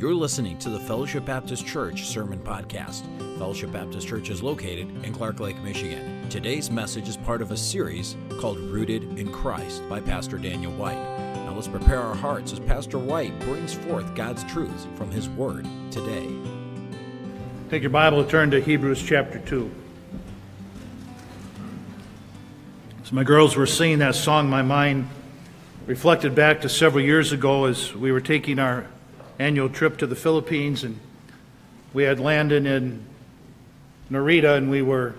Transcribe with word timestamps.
You're 0.00 0.14
listening 0.14 0.56
to 0.60 0.70
the 0.70 0.80
Fellowship 0.80 1.26
Baptist 1.26 1.66
Church 1.66 2.06
Sermon 2.06 2.38
Podcast. 2.38 3.02
Fellowship 3.36 3.70
Baptist 3.70 4.08
Church 4.08 4.30
is 4.30 4.42
located 4.42 4.88
in 5.04 5.12
Clark 5.12 5.40
Lake, 5.40 5.60
Michigan. 5.62 6.26
Today's 6.30 6.70
message 6.70 7.06
is 7.06 7.18
part 7.18 7.42
of 7.42 7.50
a 7.50 7.56
series 7.58 8.16
called 8.38 8.58
Rooted 8.58 9.18
in 9.18 9.30
Christ 9.30 9.86
by 9.90 10.00
Pastor 10.00 10.38
Daniel 10.38 10.72
White. 10.72 10.96
Now 11.44 11.52
let's 11.54 11.68
prepare 11.68 12.00
our 12.00 12.14
hearts 12.14 12.50
as 12.50 12.60
Pastor 12.60 12.98
White 12.98 13.38
brings 13.40 13.74
forth 13.74 14.14
God's 14.14 14.42
truths 14.44 14.86
from 14.94 15.10
his 15.10 15.28
word 15.28 15.66
today. 15.90 16.34
Take 17.68 17.82
your 17.82 17.90
Bible 17.90 18.20
and 18.20 18.30
turn 18.30 18.50
to 18.52 18.60
Hebrews 18.62 19.02
chapter 19.02 19.38
2. 19.38 19.70
As 23.02 23.12
my 23.12 23.22
girls 23.22 23.54
were 23.54 23.66
singing 23.66 23.98
that 23.98 24.14
song, 24.14 24.48
my 24.48 24.62
mind 24.62 25.10
reflected 25.84 26.34
back 26.34 26.62
to 26.62 26.70
several 26.70 27.04
years 27.04 27.32
ago 27.32 27.66
as 27.66 27.94
we 27.94 28.10
were 28.10 28.22
taking 28.22 28.58
our 28.58 28.86
annual 29.40 29.70
trip 29.70 29.96
to 29.96 30.06
the 30.06 30.14
Philippines, 30.14 30.84
and 30.84 31.00
we 31.94 32.02
had 32.02 32.20
landed 32.20 32.66
in 32.66 33.02
Narita, 34.10 34.58
and 34.58 34.70
we 34.70 34.82
were 34.82 35.14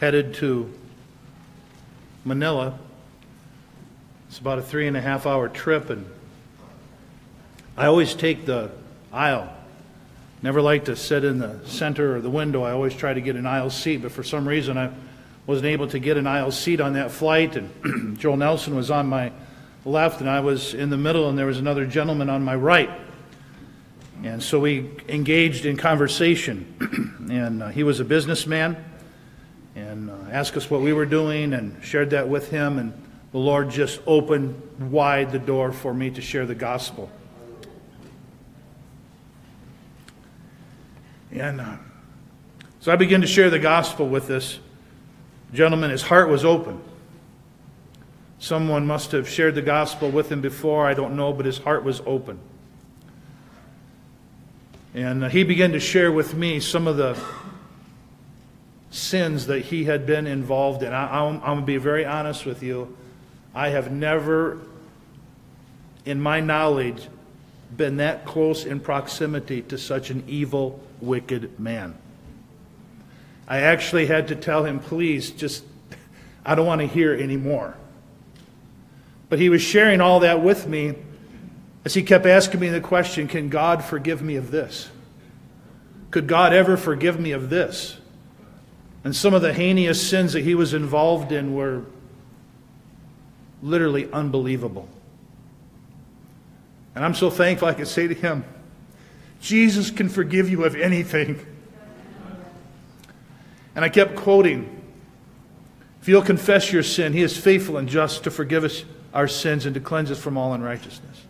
headed 0.00 0.34
to 0.34 0.68
Manila. 2.24 2.76
It's 4.28 4.40
about 4.40 4.58
a 4.58 4.62
three 4.62 4.88
and 4.88 4.96
a 4.96 5.00
half 5.00 5.26
hour 5.26 5.48
trip, 5.48 5.90
and 5.90 6.06
I 7.76 7.86
always 7.86 8.14
take 8.14 8.46
the 8.46 8.72
aisle. 9.12 9.48
Never 10.42 10.60
like 10.60 10.86
to 10.86 10.96
sit 10.96 11.24
in 11.24 11.38
the 11.38 11.60
center 11.66 12.16
or 12.16 12.20
the 12.20 12.30
window. 12.30 12.64
I 12.64 12.72
always 12.72 12.94
try 12.94 13.14
to 13.14 13.20
get 13.20 13.36
an 13.36 13.46
aisle 13.46 13.70
seat, 13.70 14.02
but 14.02 14.10
for 14.10 14.24
some 14.24 14.46
reason 14.46 14.76
I 14.76 14.90
wasn't 15.46 15.66
able 15.66 15.86
to 15.88 16.00
get 16.00 16.16
an 16.16 16.26
aisle 16.26 16.50
seat 16.50 16.80
on 16.80 16.94
that 16.94 17.12
flight, 17.12 17.54
and 17.54 18.18
Joel 18.18 18.38
Nelson 18.38 18.74
was 18.74 18.90
on 18.90 19.06
my 19.06 19.30
left, 19.88 20.20
and 20.20 20.28
I 20.28 20.40
was 20.40 20.74
in 20.74 20.90
the 20.90 20.96
middle, 20.96 21.28
and 21.28 21.38
there 21.38 21.46
was 21.46 21.58
another 21.58 21.86
gentleman 21.86 22.30
on 22.30 22.44
my 22.44 22.54
right. 22.54 22.90
And 24.22 24.42
so 24.42 24.58
we 24.58 24.90
engaged 25.08 25.64
in 25.64 25.76
conversation. 25.76 27.26
and 27.30 27.62
uh, 27.62 27.68
he 27.68 27.84
was 27.84 28.00
a 28.00 28.04
businessman 28.04 28.84
and 29.76 30.10
uh, 30.10 30.14
asked 30.30 30.56
us 30.56 30.68
what 30.68 30.80
we 30.80 30.92
were 30.92 31.06
doing 31.06 31.52
and 31.52 31.82
shared 31.84 32.10
that 32.10 32.28
with 32.28 32.50
him. 32.50 32.78
And 32.78 32.92
the 33.30 33.38
Lord 33.38 33.70
just 33.70 34.00
opened 34.06 34.60
wide 34.90 35.30
the 35.30 35.38
door 35.38 35.72
for 35.72 35.94
me 35.94 36.10
to 36.10 36.20
share 36.20 36.46
the 36.46 36.54
gospel. 36.54 37.10
And 41.30 41.60
uh, 41.60 41.76
so 42.80 42.90
I 42.90 42.96
began 42.96 43.20
to 43.20 43.26
share 43.26 43.50
the 43.50 43.58
gospel 43.58 44.08
with 44.08 44.26
this 44.26 44.58
gentleman. 45.52 45.90
His 45.90 46.02
heart 46.02 46.28
was 46.28 46.44
open. 46.44 46.82
Someone 48.40 48.86
must 48.86 49.12
have 49.12 49.28
shared 49.28 49.54
the 49.54 49.62
gospel 49.62 50.10
with 50.10 50.30
him 50.30 50.40
before, 50.40 50.86
I 50.86 50.94
don't 50.94 51.16
know, 51.16 51.32
but 51.32 51.44
his 51.44 51.58
heart 51.58 51.82
was 51.82 52.00
open. 52.06 52.38
And 54.94 55.24
uh, 55.24 55.28
he 55.28 55.42
began 55.44 55.72
to 55.72 55.80
share 55.80 56.12
with 56.12 56.34
me 56.34 56.60
some 56.60 56.86
of 56.86 56.96
the 56.96 57.18
sins 58.90 59.46
that 59.46 59.60
he 59.66 59.84
had 59.84 60.06
been 60.06 60.26
involved 60.26 60.82
in. 60.82 60.92
I, 60.92 61.26
am 61.26 61.40
going 61.40 61.60
to 61.60 61.66
be 61.66 61.76
very 61.76 62.06
honest 62.06 62.46
with 62.46 62.62
you. 62.62 62.96
I 63.54 63.68
have 63.70 63.90
never, 63.90 64.58
in 66.04 66.20
my 66.20 66.40
knowledge, 66.40 67.08
been 67.76 67.98
that 67.98 68.24
close 68.24 68.64
in 68.64 68.80
proximity 68.80 69.62
to 69.62 69.76
such 69.76 70.10
an 70.10 70.24
evil, 70.26 70.80
wicked 71.00 71.58
man. 71.58 71.94
I 73.46 73.58
actually 73.58 74.06
had 74.06 74.28
to 74.28 74.36
tell 74.36 74.64
him, 74.64 74.78
please, 74.78 75.30
just, 75.30 75.64
I 76.46 76.54
don't 76.54 76.66
want 76.66 76.80
to 76.80 76.86
hear 76.86 77.14
anymore. 77.14 77.76
But 79.28 79.38
he 79.38 79.48
was 79.48 79.62
sharing 79.62 80.00
all 80.00 80.20
that 80.20 80.42
with 80.42 80.66
me 80.66 80.94
as 81.84 81.94
he 81.94 82.02
kept 82.02 82.26
asking 82.26 82.60
me 82.60 82.68
the 82.68 82.80
question 82.80 83.28
Can 83.28 83.48
God 83.48 83.84
forgive 83.84 84.22
me 84.22 84.36
of 84.36 84.50
this? 84.50 84.90
Could 86.10 86.26
God 86.26 86.52
ever 86.52 86.76
forgive 86.76 87.20
me 87.20 87.32
of 87.32 87.50
this? 87.50 87.98
And 89.04 89.14
some 89.14 89.34
of 89.34 89.42
the 89.42 89.52
heinous 89.52 90.06
sins 90.06 90.32
that 90.32 90.42
he 90.42 90.54
was 90.54 90.74
involved 90.74 91.32
in 91.32 91.54
were 91.54 91.84
literally 93.62 94.10
unbelievable. 94.12 94.88
And 96.94 97.04
I'm 97.04 97.14
so 97.14 97.30
thankful 97.30 97.68
I 97.68 97.74
could 97.74 97.88
say 97.88 98.08
to 98.08 98.14
him, 98.14 98.44
Jesus 99.40 99.90
can 99.90 100.08
forgive 100.08 100.50
you 100.50 100.64
of 100.64 100.74
anything. 100.74 101.44
And 103.74 103.84
I 103.84 103.88
kept 103.88 104.16
quoting, 104.16 104.82
If 106.02 106.08
you'll 106.08 106.22
confess 106.22 106.72
your 106.72 106.82
sin, 106.82 107.12
he 107.12 107.22
is 107.22 107.36
faithful 107.36 107.76
and 107.76 107.88
just 107.88 108.24
to 108.24 108.30
forgive 108.30 108.64
us 108.64 108.84
our 109.12 109.28
sins 109.28 109.66
and 109.66 109.74
to 109.74 109.80
cleanse 109.80 110.10
us 110.10 110.18
from 110.18 110.36
all 110.36 110.52
unrighteousness. 110.52 111.22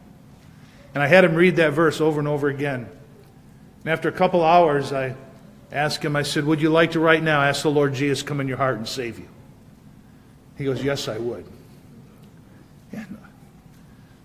And 0.94 1.02
I 1.02 1.06
had 1.06 1.24
him 1.24 1.34
read 1.34 1.56
that 1.56 1.72
verse 1.72 2.00
over 2.00 2.18
and 2.18 2.28
over 2.28 2.48
again. 2.48 2.88
And 3.80 3.92
after 3.92 4.08
a 4.08 4.12
couple 4.12 4.44
hours, 4.44 4.92
I 4.92 5.14
asked 5.70 6.04
him, 6.04 6.16
I 6.16 6.22
said, 6.22 6.44
Would 6.44 6.60
you 6.60 6.70
like 6.70 6.92
to 6.92 7.00
right 7.00 7.22
now 7.22 7.42
ask 7.42 7.62
the 7.62 7.70
Lord 7.70 7.94
Jesus 7.94 8.22
come 8.22 8.40
in 8.40 8.48
your 8.48 8.56
heart 8.56 8.76
and 8.76 8.88
save 8.88 9.18
you? 9.18 9.28
He 10.56 10.64
goes, 10.64 10.82
Yes, 10.82 11.08
I 11.08 11.18
would. 11.18 11.46
And 12.92 13.18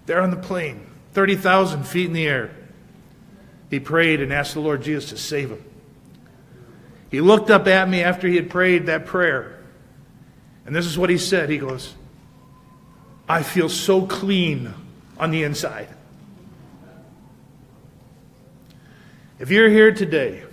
there 0.05 0.21
on 0.21 0.31
the 0.31 0.37
plane, 0.37 0.85
30,000 1.13 1.83
feet 1.83 2.07
in 2.07 2.13
the 2.13 2.27
air, 2.27 2.55
he 3.69 3.79
prayed 3.79 4.21
and 4.21 4.31
asked 4.31 4.53
the 4.53 4.59
Lord 4.59 4.83
Jesus 4.83 5.09
to 5.09 5.17
save 5.17 5.49
him. 5.49 5.63
He 7.09 7.21
looked 7.21 7.49
up 7.49 7.67
at 7.67 7.87
me 7.87 8.01
after 8.01 8.27
he 8.27 8.35
had 8.35 8.49
prayed 8.49 8.87
that 8.87 9.05
prayer. 9.05 9.59
And 10.65 10.75
this 10.75 10.85
is 10.85 10.97
what 10.97 11.09
he 11.09 11.17
said. 11.17 11.49
He 11.49 11.57
goes, 11.57 11.93
I 13.27 13.43
feel 13.43 13.69
so 13.69 14.05
clean 14.05 14.73
on 15.17 15.31
the 15.31 15.43
inside. 15.43 15.87
If 19.39 19.49
you're 19.49 19.69
here 19.69 19.93
today 19.93 20.43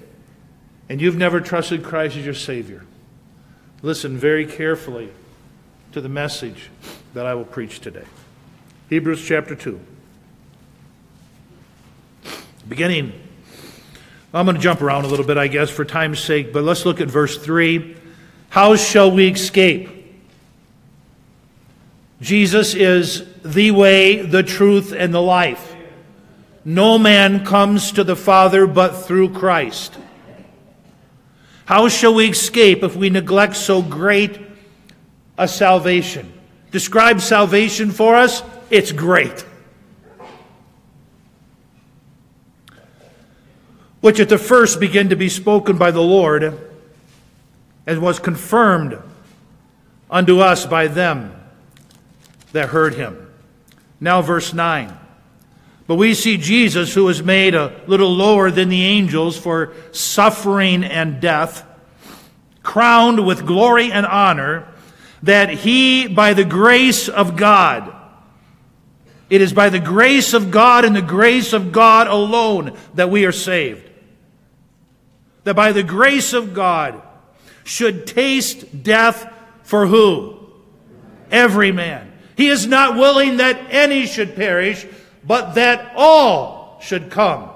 and 0.88 1.00
you've 1.00 1.16
never 1.16 1.40
trusted 1.40 1.82
Christ 1.82 2.16
as 2.16 2.24
your 2.24 2.34
Savior, 2.34 2.84
listen 3.82 4.16
very 4.16 4.46
carefully 4.46 5.10
to 5.92 6.00
the 6.00 6.08
message 6.08 6.70
that 7.14 7.26
I 7.26 7.34
will 7.34 7.44
preach 7.44 7.80
today. 7.80 8.04
Hebrews 8.88 9.24
chapter 9.24 9.54
2. 9.54 9.80
Beginning, 12.68 13.12
I'm 14.32 14.46
going 14.46 14.56
to 14.56 14.62
jump 14.62 14.80
around 14.80 15.04
a 15.04 15.08
little 15.08 15.26
bit, 15.26 15.36
I 15.36 15.48
guess, 15.48 15.70
for 15.70 15.84
time's 15.84 16.20
sake, 16.20 16.52
but 16.52 16.62
let's 16.62 16.86
look 16.86 17.00
at 17.00 17.08
verse 17.08 17.36
3. 17.36 17.96
How 18.48 18.76
shall 18.76 19.10
we 19.10 19.28
escape? 19.28 19.99
Jesus 22.20 22.74
is 22.74 23.24
the 23.42 23.70
way, 23.70 24.20
the 24.22 24.42
truth, 24.42 24.92
and 24.92 25.12
the 25.12 25.22
life. 25.22 25.74
No 26.64 26.98
man 26.98 27.44
comes 27.46 27.92
to 27.92 28.04
the 28.04 28.16
Father 28.16 28.66
but 28.66 28.90
through 28.90 29.30
Christ. 29.32 29.96
How 31.64 31.88
shall 31.88 32.14
we 32.14 32.28
escape 32.28 32.82
if 32.82 32.94
we 32.94 33.08
neglect 33.08 33.56
so 33.56 33.80
great 33.80 34.38
a 35.38 35.48
salvation? 35.48 36.32
Describe 36.70 37.20
salvation 37.20 37.90
for 37.90 38.16
us. 38.16 38.42
It's 38.68 38.92
great. 38.92 39.46
Which 44.00 44.20
at 44.20 44.28
the 44.28 44.38
first 44.38 44.78
began 44.78 45.08
to 45.08 45.16
be 45.16 45.28
spoken 45.28 45.78
by 45.78 45.90
the 45.90 46.02
Lord 46.02 46.58
and 47.86 48.02
was 48.02 48.18
confirmed 48.18 48.98
unto 50.10 50.40
us 50.40 50.66
by 50.66 50.86
them 50.86 51.39
that 52.52 52.70
heard 52.70 52.94
him. 52.94 53.30
Now, 54.00 54.22
verse 54.22 54.52
9. 54.52 54.96
But 55.86 55.96
we 55.96 56.14
see 56.14 56.36
Jesus, 56.36 56.94
who 56.94 57.04
was 57.04 57.22
made 57.22 57.54
a 57.54 57.80
little 57.86 58.14
lower 58.14 58.50
than 58.50 58.68
the 58.68 58.84
angels 58.84 59.36
for 59.36 59.74
suffering 59.92 60.84
and 60.84 61.20
death, 61.20 61.66
crowned 62.62 63.26
with 63.26 63.44
glory 63.44 63.90
and 63.90 64.06
honor, 64.06 64.68
that 65.22 65.50
he, 65.50 66.06
by 66.06 66.32
the 66.32 66.44
grace 66.44 67.08
of 67.08 67.36
God, 67.36 67.92
it 69.28 69.40
is 69.40 69.52
by 69.52 69.68
the 69.68 69.80
grace 69.80 70.34
of 70.34 70.50
God 70.50 70.84
and 70.84 70.94
the 70.94 71.02
grace 71.02 71.52
of 71.52 71.72
God 71.72 72.08
alone 72.08 72.76
that 72.94 73.10
we 73.10 73.24
are 73.24 73.32
saved. 73.32 73.88
That 75.44 75.54
by 75.54 75.72
the 75.72 75.82
grace 75.82 76.32
of 76.32 76.52
God 76.52 77.00
should 77.64 78.06
taste 78.06 78.82
death 78.82 79.32
for 79.62 79.86
who? 79.86 80.38
Every 81.30 81.70
man. 81.70 82.09
He 82.40 82.48
is 82.48 82.66
not 82.66 82.96
willing 82.96 83.36
that 83.36 83.66
any 83.68 84.06
should 84.06 84.34
perish, 84.34 84.86
but 85.22 85.56
that 85.56 85.92
all 85.94 86.78
should 86.80 87.10
come 87.10 87.50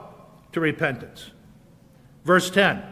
to 0.52 0.60
repentance. 0.60 1.30
Verse 2.22 2.50
10 2.50 2.82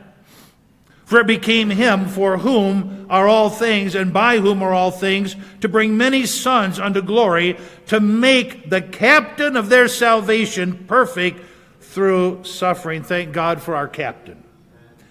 For 1.05 1.21
it 1.21 1.27
became 1.27 1.69
him 1.69 2.09
for 2.09 2.39
whom 2.39 3.09
are 3.11 3.29
all 3.29 3.50
things, 3.50 3.94
and 3.94 4.11
by 4.11 4.39
whom 4.39 4.62
are 4.62 4.73
all 4.73 4.91
things, 4.91 5.37
to 5.61 5.69
bring 5.69 5.99
many 5.99 6.25
sons 6.25 6.81
unto 6.81 7.03
glory, 7.03 7.59
to 7.89 8.00
make 8.00 8.71
the 8.71 8.81
captain 8.81 9.55
of 9.55 9.69
their 9.69 9.87
salvation 9.87 10.87
perfect 10.87 11.41
through 11.81 12.44
suffering. 12.44 13.03
Thank 13.03 13.35
God 13.35 13.61
for 13.61 13.77
our 13.77 13.87
captain. 13.87 14.43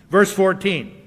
Verse 0.09 0.33
14. 0.33 1.00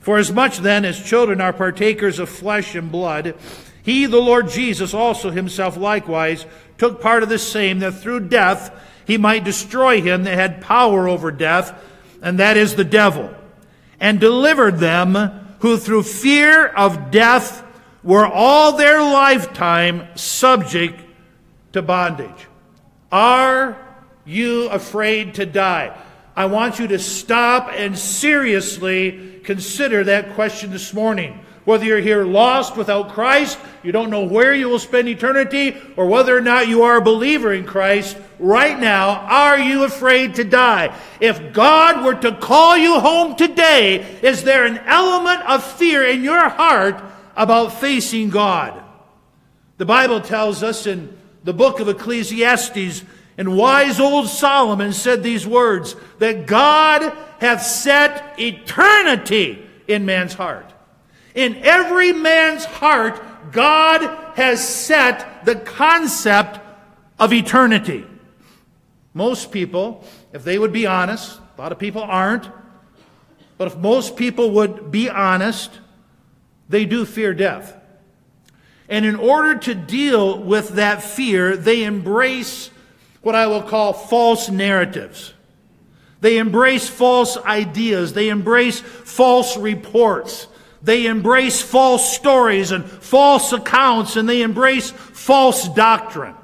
For 0.00 0.18
as 0.18 0.32
much 0.32 0.58
then 0.58 0.84
as 0.84 1.02
children 1.02 1.40
are 1.40 1.52
partakers 1.52 2.18
of 2.18 2.28
flesh 2.28 2.74
and 2.74 2.90
blood, 2.90 3.34
He, 3.82 4.04
the 4.06 4.18
Lord 4.18 4.48
Jesus, 4.48 4.92
also 4.92 5.30
himself 5.30 5.76
likewise 5.76 6.44
took 6.76 7.00
part 7.00 7.22
of 7.22 7.28
the 7.28 7.38
same, 7.38 7.78
that 7.78 7.92
through 7.92 8.28
death 8.28 8.70
he 9.06 9.16
might 9.16 9.44
destroy 9.44 10.02
him 10.02 10.24
that 10.24 10.34
had 10.34 10.60
power 10.60 11.08
over 11.08 11.32
death, 11.32 11.72
and 12.20 12.38
that 12.38 12.58
is 12.58 12.74
the 12.74 12.84
devil, 12.84 13.34
and 13.98 14.20
delivered 14.20 14.76
them 14.78 15.14
who 15.60 15.78
through 15.78 16.02
fear 16.02 16.66
of 16.66 17.10
death 17.10 17.64
were 18.02 18.26
all 18.26 18.76
their 18.76 19.00
lifetime 19.00 20.06
subject 20.14 21.00
to 21.72 21.80
bondage. 21.80 22.46
Are 23.10 23.76
you 24.26 24.68
afraid 24.68 25.34
to 25.34 25.46
die? 25.46 25.96
I 26.36 26.44
want 26.44 26.78
you 26.78 26.88
to 26.88 26.98
stop 26.98 27.70
and 27.74 27.98
seriously 27.98 29.37
consider 29.48 30.04
that 30.04 30.34
question 30.34 30.70
this 30.70 30.92
morning. 30.92 31.40
Whether 31.64 31.86
you're 31.86 32.00
here 32.00 32.22
lost 32.22 32.76
without 32.76 33.14
Christ, 33.14 33.58
you 33.82 33.92
don't 33.92 34.10
know 34.10 34.24
where 34.24 34.54
you 34.54 34.68
will 34.68 34.78
spend 34.78 35.08
eternity, 35.08 35.74
or 35.96 36.06
whether 36.06 36.36
or 36.36 36.42
not 36.42 36.68
you 36.68 36.82
are 36.82 36.98
a 36.98 37.02
believer 37.02 37.54
in 37.54 37.64
Christ, 37.64 38.18
right 38.38 38.78
now, 38.78 39.08
are 39.08 39.58
you 39.58 39.84
afraid 39.84 40.34
to 40.34 40.44
die? 40.44 40.94
If 41.18 41.54
God 41.54 42.04
were 42.04 42.16
to 42.16 42.36
call 42.36 42.76
you 42.76 43.00
home 43.00 43.36
today, 43.36 44.18
is 44.20 44.44
there 44.44 44.66
an 44.66 44.76
element 44.84 45.40
of 45.48 45.64
fear 45.64 46.04
in 46.04 46.22
your 46.22 46.50
heart 46.50 47.02
about 47.34 47.80
facing 47.80 48.28
God? 48.28 48.78
The 49.78 49.86
Bible 49.86 50.20
tells 50.20 50.62
us 50.62 50.86
in 50.86 51.16
the 51.42 51.54
book 51.54 51.80
of 51.80 51.88
Ecclesiastes, 51.88 53.02
and 53.38 53.56
wise 53.56 53.98
old 53.98 54.28
Solomon 54.28 54.92
said 54.92 55.22
these 55.22 55.46
words 55.46 55.96
that 56.18 56.46
God 56.46 57.16
hath 57.38 57.62
set 57.62 58.38
eternity 58.38 59.64
in 59.86 60.04
man's 60.04 60.34
heart. 60.34 60.72
In 61.34 61.56
every 61.56 62.12
man's 62.12 62.64
heart, 62.64 63.52
God 63.52 64.02
has 64.36 64.66
set 64.66 65.44
the 65.44 65.56
concept 65.56 66.60
of 67.18 67.32
eternity. 67.32 68.04
Most 69.14 69.50
people, 69.50 70.04
if 70.32 70.44
they 70.44 70.58
would 70.58 70.72
be 70.72 70.86
honest, 70.86 71.40
a 71.56 71.60
lot 71.60 71.72
of 71.72 71.78
people 71.78 72.02
aren't, 72.02 72.48
but 73.56 73.68
if 73.68 73.76
most 73.76 74.16
people 74.16 74.52
would 74.52 74.90
be 74.90 75.08
honest, 75.08 75.70
they 76.68 76.84
do 76.84 77.04
fear 77.04 77.34
death. 77.34 77.74
And 78.88 79.04
in 79.04 79.16
order 79.16 79.58
to 79.58 79.74
deal 79.74 80.38
with 80.38 80.70
that 80.70 81.02
fear, 81.02 81.56
they 81.56 81.84
embrace 81.84 82.70
what 83.20 83.34
I 83.34 83.46
will 83.46 83.62
call 83.62 83.92
false 83.92 84.48
narratives. 84.48 85.34
They 86.20 86.38
embrace 86.38 86.88
false 86.88 87.36
ideas. 87.36 88.12
They 88.12 88.28
embrace 88.28 88.80
false 88.80 89.56
reports. 89.56 90.48
They 90.82 91.06
embrace 91.06 91.60
false 91.60 92.14
stories 92.14 92.70
and 92.70 92.84
false 92.84 93.52
accounts, 93.52 94.16
and 94.16 94.28
they 94.28 94.42
embrace 94.42 94.90
false 94.90 95.68
doctrine. 95.68 96.34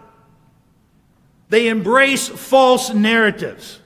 They 1.48 1.68
embrace 1.68 2.28
false 2.28 2.92
narratives. 2.92 3.80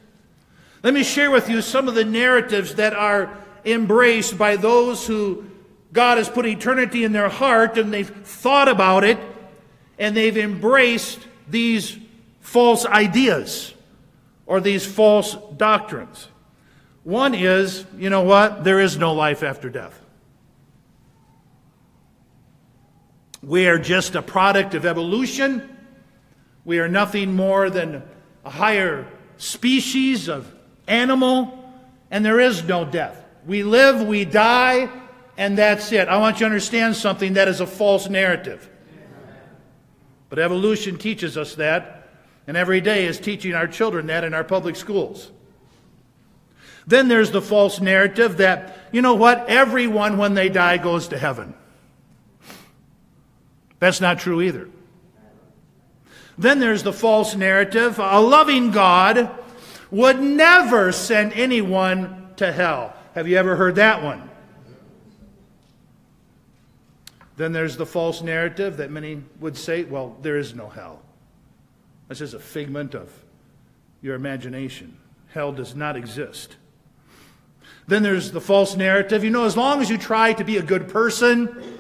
Let 0.83 0.95
me 0.95 1.03
share 1.03 1.31
with 1.31 1.51
you 1.51 1.61
some 1.61 1.89
of 1.89 1.95
the 1.95 2.05
narratives 2.05 2.77
that 2.77 2.95
are 2.95 3.37
embraced 3.65 4.39
by 4.39 4.57
those 4.57 5.07
who 5.07 5.45
God 5.93 6.19
has 6.19 6.29
put 6.29 6.47
eternity 6.47 7.05
in 7.05 7.13
their 7.13 7.29
heart 7.29 7.77
and 7.77 7.93
they've 7.93 8.09
thought 8.09 8.69
about 8.69 9.05
it 9.05 9.19
and 9.99 10.17
they've 10.17 10.37
embraced 10.37 11.19
these 11.49 11.99
false 12.41 12.87
ideas 12.87 13.75
or 14.49 14.61
these 14.61 14.85
false 14.85 15.37
doctrines. 15.57 16.27
One 17.05 17.35
is, 17.35 17.85
you 17.99 18.09
know 18.11 18.23
what? 18.23 18.65
There 18.65 18.81
is 18.81 18.97
no 18.97 19.13
life 19.13 19.43
after 19.43 19.69
death. 19.69 20.01
We 23.43 23.69
are 23.69 23.79
just 23.79 24.15
a 24.15 24.23
product 24.23 24.75
of 24.75 24.87
evolution. 24.87 25.77
We 26.65 26.81
are 26.81 26.89
nothing 26.89 27.37
more 27.37 27.71
than 27.71 28.03
a 28.45 28.51
higher 28.51 29.07
species 29.37 30.29
of 30.29 30.53
animal, 30.89 31.71
and 32.11 32.25
there 32.25 32.41
is 32.41 32.65
no 32.65 32.87
death. 32.87 33.23
We 33.47 33.63
live, 33.63 34.07
we 34.07 34.25
die, 34.25 34.89
and 35.37 35.59
that's 35.59 35.93
it. 35.93 36.09
I 36.09 36.17
want 36.17 36.37
you 36.37 36.41
to 36.41 36.47
understand 36.47 36.97
something 36.97 37.35
that 37.35 37.49
is 37.49 37.61
a 37.61 37.67
false 37.67 38.09
narrative. 38.09 38.69
But 40.31 40.39
evolution 40.39 40.97
teaches 40.97 41.37
us 41.37 41.55
that, 41.57 41.98
and 42.49 42.57
every 42.57 42.81
day 42.81 43.05
is 43.05 43.21
teaching 43.21 43.55
our 43.55 43.69
children 43.69 44.07
that 44.07 44.25
in 44.25 44.33
our 44.33 44.43
public 44.43 44.75
schools. 44.75 45.31
Then 46.87 47.09
there's 47.09 47.31
the 47.31 47.43
false 47.43 47.79
narrative 47.79 48.39
that, 48.39 48.79
you 48.91 49.03
know 49.03 49.15
what, 49.15 49.51
everyone 49.51 50.17
when 50.17 50.33
they 50.33 50.49
die 50.49 50.79
goes 50.79 51.09
to 51.09 51.19
heaven. 51.19 51.53
That's 53.79 54.01
not 54.01 54.19
true 54.19 54.41
either. 54.41 54.71
Then 56.39 56.59
there's 56.59 56.83
the 56.83 56.93
false 56.93 57.37
narrative 57.37 57.99
a 57.99 58.19
loving 58.19 58.71
God 58.71 59.31
would 59.91 60.19
never 60.19 60.91
send 60.91 61.35
anyone 61.35 62.31
to 62.37 62.51
hell. 62.51 62.95
Have 63.15 63.29
you 63.29 63.37
ever 63.37 63.57
heard 63.57 63.75
that 63.75 64.03
one? 64.03 64.31
Then 67.37 67.53
there's 67.53 67.77
the 67.77 67.87
false 67.87 68.23
narrative 68.23 68.79
that 68.79 68.91
many 68.91 69.23
would 69.39 69.59
say, 69.59 69.85
well, 69.85 70.17
there 70.23 70.39
is 70.39 70.55
no 70.55 70.71
hell. 70.71 71.03
That's 72.09 72.21
just 72.21 72.35
a 72.35 72.39
figment 72.39 72.95
of 72.95 73.13
your 74.01 74.15
imagination. 74.15 74.99
Hell 75.29 75.53
does 75.53 75.75
not 75.75 75.97
exist. 75.97 76.57
Then 77.87 78.03
there's 78.03 78.33
the 78.33 78.41
false 78.41 78.77
narrative. 78.77 79.25
You 79.25 79.31
know, 79.31 79.45
as 79.45 79.57
long 79.57 79.81
as 79.81 79.91
you 79.91 79.99
try 79.99 80.33
to 80.33 80.45
be 80.45 80.57
a 80.57 80.63
good 80.63 80.89
person, 80.89 81.79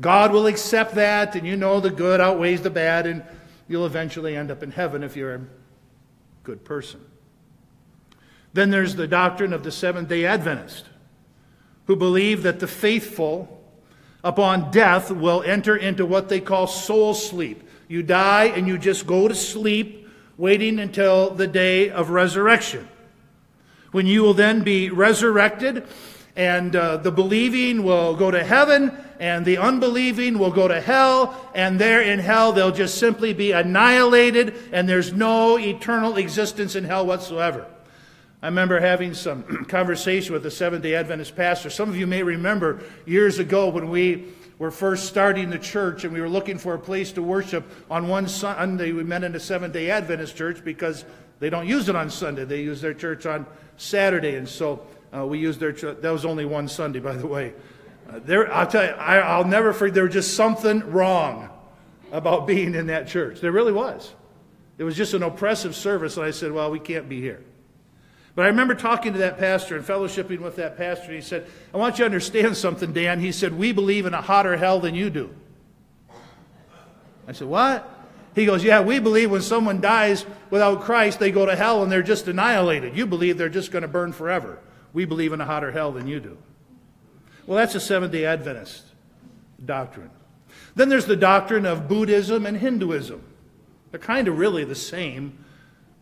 God 0.00 0.32
will 0.32 0.46
accept 0.46 0.94
that, 0.94 1.34
and 1.34 1.46
you 1.46 1.56
know 1.56 1.80
the 1.80 1.90
good 1.90 2.20
outweighs 2.20 2.62
the 2.62 2.70
bad, 2.70 3.06
and 3.06 3.24
you'll 3.68 3.86
eventually 3.86 4.36
end 4.36 4.50
up 4.50 4.62
in 4.62 4.70
heaven 4.70 5.02
if 5.02 5.16
you're 5.16 5.34
a 5.34 5.40
good 6.42 6.64
person. 6.64 7.00
Then 8.52 8.70
there's 8.70 8.94
the 8.94 9.06
doctrine 9.06 9.52
of 9.52 9.64
the 9.64 9.72
Seventh 9.72 10.08
day 10.08 10.24
Adventist, 10.24 10.86
who 11.86 11.96
believe 11.96 12.42
that 12.42 12.60
the 12.60 12.66
faithful, 12.66 13.62
upon 14.22 14.70
death, 14.70 15.10
will 15.10 15.42
enter 15.42 15.76
into 15.76 16.04
what 16.04 16.28
they 16.28 16.40
call 16.40 16.66
soul 16.66 17.14
sleep. 17.14 17.62
You 17.88 18.02
die 18.02 18.44
and 18.44 18.66
you 18.66 18.78
just 18.78 19.06
go 19.06 19.28
to 19.28 19.34
sleep, 19.34 20.08
waiting 20.36 20.78
until 20.78 21.30
the 21.30 21.46
day 21.46 21.90
of 21.90 22.10
resurrection. 22.10 22.88
When 23.92 24.06
you 24.06 24.22
will 24.22 24.34
then 24.34 24.62
be 24.62 24.90
resurrected, 24.90 25.86
and 26.34 26.76
uh, 26.76 26.98
the 26.98 27.10
believing 27.10 27.82
will 27.82 28.14
go 28.14 28.30
to 28.30 28.44
heaven, 28.44 28.92
and 29.18 29.46
the 29.46 29.56
unbelieving 29.56 30.38
will 30.38 30.50
go 30.50 30.68
to 30.68 30.80
hell, 30.80 31.50
and 31.54 31.78
there 31.78 32.02
in 32.02 32.18
hell 32.18 32.52
they'll 32.52 32.72
just 32.72 32.98
simply 32.98 33.32
be 33.32 33.52
annihilated, 33.52 34.54
and 34.72 34.86
there's 34.86 35.12
no 35.12 35.58
eternal 35.58 36.18
existence 36.18 36.76
in 36.76 36.84
hell 36.84 37.06
whatsoever. 37.06 37.66
I 38.42 38.48
remember 38.48 38.78
having 38.78 39.14
some 39.14 39.64
conversation 39.68 40.34
with 40.34 40.44
a 40.44 40.50
Seventh 40.50 40.82
day 40.82 40.94
Adventist 40.94 41.34
pastor. 41.34 41.70
Some 41.70 41.88
of 41.88 41.96
you 41.96 42.06
may 42.06 42.22
remember 42.22 42.82
years 43.06 43.38
ago 43.38 43.70
when 43.70 43.88
we 43.88 44.26
were 44.58 44.70
first 44.70 45.06
starting 45.06 45.50
the 45.50 45.58
church 45.58 46.04
and 46.04 46.12
we 46.12 46.20
were 46.20 46.28
looking 46.28 46.58
for 46.58 46.74
a 46.74 46.78
place 46.78 47.12
to 47.12 47.22
worship 47.22 47.70
on 47.90 48.08
one 48.08 48.26
Sunday. 48.28 48.92
We 48.92 49.04
met 49.04 49.24
in 49.24 49.34
a 49.34 49.40
Seventh 49.40 49.74
day 49.74 49.90
Adventist 49.90 50.36
church 50.36 50.64
because 50.64 51.04
they 51.38 51.50
don't 51.50 51.66
use 51.66 51.88
it 51.88 51.96
on 51.96 52.08
Sunday, 52.10 52.44
they 52.44 52.62
use 52.62 52.80
their 52.80 52.94
church 52.94 53.26
on 53.26 53.46
Saturday. 53.76 54.36
And 54.36 54.48
so 54.48 54.86
uh, 55.14 55.26
we 55.26 55.38
used 55.38 55.60
their 55.60 55.72
church. 55.72 56.00
That 56.00 56.10
was 56.10 56.24
only 56.24 56.44
one 56.44 56.68
Sunday, 56.68 57.00
by 57.00 57.14
the 57.16 57.26
way. 57.26 57.52
Uh, 58.08 58.20
there, 58.24 58.52
I'll 58.52 58.66
tell 58.66 58.84
you, 58.84 58.90
I, 58.90 59.36
will 59.36 59.44
never 59.44 59.72
forget, 59.72 59.94
there 59.94 60.04
was 60.04 60.14
just 60.14 60.34
something 60.34 60.80
wrong 60.90 61.50
about 62.12 62.46
being 62.46 62.74
in 62.74 62.86
that 62.86 63.08
church. 63.08 63.40
There 63.40 63.52
really 63.52 63.72
was. 63.72 64.14
It 64.78 64.84
was 64.84 64.96
just 64.96 65.14
an 65.14 65.22
oppressive 65.22 65.74
service, 65.74 66.16
and 66.16 66.24
I 66.24 66.30
said, 66.30 66.52
well, 66.52 66.70
we 66.70 66.78
can't 66.78 67.08
be 67.08 67.20
here. 67.20 67.42
But 68.36 68.44
I 68.44 68.48
remember 68.48 68.74
talking 68.74 69.14
to 69.14 69.18
that 69.20 69.38
pastor 69.38 69.76
and 69.76 69.84
fellowshipping 69.84 70.40
with 70.40 70.56
that 70.56 70.76
pastor. 70.76 71.10
He 71.10 71.22
said, 71.22 71.46
I 71.72 71.78
want 71.78 71.94
you 71.94 72.02
to 72.02 72.04
understand 72.04 72.54
something, 72.56 72.92
Dan. 72.92 73.18
He 73.18 73.32
said, 73.32 73.54
We 73.54 73.72
believe 73.72 74.04
in 74.04 74.12
a 74.12 74.20
hotter 74.20 74.58
hell 74.58 74.78
than 74.78 74.94
you 74.94 75.08
do. 75.08 75.34
I 77.26 77.32
said, 77.32 77.48
What? 77.48 77.90
He 78.34 78.44
goes, 78.44 78.62
Yeah, 78.62 78.82
we 78.82 78.98
believe 78.98 79.30
when 79.30 79.40
someone 79.40 79.80
dies 79.80 80.26
without 80.50 80.82
Christ, 80.82 81.18
they 81.18 81.32
go 81.32 81.46
to 81.46 81.56
hell 81.56 81.82
and 81.82 81.90
they're 81.90 82.02
just 82.02 82.28
annihilated. 82.28 82.94
You 82.94 83.06
believe 83.06 83.38
they're 83.38 83.48
just 83.48 83.72
going 83.72 83.82
to 83.82 83.88
burn 83.88 84.12
forever. 84.12 84.58
We 84.92 85.06
believe 85.06 85.32
in 85.32 85.40
a 85.40 85.46
hotter 85.46 85.72
hell 85.72 85.90
than 85.92 86.06
you 86.06 86.20
do. 86.20 86.36
Well, 87.46 87.56
that's 87.56 87.74
a 87.74 87.80
Seventh 87.80 88.12
day 88.12 88.26
Adventist 88.26 88.84
doctrine. 89.64 90.10
Then 90.74 90.90
there's 90.90 91.06
the 91.06 91.16
doctrine 91.16 91.64
of 91.64 91.88
Buddhism 91.88 92.44
and 92.44 92.58
Hinduism. 92.58 93.22
They're 93.90 93.98
kind 93.98 94.28
of 94.28 94.38
really 94.38 94.64
the 94.64 94.74
same 94.74 95.38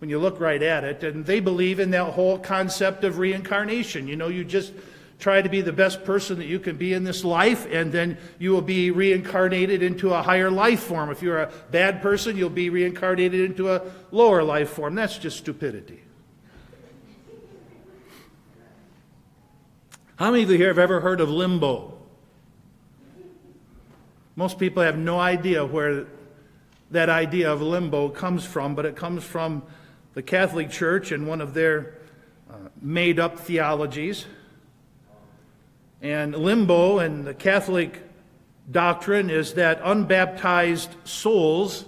when 0.04 0.10
you 0.10 0.18
look 0.18 0.38
right 0.38 0.62
at 0.62 0.84
it. 0.84 1.02
And 1.02 1.24
they 1.24 1.40
believe 1.40 1.80
in 1.80 1.92
that 1.92 2.12
whole 2.12 2.36
concept 2.36 3.04
of 3.04 3.16
reincarnation. 3.16 4.06
You 4.06 4.16
know, 4.16 4.28
you 4.28 4.44
just 4.44 4.74
try 5.18 5.40
to 5.40 5.48
be 5.48 5.62
the 5.62 5.72
best 5.72 6.04
person 6.04 6.36
that 6.40 6.44
you 6.44 6.60
can 6.60 6.76
be 6.76 6.92
in 6.92 7.04
this 7.04 7.24
life, 7.24 7.66
and 7.70 7.90
then 7.90 8.18
you 8.38 8.50
will 8.50 8.60
be 8.60 8.90
reincarnated 8.90 9.82
into 9.82 10.12
a 10.12 10.20
higher 10.20 10.50
life 10.50 10.80
form. 10.80 11.08
If 11.08 11.22
you're 11.22 11.40
a 11.40 11.50
bad 11.70 12.02
person, 12.02 12.36
you'll 12.36 12.50
be 12.50 12.68
reincarnated 12.68 13.40
into 13.40 13.72
a 13.72 13.80
lower 14.10 14.42
life 14.42 14.68
form. 14.68 14.94
That's 14.94 15.16
just 15.16 15.38
stupidity. 15.38 16.02
How 20.16 20.32
many 20.32 20.42
of 20.42 20.50
you 20.50 20.58
here 20.58 20.68
have 20.68 20.78
ever 20.78 21.00
heard 21.00 21.22
of 21.22 21.30
limbo? 21.30 21.96
Most 24.36 24.58
people 24.58 24.82
have 24.82 24.98
no 24.98 25.18
idea 25.18 25.64
where 25.64 26.04
that 26.90 27.08
idea 27.08 27.50
of 27.50 27.62
limbo 27.62 28.10
comes 28.10 28.44
from, 28.44 28.74
but 28.74 28.84
it 28.84 28.96
comes 28.96 29.24
from 29.24 29.62
the 30.14 30.22
Catholic 30.22 30.70
Church 30.70 31.12
and 31.12 31.26
one 31.26 31.40
of 31.40 31.54
their 31.54 31.94
uh, 32.48 32.54
made 32.80 33.18
up 33.18 33.38
theologies. 33.40 34.26
And 36.00 36.36
limbo 36.36 36.98
and 36.98 37.26
the 37.26 37.34
Catholic 37.34 38.00
doctrine 38.70 39.28
is 39.28 39.54
that 39.54 39.80
unbaptized 39.82 40.90
souls, 41.04 41.84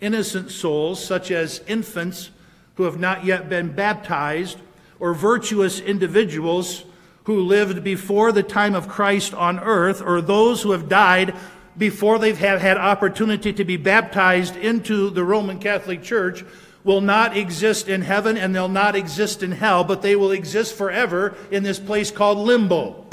innocent 0.00 0.50
souls, 0.50 1.04
such 1.04 1.30
as 1.30 1.60
infants 1.66 2.30
who 2.76 2.84
have 2.84 2.98
not 2.98 3.24
yet 3.24 3.48
been 3.48 3.72
baptized, 3.72 4.58
or 4.98 5.12
virtuous 5.12 5.80
individuals 5.80 6.84
who 7.24 7.40
lived 7.40 7.82
before 7.82 8.32
the 8.32 8.42
time 8.42 8.74
of 8.74 8.88
Christ 8.88 9.34
on 9.34 9.58
earth, 9.58 10.00
or 10.00 10.20
those 10.20 10.62
who 10.62 10.70
have 10.70 10.88
died 10.88 11.34
before 11.76 12.18
they've 12.18 12.38
had 12.38 12.78
opportunity 12.78 13.52
to 13.52 13.64
be 13.64 13.76
baptized 13.76 14.56
into 14.56 15.10
the 15.10 15.24
Roman 15.24 15.58
Catholic 15.58 16.02
Church, 16.02 16.44
will 16.86 17.00
not 17.00 17.36
exist 17.36 17.88
in 17.88 18.00
heaven 18.00 18.38
and 18.38 18.54
they'll 18.54 18.68
not 18.68 18.94
exist 18.94 19.42
in 19.42 19.50
hell, 19.50 19.82
but 19.82 20.02
they 20.02 20.14
will 20.14 20.30
exist 20.30 20.74
forever 20.74 21.36
in 21.50 21.64
this 21.64 21.80
place 21.80 22.12
called 22.12 22.38
limbo. 22.38 23.04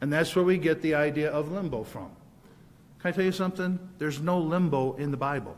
And 0.00 0.12
that's 0.12 0.34
where 0.34 0.44
we 0.44 0.58
get 0.58 0.82
the 0.82 0.96
idea 0.96 1.30
of 1.30 1.52
limbo 1.52 1.84
from. 1.84 2.10
Can 2.98 3.08
I 3.08 3.12
tell 3.12 3.24
you 3.24 3.32
something? 3.32 3.78
There's 3.98 4.20
no 4.20 4.40
limbo 4.40 4.94
in 4.96 5.12
the 5.12 5.16
Bible. 5.16 5.56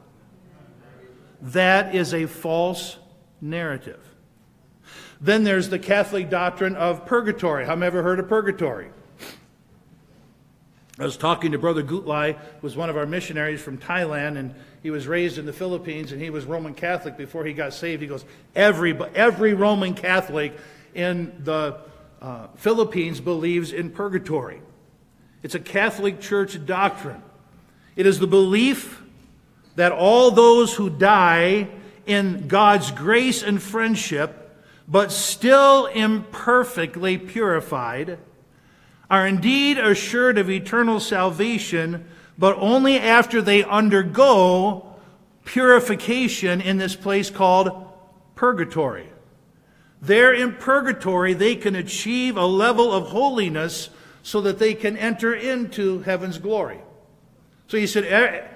That 1.41 1.95
is 1.95 2.13
a 2.13 2.27
false 2.27 2.99
narrative. 3.41 4.01
Then 5.21 5.45
there's 5.45 5.71
the 5.71 5.79
Catholic 5.79 6.29
doctrine 6.29 6.77
of 6.77 7.07
purgatory. 7.07 7.65
Have 7.65 7.79
you 7.79 7.85
ever 7.85 8.03
heard 8.03 8.19
of 8.21 8.29
purgatory? 8.29 8.91
I 10.99 11.05
was 11.05 11.17
talking 11.17 11.53
to 11.53 11.59
Brother 11.59 11.83
Gutlai, 11.83 12.35
who 12.35 12.61
was 12.61 12.77
one 12.77 12.91
of 12.91 12.97
our 12.99 13.07
missionaries 13.07 13.63
from 13.63 13.79
Thailand, 13.79 14.37
and 14.37 14.55
he 14.85 14.91
was 14.91 15.07
raised 15.07 15.39
in 15.39 15.47
the 15.47 15.53
Philippines, 15.53 16.13
and 16.13 16.21
he 16.21 16.29
was 16.29 16.45
Roman 16.45 16.75
Catholic 16.75 17.17
before 17.17 17.47
he 17.47 17.55
got 17.55 17.73
saved. 17.73 18.03
He 18.03 18.07
goes, 18.07 18.23
every, 18.55 18.95
every 19.15 19.55
Roman 19.55 19.95
Catholic 19.95 20.55
in 20.95 21.41
the 21.43 21.79
uh, 22.21 22.49
Philippines 22.57 23.19
believes 23.19 23.73
in 23.73 23.89
purgatory. 23.89 24.61
It's 25.43 25.55
a 25.55 25.59
Catholic 25.59 26.21
Church 26.21 26.63
doctrine. 26.67 27.23
It 27.97 28.05
is 28.05 28.19
the 28.19 28.27
belief 28.27 29.03
that 29.77 29.91
all 29.91 30.31
those 30.31 30.75
who 30.75 30.91
die 30.91 31.69
in 32.05 32.47
God's 32.47 32.91
grace 32.91 33.43
and 33.43 33.63
friendship, 33.63 34.55
but 34.87 35.11
still 35.11 35.87
imperfectly 35.87 37.17
purified, 37.17 38.19
are 39.09 39.27
indeed 39.27 39.79
assured 39.79 40.37
of 40.37 40.51
eternal 40.51 41.01
salvation, 41.01 42.07
but 42.37 42.57
only 42.59 42.99
after 42.99 43.41
they 43.41 43.63
undergo 43.65 44.95
purification 45.45 46.61
in 46.61 46.79
this 46.79 46.97
place 46.97 47.31
called 47.31 47.87
purgatory. 48.35 49.09
There 50.01 50.33
in 50.35 50.55
purgatory, 50.55 51.33
they 51.33 51.57
can 51.57 51.75
achieve 51.75 52.37
a 52.37 52.47
level 52.47 52.93
of 52.93 53.09
holiness 53.09 53.91
so 54.23 54.41
that 54.43 54.59
they 54.59 54.75
can 54.75 54.97
enter 54.97 55.35
into 55.35 56.01
heaven's 56.01 56.39
glory. 56.39 56.81
So 57.69 57.79
he 57.79 57.87
said, 57.87 58.49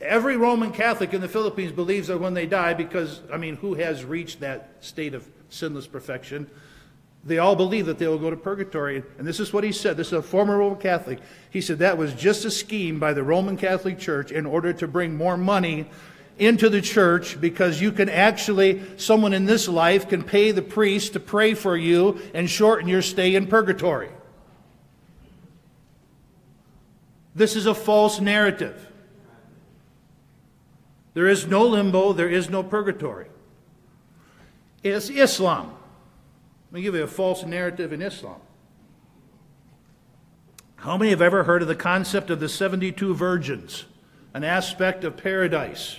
every 0.00 0.36
Roman 0.36 0.72
Catholic 0.72 1.14
in 1.14 1.20
the 1.20 1.28
Philippines 1.28 1.72
believes 1.72 2.08
that 2.08 2.18
when 2.18 2.34
they 2.34 2.46
die, 2.46 2.74
because, 2.74 3.20
I 3.32 3.36
mean, 3.36 3.56
who 3.56 3.74
has 3.74 4.04
reached 4.04 4.40
that 4.40 4.70
state 4.80 5.14
of 5.14 5.28
sinless 5.48 5.86
perfection? 5.86 6.50
They 7.24 7.38
all 7.38 7.54
believe 7.54 7.86
that 7.86 7.98
they 7.98 8.08
will 8.08 8.18
go 8.18 8.30
to 8.30 8.36
purgatory. 8.36 9.02
And 9.18 9.26
this 9.26 9.38
is 9.38 9.52
what 9.52 9.62
he 9.62 9.70
said. 9.70 9.96
This 9.96 10.08
is 10.08 10.14
a 10.14 10.22
former 10.22 10.58
Roman 10.58 10.78
Catholic. 10.78 11.20
He 11.50 11.60
said 11.60 11.78
that 11.78 11.96
was 11.96 12.14
just 12.14 12.44
a 12.44 12.50
scheme 12.50 12.98
by 12.98 13.12
the 13.12 13.22
Roman 13.22 13.56
Catholic 13.56 13.98
Church 13.98 14.32
in 14.32 14.44
order 14.44 14.72
to 14.72 14.88
bring 14.88 15.16
more 15.16 15.36
money 15.36 15.88
into 16.38 16.68
the 16.68 16.80
church 16.80 17.40
because 17.40 17.80
you 17.80 17.92
can 17.92 18.08
actually, 18.08 18.82
someone 18.96 19.32
in 19.32 19.44
this 19.44 19.68
life 19.68 20.08
can 20.08 20.24
pay 20.24 20.50
the 20.50 20.62
priest 20.62 21.12
to 21.12 21.20
pray 21.20 21.54
for 21.54 21.76
you 21.76 22.20
and 22.34 22.50
shorten 22.50 22.88
your 22.88 23.02
stay 23.02 23.36
in 23.36 23.46
purgatory. 23.46 24.10
This 27.34 27.54
is 27.54 27.66
a 27.66 27.74
false 27.74 28.20
narrative. 28.20 28.88
There 31.14 31.28
is 31.28 31.46
no 31.46 31.66
limbo, 31.66 32.12
there 32.12 32.28
is 32.28 32.50
no 32.50 32.62
purgatory. 32.62 33.28
It's 34.82 35.08
Islam. 35.10 35.76
Let 36.72 36.76
me 36.76 36.82
give 36.84 36.94
you 36.94 37.02
a 37.02 37.06
false 37.06 37.44
narrative 37.44 37.92
in 37.92 38.00
Islam. 38.00 38.40
How 40.76 40.96
many 40.96 41.10
have 41.10 41.20
ever 41.20 41.44
heard 41.44 41.60
of 41.60 41.68
the 41.68 41.74
concept 41.74 42.30
of 42.30 42.40
the 42.40 42.48
72 42.48 43.14
virgins, 43.14 43.84
an 44.32 44.42
aspect 44.42 45.04
of 45.04 45.18
paradise? 45.18 45.98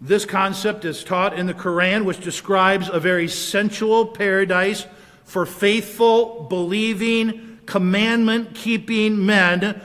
This 0.00 0.24
concept 0.24 0.84
is 0.84 1.02
taught 1.02 1.36
in 1.36 1.46
the 1.46 1.54
Quran, 1.54 2.04
which 2.04 2.20
describes 2.20 2.88
a 2.88 3.00
very 3.00 3.26
sensual 3.26 4.06
paradise 4.06 4.86
for 5.24 5.44
faithful, 5.44 6.46
believing, 6.48 7.58
commandment 7.66 8.54
keeping 8.54 9.26
men 9.26 9.82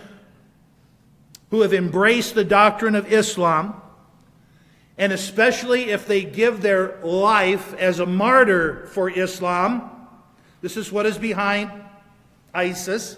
who 1.49 1.61
have 1.61 1.73
embraced 1.73 2.35
the 2.35 2.43
doctrine 2.43 2.93
of 2.93 3.11
Islam, 3.11 3.81
and 4.97 5.13
especially 5.13 5.89
if 5.91 6.07
they 6.07 6.23
give 6.23 6.61
their 6.61 6.99
life 7.03 7.73
as 7.75 7.99
a 7.99 8.05
martyr 8.05 8.87
for 8.87 9.09
Islam. 9.09 9.91
This 10.61 10.75
is 10.75 10.91
what 10.91 11.05
is 11.05 11.17
behind 11.17 11.71
ISIS. 12.53 13.17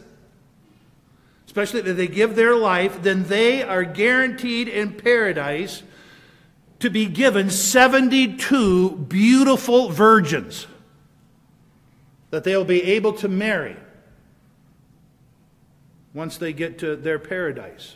Especially 1.46 1.80
if 1.80 1.96
they 1.96 2.08
give 2.08 2.36
their 2.36 2.56
life, 2.56 3.02
then 3.02 3.24
they 3.24 3.64
are 3.64 3.84
guaranteed 3.84 4.68
in 4.68 4.94
paradise 4.94 5.82
to 6.80 6.90
be 6.90 7.06
given 7.06 7.50
72 7.50 8.92
beautiful 9.08 9.90
virgins 9.90 10.68
that 12.30 12.44
they'll 12.44 12.66
be 12.66 12.84
able 12.84 13.14
to 13.14 13.28
marry 13.28 13.76
once 16.14 16.38
they 16.38 16.54
get 16.54 16.80
to 16.80 16.96
their 16.96 17.20
paradise. 17.20 17.96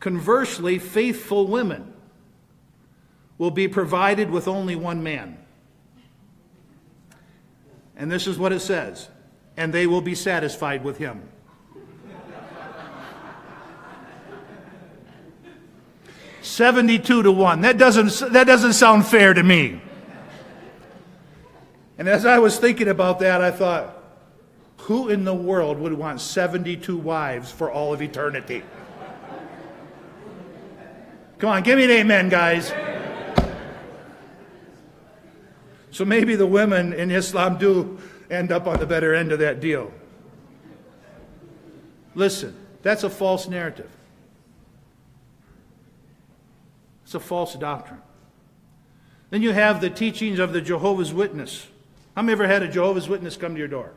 Conversely, 0.00 0.78
faithful 0.78 1.46
women 1.46 1.92
will 3.38 3.50
be 3.50 3.68
provided 3.68 4.30
with 4.30 4.48
only 4.48 4.74
one 4.74 5.02
man. 5.02 5.38
And 7.96 8.10
this 8.10 8.26
is 8.26 8.38
what 8.38 8.52
it 8.52 8.60
says 8.60 9.08
and 9.56 9.72
they 9.72 9.86
will 9.86 10.00
be 10.00 10.14
satisfied 10.14 10.84
with 10.84 10.98
him. 10.98 11.28
72 16.42 17.22
to 17.22 17.32
1. 17.32 17.62
That 17.62 17.76
doesn't, 17.76 18.32
that 18.32 18.46
doesn't 18.46 18.74
sound 18.74 19.06
fair 19.06 19.34
to 19.34 19.42
me. 19.42 19.80
And 21.98 22.08
as 22.08 22.24
I 22.24 22.38
was 22.38 22.58
thinking 22.58 22.88
about 22.88 23.18
that, 23.20 23.40
I 23.40 23.50
thought, 23.50 23.94
who 24.78 25.08
in 25.08 25.24
the 25.24 25.34
world 25.34 25.78
would 25.80 25.92
want 25.92 26.20
72 26.20 26.96
wives 26.96 27.50
for 27.50 27.70
all 27.70 27.92
of 27.92 28.00
eternity? 28.00 28.62
Come 31.38 31.50
on, 31.50 31.62
give 31.62 31.76
me 31.76 31.84
an 31.84 31.90
amen, 31.90 32.28
guys. 32.28 32.72
So 35.96 36.04
maybe 36.04 36.36
the 36.36 36.46
women 36.46 36.92
in 36.92 37.10
Islam 37.10 37.56
do 37.56 37.98
end 38.30 38.52
up 38.52 38.66
on 38.66 38.78
the 38.78 38.84
better 38.84 39.14
end 39.14 39.32
of 39.32 39.38
that 39.38 39.60
deal. 39.60 39.90
Listen, 42.14 42.54
that's 42.82 43.02
a 43.02 43.08
false 43.08 43.48
narrative. 43.48 43.90
It's 47.04 47.14
a 47.14 47.18
false 47.18 47.54
doctrine. 47.54 48.02
Then 49.30 49.40
you 49.40 49.52
have 49.52 49.80
the 49.80 49.88
teachings 49.88 50.38
of 50.38 50.52
the 50.52 50.60
Jehovah's 50.60 51.14
Witness. 51.14 51.66
How 52.14 52.20
many 52.20 52.32
ever 52.32 52.46
had 52.46 52.62
a 52.62 52.68
Jehovah's 52.68 53.08
Witness 53.08 53.38
come 53.38 53.54
to 53.54 53.58
your 53.58 53.66
door? 53.66 53.94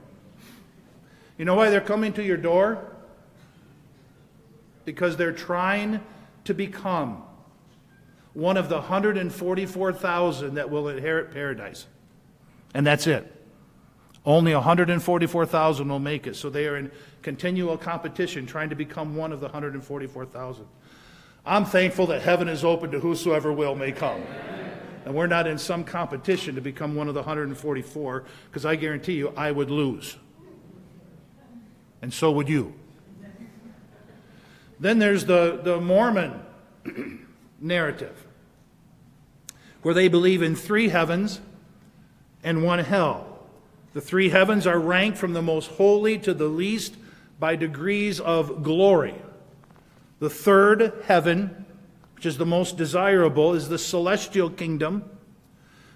You 1.38 1.44
know 1.44 1.56
why 1.56 1.70
they're 1.70 1.82
coming 1.82 2.14
to 2.14 2.24
your 2.24 2.38
door? 2.38 2.96
Because 4.86 5.18
they're 5.18 5.34
trying 5.34 6.00
to 6.46 6.54
become 6.54 7.24
one 8.34 8.58
of 8.58 8.70
the 8.70 8.76
144,000 8.76 10.54
that 10.56 10.70
will 10.70 10.88
inherit 10.90 11.32
paradise. 11.32 11.88
And 12.74 12.86
that's 12.86 13.08
it. 13.08 13.36
Only 14.26 14.54
144,000 14.54 15.90
will 15.90 16.00
make 16.00 16.28
it. 16.28 16.36
So 16.36 16.50
they 16.50 16.68
are 16.68 16.78
in 16.78 16.92
continual 17.22 17.78
competition 17.78 18.46
trying 18.46 18.70
to 18.70 18.76
become 18.76 19.16
one 19.16 19.32
of 19.32 19.40
the 19.40 19.48
144,000. 19.48 20.66
I'm 21.46 21.66
thankful 21.66 22.08
that 22.08 22.22
heaven 22.22 22.48
is 22.48 22.64
open 22.64 22.92
to 22.92 23.00
whosoever 23.00 23.52
will 23.52 23.76
may 23.76 23.92
come. 23.92 24.22
And 25.06 25.16
we're 25.16 25.28
not 25.28 25.48
in 25.48 25.58
some 25.58 25.84
competition 25.84 26.56
to 26.56 26.62
become 26.62 26.96
one 26.96 27.08
of 27.08 27.14
the 27.14 27.22
144, 27.22 28.26
because 28.50 28.66
I 28.66 28.76
guarantee 28.76 29.14
you 29.14 29.34
I 29.36 29.50
would 29.52 29.72
lose. 29.72 30.18
And 32.02 32.14
so 32.14 32.32
would 32.32 32.50
you. 32.50 32.74
Then 34.80 35.00
there's 35.00 35.26
the, 35.26 35.60
the 35.64 35.80
Mormon 35.80 36.42
narrative, 37.62 38.26
where 39.82 39.94
they 39.94 40.08
believe 40.08 40.42
in 40.42 40.56
three 40.56 40.90
heavens 40.90 41.40
and 42.44 42.64
one 42.64 42.80
hell. 42.80 43.40
The 43.94 44.02
three 44.02 44.30
heavens 44.30 44.68
are 44.68 44.80
ranked 44.80 45.18
from 45.18 45.34
the 45.34 45.42
most 45.42 45.72
holy 45.72 46.18
to 46.20 46.34
the 46.34 46.48
least 46.48 46.96
by 47.40 47.56
degrees 47.56 48.20
of 48.20 48.64
glory. 48.64 49.16
The 50.20 50.30
third 50.30 50.94
heaven, 51.06 51.66
which 52.16 52.26
is 52.26 52.38
the 52.38 52.46
most 52.46 52.78
desirable, 52.78 53.54
is 53.54 53.70
the 53.70 53.78
celestial 53.78 54.50
kingdom, 54.50 55.10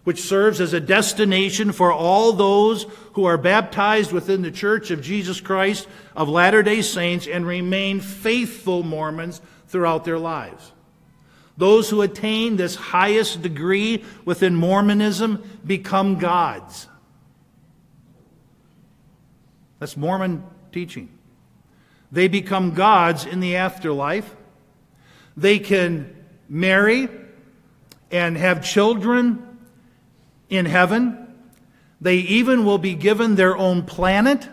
which 0.05 0.21
serves 0.21 0.59
as 0.59 0.73
a 0.73 0.79
destination 0.79 1.71
for 1.71 1.91
all 1.91 2.33
those 2.33 2.85
who 3.13 3.25
are 3.25 3.37
baptized 3.37 4.11
within 4.11 4.41
the 4.41 4.51
Church 4.51 4.91
of 4.91 5.01
Jesus 5.01 5.39
Christ 5.39 5.87
of 6.15 6.29
Latter 6.29 6.63
day 6.63 6.81
Saints 6.81 7.27
and 7.27 7.45
remain 7.45 7.99
faithful 7.99 8.83
Mormons 8.83 9.41
throughout 9.67 10.03
their 10.03 10.19
lives. 10.19 10.71
Those 11.57 11.89
who 11.89 12.01
attain 12.01 12.55
this 12.55 12.75
highest 12.75 13.41
degree 13.41 14.03
within 14.25 14.55
Mormonism 14.55 15.43
become 15.65 16.17
gods. 16.17 16.87
That's 19.79 19.95
Mormon 19.95 20.43
teaching. 20.71 21.09
They 22.11 22.27
become 22.27 22.73
gods 22.73 23.25
in 23.25 23.39
the 23.39 23.57
afterlife. 23.57 24.35
They 25.35 25.59
can 25.59 26.15
marry 26.47 27.09
and 28.11 28.37
have 28.37 28.63
children 28.63 29.57
in 30.49 30.65
heaven. 30.65 31.35
They 31.99 32.17
even 32.17 32.65
will 32.65 32.77
be 32.77 32.95
given 32.95 33.35
their 33.35 33.57
own 33.57 33.83
planet 33.83 34.47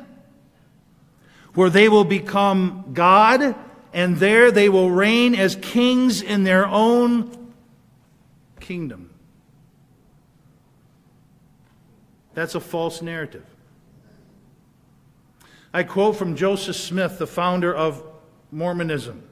where 1.54 1.70
they 1.70 1.88
will 1.88 2.04
become 2.04 2.90
God 2.92 3.54
and 3.92 4.16
there 4.16 4.50
they 4.50 4.68
will 4.68 4.90
reign 4.90 5.34
as 5.34 5.56
kings 5.56 6.22
in 6.22 6.44
their 6.44 6.66
own 6.66 7.52
kingdom. 8.60 9.10
That's 12.34 12.54
a 12.54 12.60
false 12.60 13.02
narrative. 13.02 13.44
I 15.72 15.82
quote 15.82 16.16
from 16.16 16.36
Joseph 16.36 16.76
Smith, 16.76 17.18
the 17.18 17.26
founder 17.26 17.74
of 17.74 18.04
Mormonism. 18.50 19.29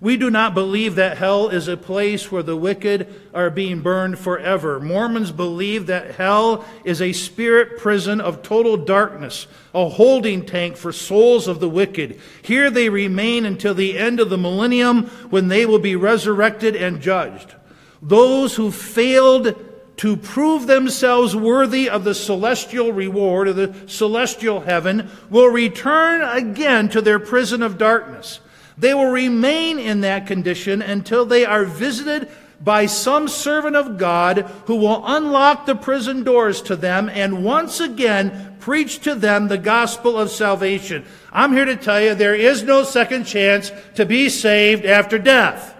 We 0.00 0.16
do 0.16 0.30
not 0.30 0.54
believe 0.54 0.94
that 0.94 1.18
hell 1.18 1.50
is 1.50 1.68
a 1.68 1.76
place 1.76 2.32
where 2.32 2.42
the 2.42 2.56
wicked 2.56 3.06
are 3.34 3.50
being 3.50 3.82
burned 3.82 4.18
forever. 4.18 4.80
Mormons 4.80 5.30
believe 5.30 5.86
that 5.86 6.14
hell 6.14 6.64
is 6.84 7.02
a 7.02 7.12
spirit 7.12 7.78
prison 7.78 8.18
of 8.18 8.42
total 8.42 8.78
darkness, 8.78 9.46
a 9.74 9.90
holding 9.90 10.46
tank 10.46 10.78
for 10.78 10.90
souls 10.90 11.46
of 11.46 11.60
the 11.60 11.68
wicked. 11.68 12.18
Here 12.40 12.70
they 12.70 12.88
remain 12.88 13.44
until 13.44 13.74
the 13.74 13.98
end 13.98 14.20
of 14.20 14.30
the 14.30 14.38
millennium 14.38 15.04
when 15.28 15.48
they 15.48 15.66
will 15.66 15.78
be 15.78 15.96
resurrected 15.96 16.74
and 16.74 17.02
judged. 17.02 17.54
Those 18.00 18.56
who 18.56 18.70
failed 18.70 19.54
to 19.98 20.16
prove 20.16 20.66
themselves 20.66 21.36
worthy 21.36 21.90
of 21.90 22.04
the 22.04 22.14
celestial 22.14 22.90
reward 22.90 23.48
of 23.48 23.56
the 23.56 23.74
celestial 23.86 24.60
heaven 24.60 25.10
will 25.28 25.48
return 25.48 26.22
again 26.22 26.88
to 26.88 27.02
their 27.02 27.18
prison 27.18 27.62
of 27.62 27.76
darkness. 27.76 28.40
They 28.80 28.94
will 28.94 29.10
remain 29.10 29.78
in 29.78 30.00
that 30.00 30.26
condition 30.26 30.80
until 30.80 31.26
they 31.26 31.44
are 31.44 31.64
visited 31.64 32.28
by 32.62 32.86
some 32.86 33.28
servant 33.28 33.76
of 33.76 33.98
God 33.98 34.38
who 34.66 34.76
will 34.76 35.02
unlock 35.06 35.66
the 35.66 35.74
prison 35.74 36.24
doors 36.24 36.60
to 36.62 36.76
them 36.76 37.08
and 37.10 37.44
once 37.44 37.78
again 37.78 38.56
preach 38.58 39.00
to 39.00 39.14
them 39.14 39.48
the 39.48 39.58
gospel 39.58 40.18
of 40.18 40.30
salvation. 40.30 41.04
I'm 41.32 41.52
here 41.52 41.66
to 41.66 41.76
tell 41.76 42.00
you 42.00 42.14
there 42.14 42.34
is 42.34 42.62
no 42.62 42.82
second 42.82 43.24
chance 43.24 43.70
to 43.94 44.04
be 44.04 44.28
saved 44.28 44.84
after 44.84 45.18
death. 45.18 45.74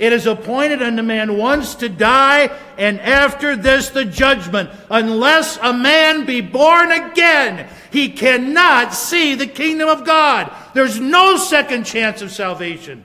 It 0.00 0.14
is 0.14 0.26
appointed 0.26 0.80
unto 0.80 1.02
man 1.02 1.36
once 1.36 1.74
to 1.76 1.90
die, 1.90 2.50
and 2.78 2.98
after 3.00 3.54
this 3.54 3.90
the 3.90 4.06
judgment. 4.06 4.70
Unless 4.88 5.58
a 5.58 5.74
man 5.74 6.24
be 6.24 6.40
born 6.40 6.90
again, 6.90 7.68
he 7.92 8.08
cannot 8.08 8.94
see 8.94 9.34
the 9.34 9.46
kingdom 9.46 9.90
of 9.90 10.06
God. 10.06 10.50
There's 10.72 10.98
no 10.98 11.36
second 11.36 11.84
chance 11.84 12.22
of 12.22 12.30
salvation 12.30 13.04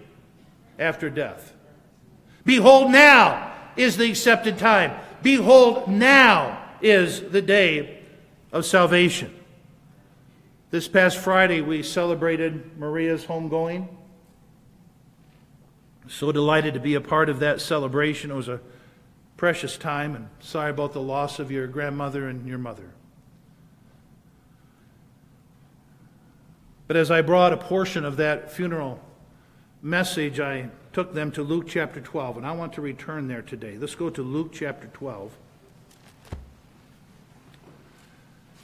after 0.79 1.09
death. 1.09 1.51
Behold, 2.45 2.89
now 2.91 3.53
is 3.75 3.97
the 3.97 4.09
accepted 4.09 4.57
time. 4.57 4.93
Behold, 5.21 5.89
now 5.89 6.63
is 6.81 7.19
the 7.19 7.41
day 7.41 7.99
of 8.53 8.65
salvation. 8.65 9.35
This 10.71 10.87
past 10.87 11.17
Friday, 11.17 11.59
we 11.59 11.83
celebrated 11.83 12.77
Maria's 12.77 13.25
homegoing. 13.25 13.89
So 16.07 16.31
delighted 16.31 16.73
to 16.75 16.79
be 16.79 16.95
a 16.95 17.01
part 17.01 17.29
of 17.29 17.39
that 17.39 17.61
celebration. 17.61 18.31
It 18.31 18.35
was 18.35 18.47
a 18.47 18.59
precious 19.37 19.77
time, 19.77 20.15
and 20.15 20.29
sorry 20.39 20.71
about 20.71 20.93
the 20.93 21.01
loss 21.01 21.39
of 21.39 21.51
your 21.51 21.67
grandmother 21.67 22.27
and 22.27 22.47
your 22.47 22.57
mother. 22.57 22.91
But 26.87 26.97
as 26.97 27.09
I 27.09 27.21
brought 27.21 27.51
a 27.51 27.57
portion 27.57 28.05
of 28.05 28.17
that 28.17 28.51
funeral 28.51 28.99
message, 29.81 30.39
I 30.39 30.69
took 30.93 31.13
them 31.13 31.31
to 31.31 31.43
Luke 31.43 31.65
chapter 31.67 31.99
12, 31.99 32.37
and 32.37 32.45
I 32.45 32.51
want 32.51 32.73
to 32.73 32.81
return 32.81 33.27
there 33.27 33.41
today. 33.41 33.77
Let's 33.77 33.95
go 33.95 34.09
to 34.09 34.21
Luke 34.21 34.51
chapter 34.53 34.87
12. 34.87 35.35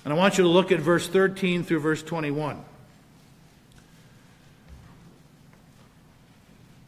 And 0.03 0.13
I 0.13 0.15
want 0.15 0.37
you 0.37 0.43
to 0.43 0.49
look 0.49 0.71
at 0.71 0.79
verse 0.79 1.07
13 1.07 1.63
through 1.63 1.79
verse 1.79 2.01
21. 2.01 2.63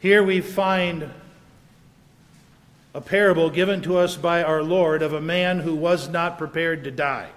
Here 0.04 0.22
we 0.22 0.42
find 0.42 1.10
a 2.94 3.00
parable 3.00 3.50
given 3.50 3.82
to 3.84 3.96
us 3.96 4.18
by 4.18 4.44
our 4.44 4.62
Lord 4.62 5.02
of 5.02 5.14
a 5.14 5.22
man 5.22 5.60
who 5.60 5.74
was 5.74 6.10
not 6.10 6.38
prepared 6.38 6.84
to 6.84 6.92
die. 6.92 7.30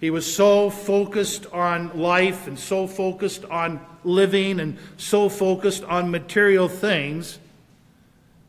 He 0.00 0.08
was 0.08 0.34
so 0.34 0.70
focused 0.70 1.44
on 1.52 2.00
life 2.00 2.46
and 2.46 2.58
so 2.58 2.86
focused 2.86 3.44
on 3.44 3.84
living 4.02 4.58
and 4.58 4.78
so 4.96 5.28
focused 5.28 5.84
on 5.84 6.10
material 6.10 6.70
things 6.70 7.38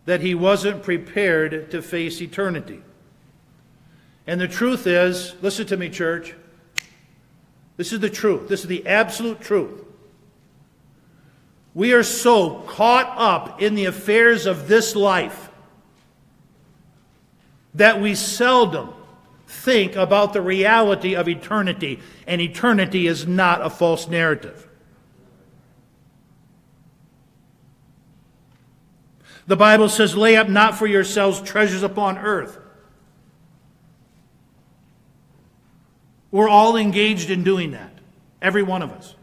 that 0.06 0.22
he 0.22 0.34
wasn't 0.34 0.84
prepared 0.84 1.72
to 1.72 1.82
face 1.82 2.22
eternity. 2.22 2.82
And 4.26 4.40
the 4.40 4.48
truth 4.48 4.88
is 4.88 5.36
listen 5.42 5.68
to 5.68 5.76
me, 5.76 5.90
church. 5.90 6.36
This 7.76 7.92
is 7.92 8.00
the 8.00 8.10
truth. 8.10 8.48
This 8.48 8.62
is 8.62 8.68
the 8.68 8.88
absolute 8.88 9.42
truth. 9.42 9.84
We 11.78 11.94
are 11.94 12.02
so 12.02 12.62
caught 12.62 13.14
up 13.20 13.62
in 13.62 13.76
the 13.76 13.86
affairs 13.86 14.48
of 14.48 14.68
this 14.68 14.96
life 14.96 15.52
that 17.76 18.02
we 18.02 18.16
seldom 18.16 18.96
think 19.46 19.96
about 19.96 20.34
the 20.34 20.42
reality 20.42 21.16
of 21.16 21.30
eternity, 21.30 22.00
and 22.26 22.42
eternity 22.42 23.06
is 23.06 23.28
not 23.28 23.64
a 23.64 23.70
false 23.70 24.08
narrative. 24.08 24.68
The 29.46 29.56
Bible 29.56 29.90
says, 29.90 30.18
Lay 30.18 30.36
up 30.36 30.50
not 30.50 30.80
for 30.80 30.88
yourselves 30.88 31.40
treasures 31.42 31.84
upon 31.84 32.18
earth. 32.18 32.58
We're 36.32 36.50
all 36.50 36.76
engaged 36.76 37.30
in 37.30 37.44
doing 37.44 37.70
that, 37.74 37.94
every 38.42 38.64
one 38.64 38.82
of 38.82 38.92
us. 38.92 39.14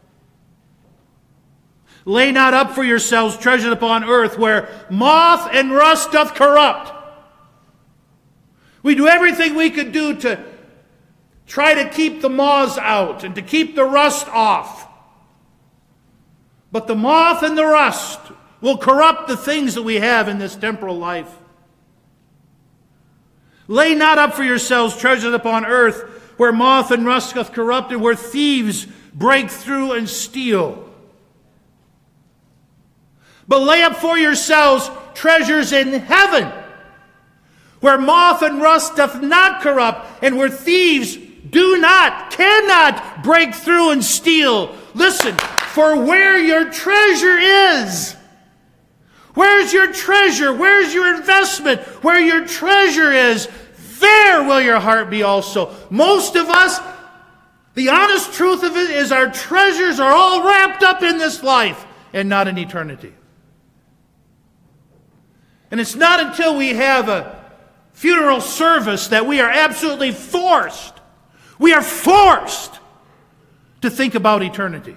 Lay 2.04 2.32
not 2.32 2.52
up 2.52 2.72
for 2.72 2.84
yourselves 2.84 3.36
treasures 3.36 3.72
upon 3.72 4.04
earth 4.04 4.38
where 4.38 4.68
moth 4.90 5.48
and 5.52 5.72
rust 5.72 6.12
doth 6.12 6.34
corrupt. 6.34 6.92
We 8.82 8.94
do 8.94 9.08
everything 9.08 9.54
we 9.54 9.70
could 9.70 9.92
do 9.92 10.14
to 10.20 10.44
try 11.46 11.74
to 11.74 11.88
keep 11.88 12.20
the 12.20 12.28
moths 12.28 12.76
out 12.76 13.24
and 13.24 13.34
to 13.34 13.42
keep 13.42 13.74
the 13.74 13.84
rust 13.84 14.28
off. 14.28 14.86
But 16.70 16.86
the 16.86 16.94
moth 16.94 17.42
and 17.42 17.56
the 17.56 17.64
rust 17.64 18.20
will 18.60 18.76
corrupt 18.76 19.28
the 19.28 19.36
things 19.36 19.74
that 19.74 19.82
we 19.82 19.96
have 19.96 20.28
in 20.28 20.38
this 20.38 20.56
temporal 20.56 20.98
life. 20.98 21.32
Lay 23.66 23.94
not 23.94 24.18
up 24.18 24.34
for 24.34 24.42
yourselves 24.44 24.96
treasures 24.96 25.32
upon 25.32 25.64
earth 25.64 26.02
where 26.36 26.52
moth 26.52 26.90
and 26.90 27.06
rust 27.06 27.34
doth 27.34 27.52
corrupt 27.52 27.92
and 27.92 28.02
where 28.02 28.14
thieves 28.14 28.86
break 29.14 29.50
through 29.50 29.92
and 29.92 30.08
steal. 30.08 30.90
But 33.46 33.62
lay 33.62 33.82
up 33.82 33.96
for 33.96 34.16
yourselves 34.16 34.90
treasures 35.14 35.72
in 35.72 36.00
heaven, 36.00 36.50
where 37.80 37.98
moth 37.98 38.42
and 38.42 38.60
rust 38.60 38.96
doth 38.96 39.20
not 39.22 39.60
corrupt, 39.62 40.22
and 40.22 40.36
where 40.36 40.48
thieves 40.48 41.16
do 41.16 41.78
not, 41.78 42.30
cannot 42.30 43.22
break 43.22 43.54
through 43.54 43.90
and 43.90 44.04
steal. 44.04 44.74
Listen, 44.94 45.36
for 45.36 45.96
where 46.02 46.38
your 46.38 46.70
treasure 46.70 47.38
is, 47.38 48.16
where's 49.34 49.72
your 49.72 49.92
treasure? 49.92 50.52
Where's 50.52 50.94
your 50.94 51.14
investment? 51.14 51.80
Where 52.02 52.20
your 52.20 52.46
treasure 52.46 53.12
is, 53.12 53.48
there 54.00 54.42
will 54.42 54.60
your 54.60 54.80
heart 54.80 55.10
be 55.10 55.22
also. 55.22 55.74
Most 55.90 56.36
of 56.36 56.48
us, 56.48 56.80
the 57.74 57.90
honest 57.90 58.32
truth 58.32 58.62
of 58.62 58.76
it 58.76 58.90
is 58.90 59.12
our 59.12 59.30
treasures 59.30 60.00
are 60.00 60.12
all 60.12 60.46
wrapped 60.46 60.82
up 60.82 61.02
in 61.02 61.18
this 61.18 61.42
life 61.42 61.84
and 62.12 62.28
not 62.28 62.48
in 62.48 62.56
eternity. 62.56 63.12
And 65.74 65.80
it's 65.80 65.96
not 65.96 66.20
until 66.20 66.56
we 66.56 66.68
have 66.68 67.08
a 67.08 67.44
funeral 67.94 68.40
service 68.40 69.08
that 69.08 69.26
we 69.26 69.40
are 69.40 69.50
absolutely 69.50 70.12
forced. 70.12 70.94
We 71.58 71.72
are 71.72 71.82
forced 71.82 72.78
to 73.80 73.90
think 73.90 74.14
about 74.14 74.44
eternity. 74.44 74.94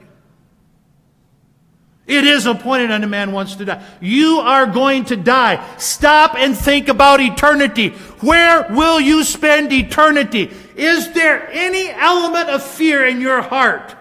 It 2.06 2.26
is 2.26 2.46
appointed 2.46 2.92
unto 2.92 3.08
man 3.08 3.32
once 3.32 3.56
to 3.56 3.66
die. 3.66 3.84
You 4.02 4.38
are 4.38 4.68
going 4.68 5.06
to 5.06 5.16
die. 5.16 5.68
Stop 5.80 6.36
and 6.36 6.56
think 6.56 6.90
about 6.90 7.22
eternity. 7.22 7.90
Where 8.20 8.68
will 8.70 9.02
you 9.02 9.24
spend 9.24 9.74
eternity? 9.74 10.52
Is 10.76 11.12
there 11.14 11.50
any 11.52 11.90
element 11.90 12.50
of 12.50 12.62
fear 12.62 13.04
in 13.04 13.20
your 13.20 13.42
heart? 13.42 13.96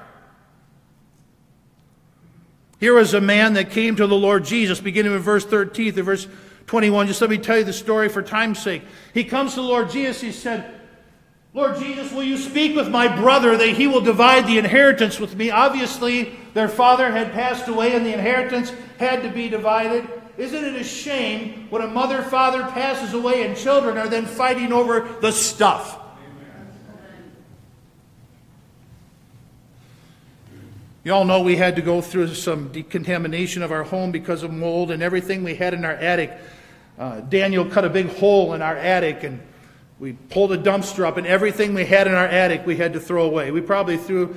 Here 2.78 2.92
was 2.92 3.14
a 3.14 3.20
man 3.22 3.54
that 3.54 3.70
came 3.70 3.96
to 3.96 4.06
the 4.06 4.14
Lord 4.14 4.44
Jesus, 4.44 4.78
beginning 4.78 5.14
in 5.14 5.20
verse 5.20 5.46
13 5.46 5.94
to 5.94 6.02
verse 6.02 6.28
21. 6.66 7.06
Just 7.06 7.20
let 7.20 7.30
me 7.30 7.38
tell 7.38 7.58
you 7.58 7.64
the 7.64 7.72
story 7.72 8.08
for 8.08 8.22
time's 8.22 8.60
sake. 8.60 8.82
He 9.14 9.24
comes 9.24 9.54
to 9.54 9.60
the 9.60 9.66
Lord 9.66 9.90
Jesus. 9.90 10.20
He 10.20 10.32
said, 10.32 10.72
Lord 11.54 11.78
Jesus, 11.78 12.12
will 12.12 12.22
you 12.22 12.36
speak 12.36 12.76
with 12.76 12.88
my 12.90 13.08
brother 13.16 13.56
that 13.56 13.68
he 13.68 13.86
will 13.86 14.02
divide 14.02 14.46
the 14.46 14.58
inheritance 14.58 15.18
with 15.18 15.34
me? 15.36 15.50
Obviously, 15.50 16.36
their 16.52 16.68
father 16.68 17.10
had 17.10 17.32
passed 17.32 17.68
away 17.68 17.94
and 17.94 18.04
the 18.04 18.12
inheritance 18.12 18.72
had 18.98 19.22
to 19.22 19.30
be 19.30 19.48
divided. 19.48 20.06
Isn't 20.36 20.64
it 20.64 20.74
a 20.74 20.84
shame 20.84 21.68
when 21.70 21.80
a 21.80 21.86
mother 21.86 22.22
father 22.22 22.62
passes 22.64 23.14
away 23.14 23.46
and 23.46 23.56
children 23.56 23.96
are 23.96 24.08
then 24.08 24.26
fighting 24.26 24.72
over 24.72 25.08
the 25.22 25.32
stuff? 25.32 25.98
You 31.06 31.14
all 31.14 31.24
know 31.24 31.40
we 31.40 31.54
had 31.54 31.76
to 31.76 31.82
go 31.82 32.00
through 32.00 32.34
some 32.34 32.72
decontamination 32.72 33.62
of 33.62 33.70
our 33.70 33.84
home 33.84 34.10
because 34.10 34.42
of 34.42 34.52
mold 34.52 34.90
and 34.90 35.04
everything 35.04 35.44
we 35.44 35.54
had 35.54 35.72
in 35.72 35.84
our 35.84 35.92
attic. 35.92 36.36
Uh, 36.98 37.20
Daniel 37.20 37.64
cut 37.64 37.84
a 37.84 37.88
big 37.88 38.08
hole 38.08 38.54
in 38.54 38.60
our 38.60 38.76
attic 38.76 39.22
and 39.22 39.40
we 40.00 40.14
pulled 40.14 40.50
a 40.50 40.58
dumpster 40.58 41.06
up 41.06 41.16
and 41.16 41.24
everything 41.24 41.74
we 41.74 41.84
had 41.84 42.08
in 42.08 42.14
our 42.14 42.26
attic 42.26 42.66
we 42.66 42.74
had 42.74 42.92
to 42.94 42.98
throw 42.98 43.24
away. 43.24 43.52
We 43.52 43.60
probably 43.60 43.98
threw 43.98 44.36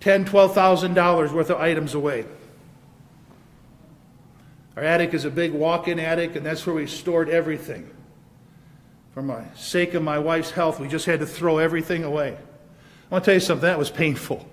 ten, 0.00 0.24
twelve 0.24 0.54
thousand 0.54 0.94
dollars 0.94 1.30
worth 1.30 1.50
of 1.50 1.58
items 1.58 1.92
away. 1.92 2.24
Our 4.76 4.84
attic 4.84 5.12
is 5.12 5.26
a 5.26 5.30
big 5.30 5.52
walk-in 5.52 6.00
attic, 6.00 6.36
and 6.36 6.46
that's 6.46 6.64
where 6.64 6.74
we 6.74 6.86
stored 6.86 7.28
everything. 7.28 7.86
For 9.12 9.20
my 9.20 9.44
sake 9.56 9.92
of 9.92 10.02
my 10.02 10.18
wife's 10.18 10.52
health, 10.52 10.80
we 10.80 10.88
just 10.88 11.04
had 11.04 11.20
to 11.20 11.26
throw 11.26 11.58
everything 11.58 12.02
away. 12.02 12.28
I 12.30 13.14
want 13.14 13.24
to 13.24 13.28
tell 13.28 13.34
you 13.34 13.40
something, 13.40 13.66
that 13.66 13.78
was 13.78 13.90
painful. 13.90 14.48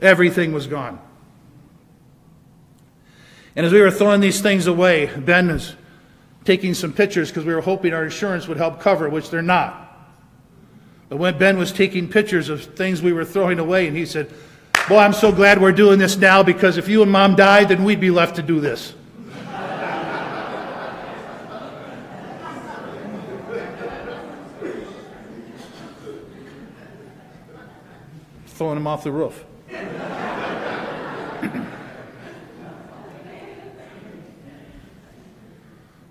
Everything 0.00 0.52
was 0.52 0.66
gone. 0.66 1.00
And 3.56 3.66
as 3.66 3.72
we 3.72 3.80
were 3.80 3.90
throwing 3.90 4.20
these 4.20 4.40
things 4.40 4.66
away, 4.66 5.06
Ben 5.16 5.48
was 5.48 5.74
taking 6.44 6.72
some 6.74 6.92
pictures 6.92 7.28
because 7.28 7.44
we 7.44 7.54
were 7.54 7.60
hoping 7.60 7.92
our 7.92 8.04
insurance 8.04 8.48
would 8.48 8.56
help 8.56 8.80
cover, 8.80 9.08
which 9.08 9.30
they're 9.30 9.42
not. 9.42 9.88
But 11.08 11.18
when 11.18 11.36
Ben 11.38 11.58
was 11.58 11.72
taking 11.72 12.08
pictures 12.08 12.48
of 12.48 12.64
things 12.64 13.02
we 13.02 13.12
were 13.12 13.24
throwing 13.24 13.58
away, 13.58 13.88
and 13.88 13.96
he 13.96 14.06
said, 14.06 14.32
Boy, 14.88 14.98
I'm 14.98 15.12
so 15.12 15.32
glad 15.32 15.60
we're 15.60 15.72
doing 15.72 15.98
this 15.98 16.16
now 16.16 16.42
because 16.42 16.78
if 16.78 16.88
you 16.88 17.02
and 17.02 17.10
mom 17.10 17.36
died, 17.36 17.68
then 17.68 17.84
we'd 17.84 18.00
be 18.00 18.10
left 18.10 18.36
to 18.36 18.42
do 18.42 18.60
this. 18.60 18.94
Throwing 28.46 28.76
them 28.76 28.86
off 28.86 29.04
the 29.04 29.12
roof. 29.12 29.44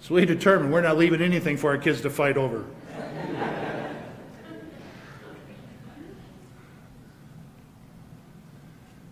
So 0.09 0.15
we 0.15 0.25
determined 0.25 0.73
we're 0.73 0.81
not 0.81 0.97
leaving 0.97 1.21
anything 1.21 1.55
for 1.55 1.69
our 1.69 1.77
kids 1.77 2.01
to 2.01 2.09
fight 2.09 2.35
over. 2.35 2.65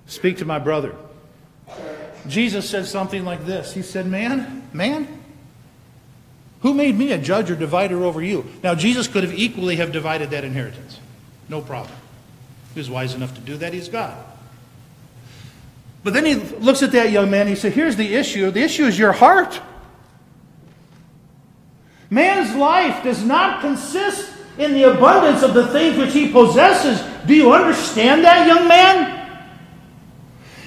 Speak 0.07 0.37
to 0.37 0.45
my 0.45 0.57
brother. 0.57 0.95
Jesus 2.27 2.67
said 2.67 2.87
something 2.87 3.23
like 3.23 3.45
this 3.45 3.73
He 3.73 3.83
said, 3.83 4.07
Man, 4.07 4.67
man, 4.73 5.07
who 6.61 6.73
made 6.73 6.97
me 6.97 7.11
a 7.11 7.19
judge 7.19 7.51
or 7.51 7.55
divider 7.55 8.03
over 8.03 8.23
you? 8.23 8.45
Now, 8.63 8.73
Jesus 8.73 9.07
could 9.07 9.23
have 9.23 9.35
equally 9.35 9.75
have 9.75 9.91
divided 9.91 10.31
that 10.31 10.43
inheritance. 10.43 10.99
No 11.47 11.61
problem. 11.61 11.95
He 12.73 12.79
was 12.79 12.89
wise 12.89 13.13
enough 13.13 13.35
to 13.35 13.41
do 13.41 13.55
that. 13.57 13.71
He's 13.71 13.87
God. 13.87 14.17
But 16.03 16.13
then 16.13 16.25
he 16.25 16.35
looks 16.35 16.83
at 16.83 16.91
that 16.93 17.11
young 17.11 17.29
man 17.29 17.41
and 17.41 17.49
he 17.49 17.55
said, 17.55 17.73
Here's 17.73 17.95
the 17.95 18.15
issue. 18.15 18.49
The 18.51 18.61
issue 18.61 18.85
is 18.85 18.97
your 18.97 19.11
heart. 19.11 19.59
Man's 22.09 22.55
life 22.55 23.03
does 23.03 23.23
not 23.23 23.61
consist 23.61 24.33
in 24.57 24.73
the 24.73 24.83
abundance 24.83 25.43
of 25.43 25.53
the 25.53 25.67
things 25.67 25.97
which 25.97 26.13
he 26.13 26.31
possesses. 26.31 27.03
Do 27.25 27.35
you 27.35 27.53
understand 27.53 28.23
that, 28.23 28.47
young 28.47 28.67
man? 28.67 29.17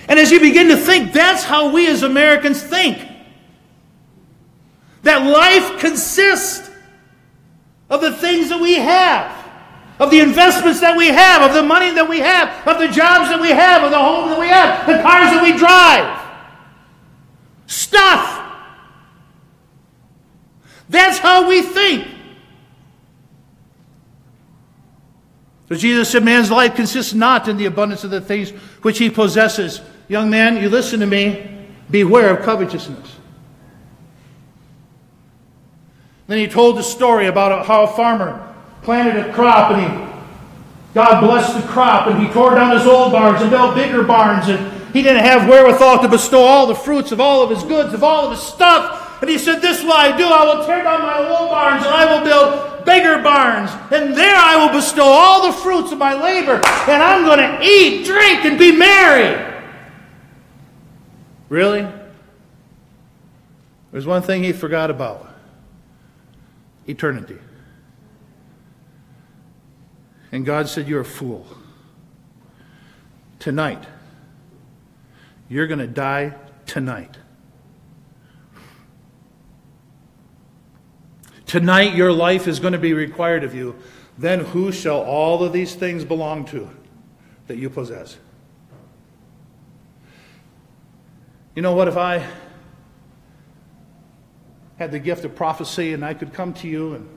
And 0.08 0.18
as 0.18 0.30
you 0.30 0.40
begin 0.40 0.68
to 0.68 0.76
think, 0.76 1.12
that's 1.12 1.44
how 1.44 1.70
we 1.70 1.86
as 1.86 2.02
Americans 2.02 2.62
think. 2.62 3.06
That 5.02 5.24
life 5.24 5.80
consists 5.80 6.68
of 7.88 8.00
the 8.00 8.12
things 8.12 8.50
that 8.50 8.60
we 8.60 8.74
have, 8.74 9.32
of 10.00 10.10
the 10.10 10.20
investments 10.20 10.80
that 10.80 10.96
we 10.96 11.08
have, 11.08 11.42
of 11.42 11.54
the 11.54 11.62
money 11.62 11.92
that 11.92 12.08
we 12.08 12.20
have, 12.20 12.66
of 12.66 12.78
the 12.78 12.88
jobs 12.88 13.28
that 13.28 13.38
we 13.38 13.50
have, 13.50 13.84
of 13.84 13.90
the 13.90 13.98
home 13.98 14.30
that 14.30 14.40
we 14.40 14.48
have, 14.48 14.86
the 14.86 14.94
cars 15.02 15.30
that 15.30 15.42
we 15.42 15.56
drive. 15.56 16.18
Stuff. 17.66 18.38
That's 20.88 21.18
how 21.18 21.46
we 21.46 21.60
think. 21.60 22.08
So 25.68 25.76
Jesus 25.76 26.10
said, 26.10 26.24
Man's 26.24 26.50
life 26.50 26.74
consists 26.74 27.12
not 27.12 27.46
in 27.46 27.58
the 27.58 27.66
abundance 27.66 28.02
of 28.02 28.10
the 28.10 28.22
things 28.22 28.50
which 28.80 28.98
he 28.98 29.10
possesses. 29.10 29.82
Young 30.08 30.30
man, 30.30 30.60
you 30.60 30.70
listen 30.70 30.98
to 31.00 31.06
me. 31.06 31.68
Beware 31.90 32.36
of 32.36 32.44
covetousness. 32.44 33.16
Then 36.26 36.38
he 36.38 36.48
told 36.48 36.78
the 36.78 36.82
story 36.82 37.26
about 37.26 37.66
how 37.66 37.84
a 37.84 37.88
farmer 37.88 38.49
planted 38.82 39.16
a 39.16 39.32
crop 39.32 39.72
and 39.72 39.82
he 39.82 40.10
God 40.92 41.20
blessed 41.20 41.54
the 41.54 41.66
crop 41.68 42.08
and 42.08 42.20
he 42.20 42.32
tore 42.32 42.56
down 42.56 42.76
his 42.76 42.86
old 42.86 43.12
barns 43.12 43.40
and 43.40 43.50
built 43.50 43.76
bigger 43.76 44.02
barns 44.02 44.48
and 44.48 44.80
he 44.92 45.02
didn't 45.02 45.22
have 45.24 45.48
wherewithal 45.48 46.02
to 46.02 46.08
bestow 46.08 46.40
all 46.40 46.66
the 46.66 46.74
fruits 46.74 47.12
of 47.12 47.20
all 47.20 47.42
of 47.42 47.50
his 47.50 47.62
goods, 47.62 47.94
of 47.94 48.02
all 48.02 48.24
of 48.24 48.32
his 48.32 48.40
stuff. 48.40 49.20
And 49.20 49.30
he 49.30 49.38
said, 49.38 49.60
This 49.60 49.82
will 49.82 49.92
I 49.92 50.16
do. 50.16 50.24
I 50.24 50.44
will 50.44 50.64
tear 50.64 50.82
down 50.82 51.02
my 51.02 51.18
old 51.18 51.50
barns, 51.50 51.84
and 51.84 51.94
I 51.94 52.12
will 52.12 52.24
build 52.24 52.84
bigger 52.84 53.22
barns. 53.22 53.70
And 53.92 54.16
there 54.16 54.34
I 54.34 54.56
will 54.56 54.72
bestow 54.72 55.04
all 55.04 55.46
the 55.46 55.52
fruits 55.52 55.92
of 55.92 55.98
my 55.98 56.20
labor. 56.20 56.54
And 56.88 57.02
I'm 57.02 57.24
going 57.24 57.38
to 57.38 57.64
eat, 57.64 58.04
drink, 58.04 58.44
and 58.44 58.58
be 58.58 58.72
merry. 58.72 59.46
Really? 61.48 61.86
There's 63.92 64.06
one 64.06 64.22
thing 64.22 64.42
he 64.42 64.52
forgot 64.52 64.90
about 64.90 65.28
eternity. 66.86 67.38
And 70.32 70.46
God 70.46 70.68
said, 70.68 70.88
You're 70.88 71.00
a 71.00 71.04
fool. 71.04 71.46
Tonight, 73.38 73.84
you're 75.48 75.66
going 75.66 75.78
to 75.78 75.86
die 75.86 76.34
tonight. 76.66 77.16
Tonight, 81.46 81.96
your 81.96 82.12
life 82.12 82.46
is 82.46 82.60
going 82.60 82.74
to 82.74 82.78
be 82.78 82.92
required 82.92 83.42
of 83.42 83.54
you. 83.54 83.74
Then 84.16 84.40
who 84.40 84.70
shall 84.70 85.00
all 85.00 85.42
of 85.42 85.52
these 85.52 85.74
things 85.74 86.04
belong 86.04 86.44
to 86.46 86.70
that 87.46 87.56
you 87.56 87.70
possess? 87.70 88.18
You 91.56 91.62
know 91.62 91.72
what? 91.72 91.88
If 91.88 91.96
I 91.96 92.24
had 94.78 94.92
the 94.92 94.98
gift 94.98 95.24
of 95.24 95.34
prophecy 95.34 95.92
and 95.92 96.04
I 96.04 96.14
could 96.14 96.32
come 96.32 96.54
to 96.54 96.68
you 96.68 96.94
and 96.94 97.08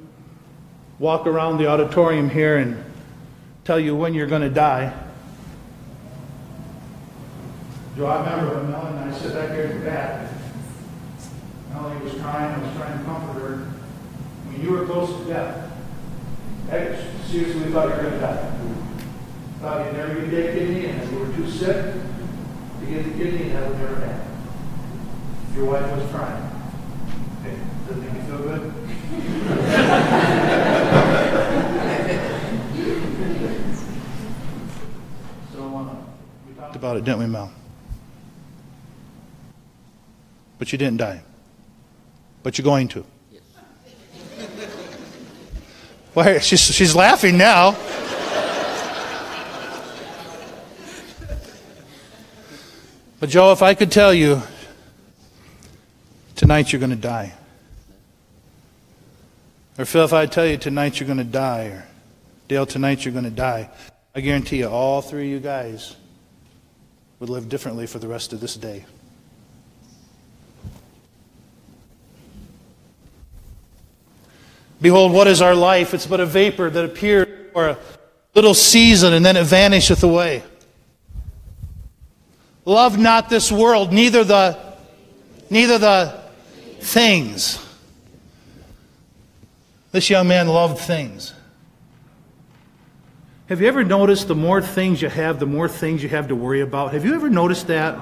walk 0.98 1.28
around 1.28 1.58
the 1.58 1.68
auditorium 1.68 2.30
here 2.30 2.58
and 2.58 2.93
tell 3.64 3.80
you 3.80 3.96
when 3.96 4.14
you're 4.14 4.28
going 4.28 4.42
to 4.42 4.50
die. 4.50 4.94
Do 7.96 8.06
I 8.06 8.20
remember 8.20 8.56
when 8.56 8.72
Melanie 8.72 9.02
and 9.04 9.14
I 9.14 9.18
sat 9.18 9.34
back 9.34 9.52
here 9.52 9.68
the 9.68 9.86
back. 9.86 10.32
Melanie 11.72 12.04
was 12.04 12.14
crying, 12.16 12.54
I 12.54 12.66
was 12.66 12.76
trying 12.76 12.98
to 12.98 13.04
comfort 13.06 13.40
her 13.40 13.58
when 14.48 14.62
you 14.62 14.72
were 14.72 14.86
close 14.86 15.18
to 15.18 15.26
death. 15.26 15.72
I 16.72 16.96
seriously 17.30 17.72
thought 17.72 17.90
you 17.90 17.96
were 17.96 18.02
going 18.02 18.14
to 18.14 18.20
die. 18.20 18.52
Thought 19.60 19.86
you'd 19.86 19.98
never 19.98 20.14
get 20.22 20.32
that 20.32 20.54
kidney, 20.54 20.86
and 20.88 21.12
you 21.12 21.20
were 21.20 21.36
too 21.36 21.50
sick 21.50 21.94
to 22.86 22.86
get 22.86 23.04
the 23.06 23.12
kidney, 23.12 23.50
that 23.50 23.70
would 23.70 23.80
never 23.80 23.96
happen. 23.96 24.28
Your 25.56 25.66
wife 25.66 25.90
was 25.96 26.10
trying. 26.12 26.44
Okay, 27.42 27.58
does 27.88 27.98
it 27.98 28.02
make 28.02 28.14
you 28.14 28.22
feel 28.24 28.40
good? 28.40 28.74
so 35.54 35.60
uh, 35.78 35.96
we 36.48 36.54
talked 36.56 36.73
about 36.84 36.98
it, 36.98 37.06
didn't 37.06 37.20
we, 37.20 37.28
Mel? 37.28 37.50
But 40.60 40.74
you 40.74 40.78
didn't 40.78 40.98
die. 40.98 41.24
But 42.44 42.58
you're 42.58 42.66
going 42.66 42.90
to. 42.90 43.06
Yes. 43.32 43.42
Why, 46.14 46.40
she's, 46.40 46.60
she's 46.60 46.94
laughing 46.94 47.38
now. 47.38 47.72
But, 53.22 53.30
Joe, 53.30 53.54
if 53.54 53.62
I 53.62 53.76
could 53.76 53.90
tell 53.90 54.14
you, 54.14 54.42
tonight 56.36 56.74
you're 56.74 56.82
going 56.82 56.90
to 56.90 56.98
die. 56.98 57.32
Or, 59.80 59.86
Phil, 59.86 60.04
if 60.04 60.12
I 60.12 60.26
tell 60.26 60.46
you 60.46 60.58
tonight 60.58 61.00
you're 61.00 61.08
going 61.08 61.18
to 61.20 61.24
die, 61.24 61.68
or 61.68 61.86
Dale, 62.50 62.66
tonight 62.66 63.06
you're 63.06 63.14
going 63.14 63.24
to 63.24 63.32
die, 63.32 63.70
I 64.14 64.20
guarantee 64.20 64.58
you, 64.58 64.68
all 64.68 65.02
three 65.02 65.28
of 65.28 65.32
you 65.32 65.40
guys 65.40 65.96
would 67.24 67.30
live 67.30 67.48
differently 67.48 67.88
for 67.88 68.00
the 68.00 68.08
rest 68.10 68.34
of 68.34 68.42
this 68.42 68.58
day. 68.58 68.84
Behold, 74.82 75.14
what 75.14 75.28
is 75.28 75.42
our 75.42 75.56
life? 75.56 75.94
It's 75.94 76.06
but 76.06 76.20
a 76.20 76.26
vapor 76.26 76.70
that 76.70 76.84
appears 76.84 77.54
for 77.54 77.70
a 77.70 77.78
little 78.36 78.54
season 78.54 79.14
and 79.14 79.26
then 79.26 79.38
it 79.38 79.46
vanisheth 79.46 80.04
away. 80.04 80.44
Love 82.66 83.00
not 83.00 83.30
this 83.30 83.50
world, 83.50 83.94
neither 83.94 84.26
the 84.26 84.60
neither 85.50 85.78
the 85.78 86.22
things. 86.82 87.58
This 89.94 90.10
young 90.10 90.28
man 90.28 90.50
loved 90.50 90.78
things. 90.80 91.34
Have 93.54 93.62
you 93.62 93.68
ever 93.68 93.84
noticed 93.84 94.28
the 94.28 94.34
more 94.34 94.64
things 94.64 95.00
you 95.00 95.10
have, 95.10 95.38
the 95.38 95.46
more 95.46 95.70
things 95.70 96.02
you 96.02 96.10
have 96.10 96.30
to 96.30 96.36
worry 96.36 96.62
about? 96.62 96.92
Have 96.94 97.06
you 97.06 97.14
ever 97.14 97.30
noticed 97.30 97.68
that? 97.68 98.00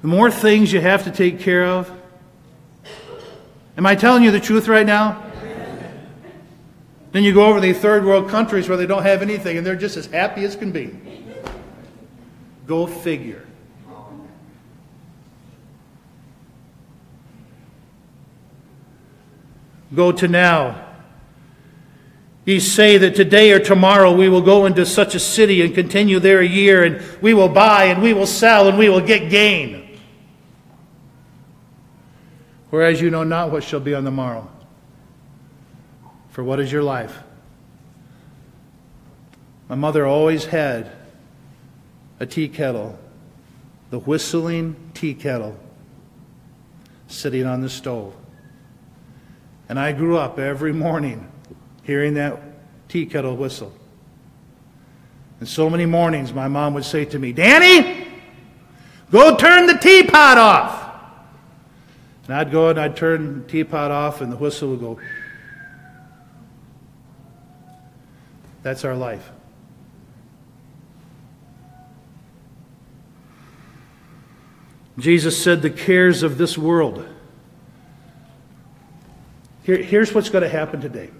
The 0.00 0.08
more 0.08 0.30
things 0.30 0.72
you 0.72 0.80
have 0.80 1.04
to 1.04 1.10
take 1.10 1.40
care 1.40 1.66
of, 1.66 1.92
Am 3.76 3.84
I 3.84 3.96
telling 3.96 4.22
you 4.22 4.30
the 4.30 4.40
truth 4.40 4.66
right 4.66 4.86
now? 4.86 5.22
Then 7.12 7.22
you 7.22 7.34
go 7.34 7.44
over 7.44 7.60
to 7.60 7.66
the 7.66 7.74
third 7.74 8.06
world 8.06 8.30
countries 8.30 8.66
where 8.66 8.78
they 8.78 8.86
don't 8.86 9.02
have 9.02 9.20
anything 9.20 9.58
and 9.58 9.66
they're 9.66 9.76
just 9.76 9.98
as 9.98 10.06
happy 10.06 10.42
as 10.46 10.56
can 10.56 10.72
be. 10.72 10.98
Go 12.66 12.86
figure. 12.86 13.44
Go 19.94 20.12
to 20.12 20.28
now. 20.28 20.85
Ye 22.46 22.58
say 22.60 22.96
that 22.96 23.14
today 23.14 23.52
or 23.52 23.58
tomorrow 23.58 24.10
we 24.10 24.30
will 24.30 24.40
go 24.40 24.64
into 24.64 24.86
such 24.86 25.14
a 25.14 25.20
city 25.20 25.60
and 25.60 25.74
continue 25.74 26.18
there 26.18 26.40
a 26.40 26.48
year, 26.48 26.82
and 26.82 27.02
we 27.20 27.34
will 27.34 27.50
buy 27.50 27.84
and 27.84 28.02
we 28.02 28.14
will 28.14 28.26
sell 28.26 28.68
and 28.68 28.78
we 28.78 28.88
will 28.88 29.02
get 29.02 29.28
gain 29.28 29.86
whereas 32.76 33.00
you 33.00 33.10
know 33.10 33.24
not 33.24 33.50
what 33.50 33.64
shall 33.64 33.80
be 33.80 33.94
on 33.94 34.04
the 34.04 34.10
morrow. 34.10 34.46
For 36.28 36.44
what 36.44 36.60
is 36.60 36.70
your 36.70 36.82
life? 36.82 37.22
My 39.68 39.76
mother 39.76 40.06
always 40.06 40.44
had 40.44 40.90
a 42.20 42.26
tea 42.26 42.48
kettle, 42.48 42.98
the 43.88 43.98
whistling 43.98 44.76
tea 44.92 45.14
kettle, 45.14 45.58
sitting 47.08 47.46
on 47.46 47.62
the 47.62 47.70
stove. 47.70 48.14
And 49.70 49.78
I 49.78 49.92
grew 49.92 50.18
up 50.18 50.38
every 50.38 50.74
morning 50.74 51.26
hearing 51.86 52.14
that 52.14 52.42
tea 52.88 53.06
kettle 53.06 53.36
whistle. 53.36 53.72
And 55.38 55.48
so 55.48 55.70
many 55.70 55.86
mornings 55.86 56.32
my 56.32 56.48
mom 56.48 56.74
would 56.74 56.84
say 56.84 57.04
to 57.04 57.18
me, 57.18 57.32
Danny, 57.32 58.08
go 59.12 59.36
turn 59.36 59.66
the 59.66 59.74
teapot 59.74 60.36
off. 60.36 60.82
And 62.26 62.34
I'd 62.34 62.50
go 62.50 62.70
and 62.70 62.80
I'd 62.80 62.96
turn 62.96 63.42
the 63.42 63.48
teapot 63.48 63.92
off, 63.92 64.20
and 64.20 64.32
the 64.32 64.36
whistle 64.36 64.70
would 64.70 64.80
go. 64.80 64.98
That's 68.64 68.84
our 68.84 68.96
life. 68.96 69.30
Jesus 74.98 75.40
said, 75.40 75.62
The 75.62 75.70
cares 75.70 76.24
of 76.24 76.36
this 76.36 76.58
world. 76.58 77.06
Here, 79.62 79.76
here's 79.76 80.12
what's 80.12 80.30
going 80.30 80.42
to 80.42 80.48
happen 80.48 80.80
today. 80.80 81.10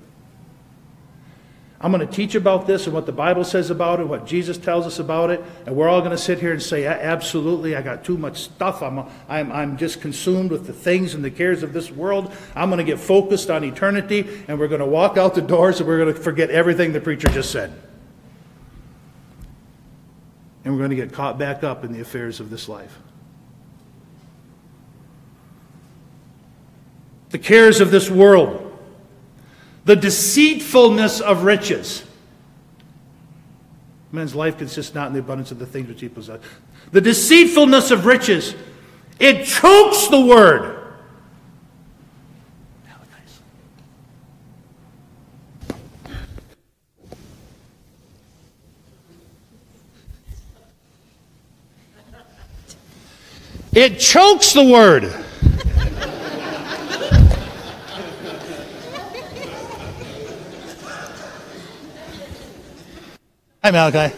I'm 1.78 1.92
going 1.92 2.06
to 2.06 2.12
teach 2.12 2.34
about 2.34 2.66
this 2.66 2.86
and 2.86 2.94
what 2.94 3.04
the 3.04 3.12
Bible 3.12 3.44
says 3.44 3.68
about 3.68 4.00
it, 4.00 4.08
what 4.08 4.26
Jesus 4.26 4.56
tells 4.56 4.86
us 4.86 4.98
about 4.98 5.28
it, 5.28 5.44
and 5.66 5.76
we're 5.76 5.88
all 5.88 6.00
going 6.00 6.12
to 6.12 6.18
sit 6.18 6.38
here 6.38 6.52
and 6.52 6.62
say, 6.62 6.86
absolutely, 6.86 7.76
I 7.76 7.82
got 7.82 8.02
too 8.02 8.16
much 8.16 8.38
stuff. 8.38 8.82
I'm, 8.82 9.00
I'm, 9.28 9.52
I'm 9.52 9.76
just 9.76 10.00
consumed 10.00 10.50
with 10.50 10.66
the 10.66 10.72
things 10.72 11.12
and 11.12 11.22
the 11.22 11.30
cares 11.30 11.62
of 11.62 11.74
this 11.74 11.90
world. 11.90 12.32
I'm 12.54 12.70
going 12.70 12.78
to 12.78 12.84
get 12.84 12.98
focused 12.98 13.50
on 13.50 13.62
eternity, 13.62 14.26
and 14.48 14.58
we're 14.58 14.68
going 14.68 14.80
to 14.80 14.86
walk 14.86 15.18
out 15.18 15.34
the 15.34 15.42
doors 15.42 15.78
and 15.78 15.86
we're 15.86 15.98
going 15.98 16.14
to 16.14 16.20
forget 16.20 16.50
everything 16.50 16.94
the 16.94 17.00
preacher 17.00 17.28
just 17.28 17.50
said. 17.50 17.72
And 20.64 20.72
we're 20.72 20.80
going 20.80 20.90
to 20.90 20.96
get 20.96 21.12
caught 21.12 21.38
back 21.38 21.62
up 21.62 21.84
in 21.84 21.92
the 21.92 22.00
affairs 22.00 22.40
of 22.40 22.48
this 22.48 22.70
life. 22.70 22.98
The 27.30 27.38
cares 27.38 27.80
of 27.80 27.90
this 27.90 28.10
world 28.10 28.65
the 29.86 29.96
deceitfulness 29.96 31.20
of 31.20 31.44
riches. 31.44 32.02
Man's 34.10 34.34
life 34.34 34.58
consists 34.58 34.94
not 34.94 35.06
in 35.06 35.12
the 35.12 35.20
abundance 35.20 35.52
of 35.52 35.60
the 35.60 35.66
things 35.66 35.88
which 35.88 36.00
he 36.00 36.08
possesses. 36.08 36.44
The 36.90 37.00
deceitfulness 37.00 37.92
of 37.92 38.04
riches, 38.04 38.56
it 39.20 39.44
chokes 39.44 40.08
the 40.08 40.20
word. 40.20 40.74
It 53.72 54.00
chokes 54.00 54.52
the 54.52 54.64
word. 54.64 55.25
Hi, 63.66 63.72
Malachi. 63.72 64.14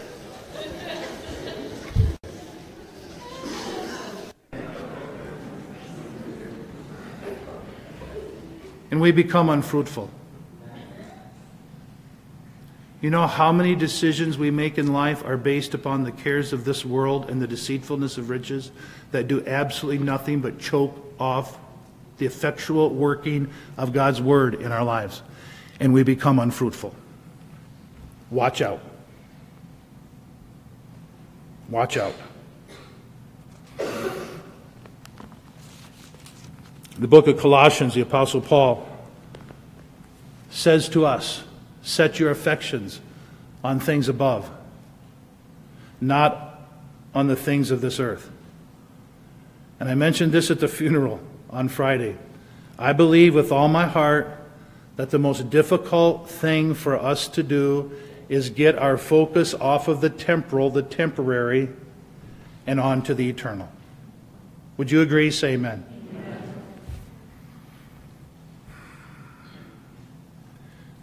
And 8.91 9.01
we 9.01 9.11
become 9.11 9.49
unfruitful. 9.49 10.11
You 13.01 13.09
know 13.09 13.25
how 13.25 13.51
many 13.51 13.73
decisions 13.73 14.37
we 14.37 14.51
make 14.51 14.77
in 14.77 14.93
life 14.93 15.25
are 15.25 15.35
based 15.35 15.73
upon 15.73 16.03
the 16.03 16.11
cares 16.11 16.53
of 16.53 16.63
this 16.63 16.85
world 16.85 17.27
and 17.27 17.41
the 17.41 17.47
deceitfulness 17.47 18.19
of 18.19 18.29
riches 18.29 18.69
that 19.11 19.27
do 19.27 19.43
absolutely 19.47 20.05
nothing 20.05 20.41
but 20.41 20.59
choke 20.59 20.95
off 21.19 21.57
the 22.19 22.27
effectual 22.27 22.91
working 22.91 23.49
of 23.77 23.93
God's 23.93 24.21
word 24.21 24.53
in 24.53 24.71
our 24.71 24.83
lives. 24.83 25.23
And 25.79 25.91
we 25.91 26.03
become 26.03 26.37
unfruitful. 26.37 26.93
Watch 28.29 28.61
out. 28.61 28.83
Watch 31.69 31.97
out. 31.97 32.15
The 36.97 37.07
book 37.07 37.27
of 37.27 37.39
Colossians, 37.39 37.93
the 37.93 38.01
Apostle 38.01 38.41
Paul 38.41 38.87
says 40.49 40.89
to 40.89 41.05
us, 41.05 41.43
Set 41.81 42.19
your 42.19 42.29
affections 42.31 42.99
on 43.63 43.79
things 43.79 44.09
above, 44.09 44.49
not 46.01 46.61
on 47.15 47.27
the 47.27 47.35
things 47.35 47.71
of 47.71 47.81
this 47.81 47.99
earth. 47.99 48.29
And 49.79 49.89
I 49.89 49.95
mentioned 49.95 50.31
this 50.31 50.51
at 50.51 50.59
the 50.59 50.67
funeral 50.67 51.19
on 51.49 51.69
Friday. 51.69 52.17
I 52.77 52.93
believe 52.93 53.33
with 53.33 53.51
all 53.51 53.69
my 53.69 53.87
heart 53.87 54.35
that 54.97 55.11
the 55.11 55.19
most 55.19 55.49
difficult 55.49 56.29
thing 56.29 56.73
for 56.73 56.97
us 56.97 57.27
to 57.29 57.43
do 57.43 57.91
is 58.29 58.51
get 58.51 58.77
our 58.77 58.95
focus 58.95 59.55
off 59.55 59.87
of 59.87 60.01
the 60.01 60.09
temporal, 60.09 60.69
the 60.69 60.83
temporary, 60.83 61.67
and 62.67 62.79
onto 62.79 63.15
the 63.15 63.27
eternal. 63.27 63.67
Would 64.77 64.91
you 64.91 65.01
agree? 65.01 65.31
Say 65.31 65.53
amen. 65.53 65.83
amen. 66.13 66.43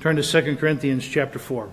Turn 0.01 0.17
to 0.17 0.23
2 0.23 0.57
Corinthians 0.57 1.07
chapter 1.07 1.41
4. 1.41 1.69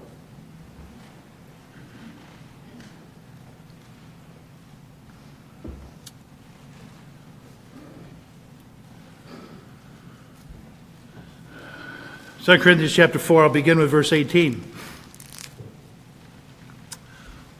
Second 12.42 12.62
Corinthians 12.62 12.92
chapter 12.92 13.20
4, 13.20 13.44
I'll 13.44 13.50
begin 13.50 13.78
with 13.78 13.90
verse 13.90 14.12
18 14.12 14.73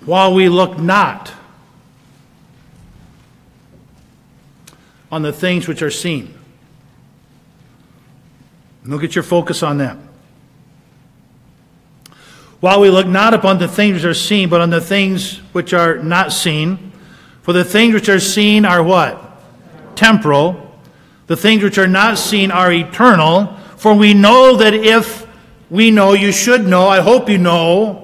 while 0.06 0.34
we 0.34 0.50
look 0.50 0.78
not 0.78 1.34
on 5.12 5.22
the 5.22 5.34
things 5.34 5.68
which 5.68 5.82
are 5.82 5.92
seen. 5.92 6.34
Look 8.84 9.04
at 9.04 9.16
your 9.16 9.24
focus 9.24 9.64
on 9.64 9.78
that. 9.78 9.98
while 12.64 12.80
we 12.80 12.90
look 12.90 13.06
not 13.06 13.34
upon 13.34 13.58
the 13.58 13.68
things 13.68 13.96
which 13.96 14.06
are 14.06 14.14
seen, 14.14 14.48
but 14.48 14.62
on 14.62 14.70
the 14.70 14.80
things 14.80 15.40
which 15.52 15.74
are 15.74 15.98
not 15.98 16.32
seen. 16.32 16.94
For 17.42 17.52
the 17.52 17.66
things 17.66 17.94
which 17.94 18.08
are 18.08 18.22
seen 18.22 18.64
are 18.64 18.82
what? 18.82 19.20
Temporal. 19.98 20.74
The 21.28 21.36
things 21.36 21.62
which 21.62 21.78
are 21.78 21.90
not 21.90 22.18
seen 22.18 22.52
are 22.52 22.72
eternal. 22.72 23.58
For 23.76 23.94
we 23.94 24.14
know 24.14 24.56
that 24.56 24.74
if 24.74 25.28
we 25.70 25.92
know, 25.92 26.14
you 26.14 26.32
should 26.32 26.66
know, 26.66 26.88
I 26.88 27.02
hope 27.02 27.30
you 27.30 27.38
know, 27.38 28.03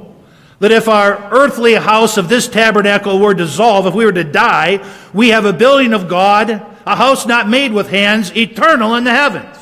that 0.59 0.71
if 0.71 0.87
our 0.87 1.31
earthly 1.31 1.73
house 1.73 2.17
of 2.17 2.29
this 2.29 2.47
tabernacle 2.47 3.19
were 3.19 3.33
dissolved, 3.33 3.87
if 3.87 3.93
we 3.93 4.05
were 4.05 4.11
to 4.11 4.23
die, 4.23 4.85
we 5.13 5.29
have 5.29 5.45
a 5.45 5.53
building 5.53 5.93
of 5.93 6.07
God, 6.07 6.49
a 6.85 6.95
house 6.95 7.25
not 7.25 7.47
made 7.47 7.71
with 7.71 7.89
hands, 7.89 8.35
eternal 8.35 8.95
in 8.95 9.05
the 9.05 9.11
heavens. 9.11 9.55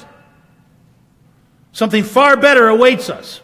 Something 1.72 2.04
far 2.04 2.36
better 2.36 2.68
awaits 2.68 3.10
us. 3.10 3.42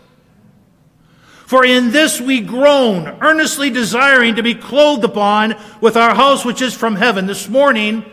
For 1.45 1.63
in 1.63 1.91
this 1.91 2.19
we 2.19 2.41
groan, 2.41 3.05
earnestly 3.21 3.69
desiring 3.69 4.37
to 4.37 4.43
be 4.43 4.55
clothed 4.55 5.03
upon 5.03 5.55
with 5.81 5.95
our 5.95 6.15
house 6.15 6.43
which 6.43 6.63
is 6.63 6.73
from 6.73 6.95
heaven. 6.95 7.27
This 7.27 7.47
morning, 7.47 8.03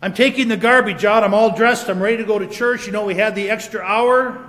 I'm 0.00 0.14
taking 0.14 0.48
the 0.48 0.56
garbage 0.56 1.04
out. 1.04 1.24
I'm 1.24 1.34
all 1.34 1.54
dressed. 1.54 1.90
I'm 1.90 2.02
ready 2.02 2.16
to 2.16 2.24
go 2.24 2.38
to 2.38 2.46
church. 2.46 2.86
You 2.86 2.92
know, 2.92 3.04
we 3.04 3.16
had 3.16 3.34
the 3.34 3.50
extra 3.50 3.82
hour. 3.82 4.48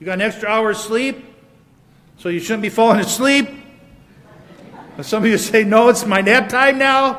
You 0.00 0.06
got 0.06 0.14
an 0.14 0.22
extra 0.22 0.48
hour 0.48 0.70
of 0.70 0.76
sleep, 0.76 1.24
so 2.20 2.28
you 2.28 2.38
shouldn't 2.38 2.60
be 2.60 2.68
falling 2.68 3.00
asleep. 3.00 3.48
And 4.98 5.06
some 5.06 5.24
of 5.24 5.30
you 5.30 5.38
say, 5.38 5.64
no, 5.64 5.88
it's 5.88 6.04
my 6.04 6.20
nap 6.20 6.50
time 6.50 6.76
now. 6.76 7.18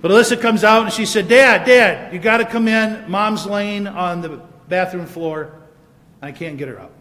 But 0.00 0.10
Alyssa 0.10 0.40
comes 0.40 0.64
out 0.64 0.84
and 0.84 0.92
she 0.92 1.04
said, 1.04 1.28
Dad, 1.28 1.66
Dad, 1.66 2.14
you 2.14 2.18
got 2.18 2.38
to 2.38 2.46
come 2.46 2.66
in. 2.66 3.10
Mom's 3.10 3.44
laying 3.44 3.86
on 3.86 4.22
the 4.22 4.40
bathroom 4.68 5.04
floor. 5.04 5.52
I 6.22 6.32
can't 6.32 6.56
get 6.56 6.68
her 6.68 6.80
up. 6.80 6.92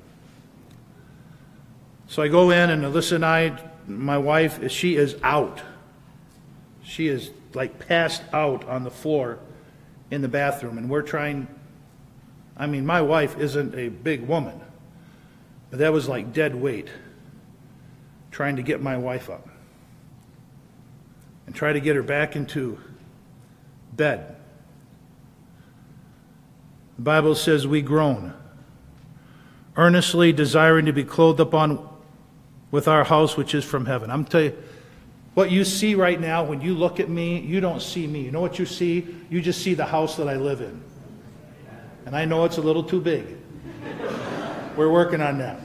So 2.08 2.22
I 2.22 2.28
go 2.28 2.52
in, 2.52 2.70
and 2.70 2.84
Alyssa 2.84 3.14
and 3.14 3.26
I, 3.26 3.58
my 3.88 4.18
wife, 4.18 4.70
she 4.72 4.98
is 4.98 5.16
out. 5.24 5.62
She 6.84 7.08
is 7.08 7.32
like 7.54 7.88
passed 7.88 8.24
out 8.34 8.68
on 8.68 8.84
the 8.84 8.92
floor 8.92 9.40
in 10.12 10.22
the 10.22 10.28
bathroom. 10.28 10.78
And 10.78 10.90
we're 10.90 11.02
trying, 11.02 11.48
I 12.56 12.68
mean, 12.68 12.86
my 12.86 13.02
wife 13.02 13.38
isn't 13.38 13.76
a 13.76 13.90
big 13.90 14.28
woman, 14.28 14.60
but 15.70 15.80
that 15.80 15.92
was 15.92 16.08
like 16.08 16.34
dead 16.34 16.56
weight 16.56 16.90
trying 18.32 18.56
to 18.56 18.64
get 18.64 18.82
my 18.82 18.98
wife 18.98 19.30
up 19.30 19.48
and 21.46 21.56
try 21.56 21.74
to 21.74 21.80
get 21.80 21.96
her 21.96 22.04
back 22.04 22.36
into 22.36 22.80
bed. 23.92 24.36
The 26.98 27.02
Bible 27.02 27.36
says 27.36 27.68
we 27.68 27.82
groan, 27.82 28.34
earnestly 29.76 30.32
desiring 30.32 30.86
to 30.86 30.94
be 30.94 31.04
clothed 31.04 31.40
upon 31.40 31.90
with 32.72 32.88
our 32.88 33.04
house 33.04 33.38
which 33.38 33.54
is 33.54 33.64
from 33.64 33.86
heaven. 33.86 34.10
I'm 34.10 34.26
telling 34.26 34.52
you, 34.52 34.58
what 35.34 35.50
you 35.50 35.66
see 35.66 35.96
right 35.96 36.20
now 36.20 36.44
when 36.44 36.62
you 36.62 36.76
look 36.76 37.00
at 37.00 37.10
me, 37.10 37.40
you 37.40 37.60
don't 37.60 37.82
see 37.82 38.06
me. 38.06 38.22
You 38.22 38.32
know 38.32 38.42
what 38.42 38.60
you 38.60 38.66
see? 38.66 39.16
You 39.30 39.42
just 39.42 39.64
see 39.64 39.74
the 39.74 39.86
house 39.86 40.16
that 40.18 40.28
I 40.28 40.36
live 40.36 40.62
in. 40.62 40.84
And 42.06 42.16
I 42.16 42.26
know 42.26 42.46
it's 42.46 42.58
a 42.58 42.62
little 42.62 42.84
too 42.84 43.00
big. 43.00 43.26
We're 44.76 44.92
working 44.92 45.22
on 45.22 45.38
that. 45.38 45.60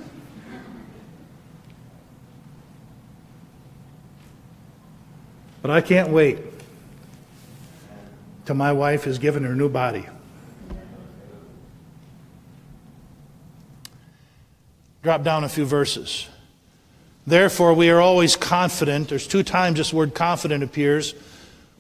But 5.63 5.71
I 5.71 5.81
can't 5.81 6.11
wait 6.11 6.39
till 8.47 8.55
my 8.55 8.73
wife 8.73 9.07
is 9.07 9.19
given 9.19 9.45
her 9.45 9.55
new 9.55 9.69
body. 9.69 10.07
Drop 15.03 15.23
down 15.23 15.45
a 15.45 15.49
few 15.49 15.65
verses. 15.65 16.29
Therefore, 17.27 17.75
we 17.75 17.91
are 17.91 18.01
always 18.01 18.37
confident. 18.37 19.09
There's 19.09 19.27
two 19.27 19.43
times 19.43 19.79
this 19.79 19.93
word 19.93 20.15
confident 20.15 20.63
appears. 20.63 21.15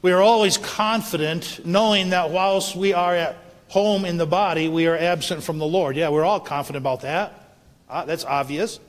We 0.03 0.13
are 0.13 0.21
always 0.21 0.59
confident, 0.59 1.65
knowing 1.65 2.11
that 2.11 2.31
whilst 2.31 2.77
we 2.77 2.93
are 2.93 3.15
at 3.15 3.37
home 3.69 4.05
in 4.05 4.17
the 4.17 4.27
body, 4.27 4.69
we 4.69 4.87
are 4.87 4.97
absent 4.97 5.43
from 5.43 5.59
the 5.59 5.67
Lord. 5.67 5.97
Yeah, 5.97 6.09
we're 6.09 6.25
all 6.25 6.41
confident 6.41 6.83
about 6.83 7.03
that. 7.03 7.57
Uh, 7.89 8.05
that's 8.05 8.25
obvious. 8.25 8.81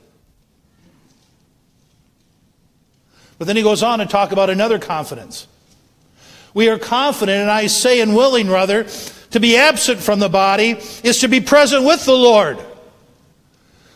But 3.38 3.46
then 3.46 3.56
he 3.56 3.62
goes 3.62 3.82
on 3.82 4.00
to 4.00 4.06
talk 4.06 4.32
about 4.32 4.50
another 4.50 4.78
confidence. 4.78 5.46
We 6.52 6.68
are 6.68 6.78
confident, 6.78 7.40
and 7.40 7.50
I 7.50 7.68
say 7.68 8.00
and 8.00 8.14
willing, 8.14 8.50
rather, 8.50 8.84
to 9.30 9.40
be 9.40 9.56
absent 9.56 10.00
from 10.00 10.18
the 10.18 10.28
body 10.28 10.72
is 11.02 11.20
to 11.20 11.28
be 11.28 11.40
present 11.40 11.84
with 11.84 12.04
the 12.04 12.12
Lord. 12.12 12.58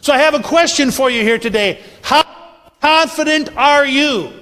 So 0.00 0.12
I 0.12 0.18
have 0.18 0.34
a 0.34 0.42
question 0.42 0.90
for 0.90 1.10
you 1.10 1.22
here 1.22 1.38
today. 1.38 1.82
How 2.02 2.24
confident 2.80 3.56
are 3.56 3.84
you 3.84 4.32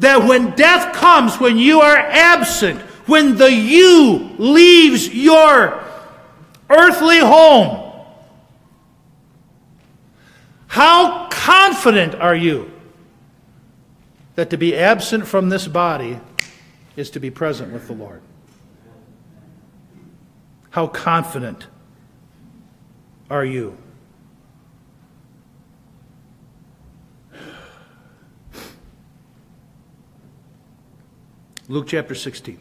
that 0.00 0.24
when 0.24 0.50
death 0.50 0.94
comes, 0.94 1.38
when 1.38 1.56
you 1.56 1.80
are 1.80 1.96
absent, 1.96 2.80
when 3.06 3.36
the 3.36 3.52
you 3.52 4.30
leaves 4.38 5.08
your 5.08 5.82
earthly 6.70 7.18
home, 7.18 7.78
how 10.66 11.28
confident 11.28 12.14
are 12.14 12.34
you 12.34 12.72
that 14.34 14.50
to 14.50 14.56
be 14.56 14.76
absent 14.76 15.26
from 15.26 15.48
this 15.48 15.68
body 15.68 16.18
is 16.96 17.10
to 17.10 17.20
be 17.20 17.30
present 17.30 17.72
with 17.72 17.86
the 17.86 17.92
Lord. 17.92 18.22
How 20.70 20.86
confident 20.86 21.66
are 23.30 23.44
you? 23.44 23.76
Luke 31.68 31.86
chapter 31.86 32.14
16. 32.14 32.60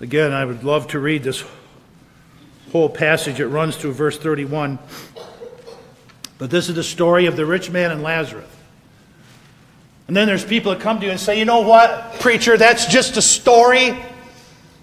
Again, 0.00 0.32
I 0.32 0.44
would 0.44 0.62
love 0.62 0.88
to 0.88 0.98
read 0.98 1.22
this 1.22 1.42
whole 2.70 2.90
passage. 2.90 3.40
It 3.40 3.46
runs 3.46 3.76
through 3.76 3.92
verse 3.92 4.18
31. 4.18 4.78
But 6.38 6.50
this 6.50 6.68
is 6.68 6.74
the 6.74 6.82
story 6.82 7.26
of 7.26 7.36
the 7.36 7.46
rich 7.46 7.70
man 7.70 7.90
and 7.90 8.02
Lazarus. 8.02 8.44
And 10.06 10.16
then 10.16 10.26
there's 10.26 10.44
people 10.44 10.72
that 10.72 10.82
come 10.82 11.00
to 11.00 11.06
you 11.06 11.10
and 11.10 11.18
say, 11.18 11.38
you 11.38 11.46
know 11.46 11.62
what, 11.62 12.20
preacher, 12.20 12.56
that's 12.56 12.86
just 12.86 13.16
a 13.16 13.22
story. 13.22 13.96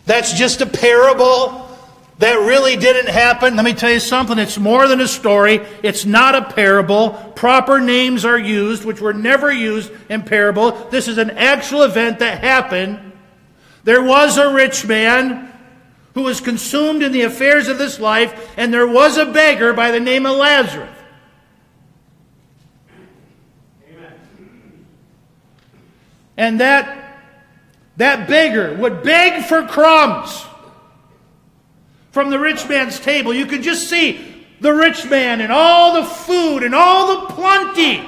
That's 0.06 0.34
just 0.34 0.62
a 0.62 0.66
parable. 0.66 1.60
That 2.18 2.36
really 2.40 2.76
didn't 2.76 3.10
happen. 3.10 3.56
Let 3.56 3.66
me 3.66 3.74
tell 3.74 3.92
you 3.92 4.00
something. 4.00 4.38
It's 4.38 4.58
more 4.58 4.88
than 4.88 5.00
a 5.00 5.08
story. 5.08 5.62
It's 5.84 6.06
not 6.06 6.36
a 6.36 6.54
parable. 6.54 7.12
Proper 7.36 7.80
names 7.80 8.26
are 8.26 8.38
used, 8.38 8.84
which 8.84 9.00
were 9.00 9.14
never 9.14 9.52
used 9.52 9.92
in 10.10 10.24
parable. 10.24 10.72
This 10.90 11.08
is 11.08 11.18
an 11.20 11.32
actual 11.32 11.84
event 11.84 12.20
that 12.20 12.44
happened. 12.44 13.13
There 13.84 14.04
was 14.04 14.38
a 14.38 14.54
rich 14.54 14.86
man 14.86 15.52
who 16.14 16.24
was 16.24 16.40
consumed 16.40 17.04
in 17.04 17.12
the 17.12 17.24
affairs 17.24 17.68
of 17.68 17.78
this 17.78 18.00
life, 18.00 18.54
and 18.56 18.74
there 18.74 18.88
was 18.88 19.18
a 19.18 19.26
beggar 19.26 19.74
by 19.74 19.92
the 19.92 20.00
name 20.00 20.26
of 20.26 20.38
Lazarus. 20.38 20.90
And 26.38 26.60
that, 26.60 27.22
that 27.98 28.28
beggar 28.28 28.76
would 28.76 29.04
beg 29.04 29.46
for 29.46 29.68
crumbs 29.68 30.46
from 32.12 32.30
the 32.30 32.40
rich 32.40 32.68
man's 32.68 33.00
table. 33.00 33.34
You 33.34 33.46
could 33.46 33.62
just 33.62 33.90
see 33.90 34.46
the 34.60 34.74
rich 34.74 35.08
man 35.10 35.42
and 35.42 35.52
all 35.52 36.02
the 36.02 36.08
food 36.08 36.64
and 36.64 36.74
all 36.74 37.28
the 37.28 37.34
plenty 37.34 38.08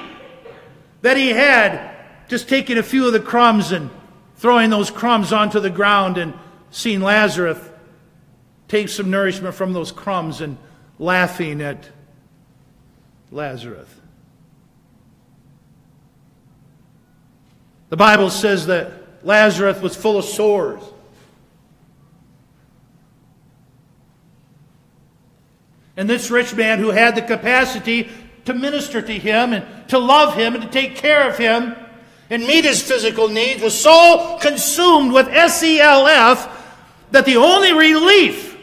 that 1.02 1.16
he 1.16 1.28
had, 1.28 1.94
just 2.28 2.48
taking 2.48 2.78
a 2.78 2.82
few 2.82 3.06
of 3.06 3.12
the 3.12 3.20
crumbs 3.20 3.72
and 3.72 3.90
throwing 4.36 4.70
those 4.70 4.90
crumbs 4.90 5.32
onto 5.32 5.60
the 5.60 5.70
ground 5.70 6.18
and 6.18 6.34
seeing 6.70 7.00
Lazarus 7.00 7.58
take 8.68 8.88
some 8.88 9.10
nourishment 9.10 9.54
from 9.54 9.72
those 9.72 9.92
crumbs 9.92 10.40
and 10.40 10.58
laughing 10.98 11.60
at 11.60 11.88
Lazarus. 13.30 13.88
The 17.88 17.96
Bible 17.96 18.30
says 18.30 18.66
that 18.66 19.24
Lazarus 19.24 19.80
was 19.80 19.94
full 19.94 20.18
of 20.18 20.24
sores. 20.24 20.82
And 25.96 26.10
this 26.10 26.30
rich 26.30 26.54
man 26.54 26.78
who 26.78 26.90
had 26.90 27.14
the 27.14 27.22
capacity 27.22 28.10
to 28.44 28.52
minister 28.52 29.00
to 29.00 29.12
him 29.12 29.52
and 29.52 29.88
to 29.88 29.98
love 29.98 30.34
him 30.34 30.54
and 30.54 30.62
to 30.62 30.68
take 30.68 30.96
care 30.96 31.28
of 31.28 31.38
him 31.38 31.74
and 32.30 32.44
meet 32.44 32.64
his 32.64 32.82
physical 32.82 33.28
needs 33.28 33.62
was 33.62 33.78
so 33.78 34.38
consumed 34.40 35.12
with 35.12 35.26
SELF 35.28 36.48
that 37.12 37.24
the 37.24 37.36
only 37.36 37.72
relief 37.72 38.56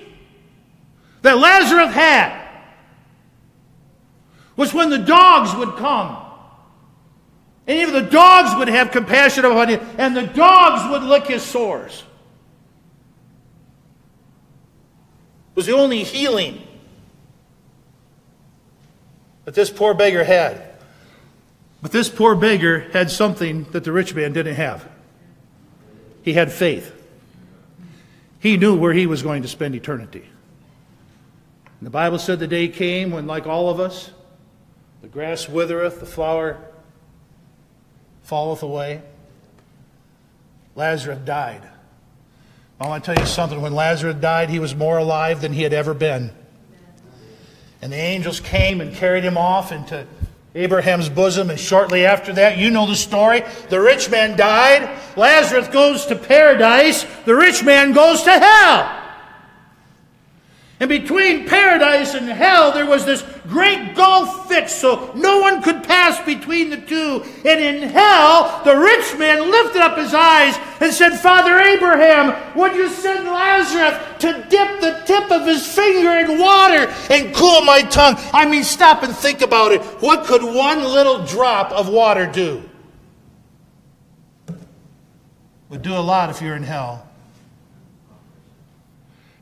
that 1.21 1.37
Lazarus 1.37 1.93
had 1.93 2.49
was 4.55 4.73
when 4.73 4.89
the 4.89 4.97
dogs 4.97 5.55
would 5.55 5.75
come 5.77 6.23
And 7.65 7.79
even 7.79 7.93
the 7.93 8.09
dogs 8.09 8.55
would 8.57 8.67
have 8.67 8.91
compassion 8.91 9.45
upon 9.45 9.69
him, 9.69 9.79
and 9.97 10.15
the 10.15 10.27
dogs 10.27 10.89
would 10.91 11.03
lick 11.03 11.27
his 11.27 11.43
sores. 11.43 12.03
It 15.51 15.55
was 15.55 15.65
the 15.67 15.75
only 15.75 16.03
healing 16.03 16.61
that 19.45 19.53
this 19.53 19.69
poor 19.69 19.93
beggar 19.93 20.23
had. 20.23 20.72
But 21.83 21.91
this 21.91 22.07
poor 22.07 22.33
beggar 22.33 22.89
had 22.93 23.11
something 23.11 23.65
that 23.71 23.83
the 23.83 23.91
rich 23.91 24.15
man 24.15 24.31
didn't 24.31 24.55
have. 24.55 24.89
He 26.21 26.31
had 26.31 26.49
faith. 26.49 26.95
He 28.39 28.55
knew 28.55 28.77
where 28.77 28.93
he 28.93 29.05
was 29.05 29.21
going 29.21 29.41
to 29.41 29.49
spend 29.49 29.75
eternity. 29.75 30.23
And 31.79 31.85
the 31.85 31.89
Bible 31.89 32.19
said 32.19 32.39
the 32.39 32.47
day 32.47 32.69
came 32.69 33.11
when, 33.11 33.27
like 33.27 33.47
all 33.47 33.69
of 33.69 33.81
us, 33.81 34.11
the 35.01 35.09
grass 35.09 35.49
withereth, 35.49 35.99
the 35.99 36.05
flower 36.05 36.57
falleth 38.23 38.63
away. 38.63 39.01
Lazarus 40.77 41.19
died. 41.25 41.69
I 42.79 42.87
want 42.87 43.03
to 43.03 43.13
tell 43.13 43.21
you 43.21 43.29
something. 43.29 43.61
When 43.61 43.73
Lazarus 43.73 44.15
died, 44.15 44.49
he 44.49 44.59
was 44.59 44.73
more 44.73 44.97
alive 44.97 45.41
than 45.41 45.51
he 45.51 45.63
had 45.63 45.73
ever 45.73 45.93
been. 45.93 46.31
And 47.81 47.91
the 47.91 47.97
angels 47.97 48.39
came 48.39 48.79
and 48.79 48.95
carried 48.95 49.25
him 49.25 49.37
off 49.37 49.73
into 49.73 50.07
Abraham's 50.55 51.09
bosom. 51.09 51.49
And 51.49 51.59
shortly 51.59 52.05
after 52.05 52.33
that, 52.33 52.57
you 52.57 52.69
know 52.69 52.85
the 52.87 52.95
story. 52.95 53.43
The 53.69 53.81
rich 53.81 54.09
man 54.09 54.37
died. 54.37 54.89
Lazarus 55.17 55.67
goes 55.67 56.05
to 56.07 56.15
paradise. 56.15 57.05
The 57.25 57.35
rich 57.35 57.63
man 57.63 57.91
goes 57.93 58.23
to 58.23 58.31
hell. 58.31 59.02
And 60.83 60.89
between 60.89 61.47
paradise 61.47 62.13
and 62.13 62.27
hell, 62.27 62.73
there 62.73 62.85
was 62.85 63.05
this 63.05 63.23
great 63.47 63.95
gulf 63.95 64.49
fixed 64.49 64.81
so 64.81 65.13
no 65.15 65.39
one 65.39 65.61
could 65.61 65.81
pass 65.81 66.19
between 66.25 66.69
the 66.69 66.75
two. 66.75 67.23
And 67.45 67.61
in 67.61 67.87
hell, 67.87 68.61
the 68.65 68.75
rich 68.75 69.17
man 69.17 69.49
lifted 69.49 69.81
up 69.81 69.97
his 69.97 70.13
eyes 70.13 70.57
and 70.81 70.93
said, 70.93 71.15
Father 71.15 71.57
Abraham, 71.57 72.35
would 72.57 72.75
you 72.75 72.89
send 72.89 73.23
Lazarus 73.23 73.97
to 74.19 74.45
dip 74.49 74.81
the 74.81 75.01
tip 75.05 75.31
of 75.31 75.45
his 75.45 75.65
finger 75.65 76.17
in 76.17 76.37
water 76.37 76.93
and 77.09 77.33
cool 77.33 77.61
my 77.61 77.83
tongue? 77.83 78.15
I 78.33 78.45
mean, 78.45 78.65
stop 78.65 79.03
and 79.03 79.15
think 79.15 79.39
about 79.39 79.71
it. 79.71 79.81
What 80.01 80.25
could 80.25 80.43
one 80.43 80.83
little 80.83 81.25
drop 81.25 81.71
of 81.71 81.87
water 81.87 82.25
do? 82.25 82.61
Would 85.69 85.81
do 85.81 85.95
a 85.95 86.03
lot 86.03 86.29
if 86.29 86.41
you're 86.41 86.57
in 86.57 86.63
hell. 86.63 87.07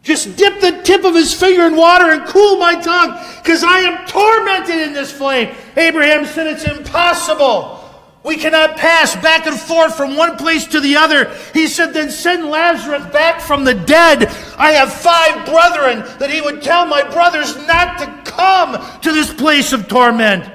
Just 0.03 0.35
dip 0.35 0.59
the 0.59 0.81
tip 0.83 1.03
of 1.03 1.13
his 1.13 1.33
finger 1.33 1.67
in 1.67 1.75
water 1.75 2.09
and 2.11 2.25
cool 2.25 2.57
my 2.57 2.73
tongue, 2.73 3.23
because 3.41 3.63
I 3.63 3.79
am 3.79 4.07
tormented 4.07 4.79
in 4.79 4.93
this 4.93 5.11
flame. 5.11 5.53
Abraham 5.77 6.25
said, 6.25 6.47
It's 6.47 6.65
impossible. 6.65 7.77
We 8.23 8.37
cannot 8.37 8.77
pass 8.77 9.15
back 9.15 9.47
and 9.47 9.59
forth 9.59 9.95
from 9.95 10.15
one 10.15 10.37
place 10.37 10.67
to 10.67 10.79
the 10.79 10.95
other. 10.95 11.35
He 11.53 11.67
said, 11.67 11.93
Then 11.93 12.09
send 12.09 12.45
Lazarus 12.45 13.11
back 13.11 13.41
from 13.41 13.63
the 13.63 13.75
dead. 13.75 14.25
I 14.57 14.71
have 14.71 14.91
five 14.91 15.45
brethren, 15.45 15.99
that 16.19 16.31
he 16.31 16.41
would 16.41 16.63
tell 16.63 16.85
my 16.85 17.03
brothers 17.03 17.55
not 17.67 17.99
to 17.99 18.31
come 18.31 19.01
to 19.01 19.11
this 19.11 19.31
place 19.31 19.71
of 19.71 19.87
torment. 19.87 20.51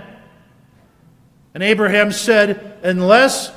And 1.55 1.63
Abraham 1.63 2.11
said, 2.11 2.79
Unless 2.83 3.53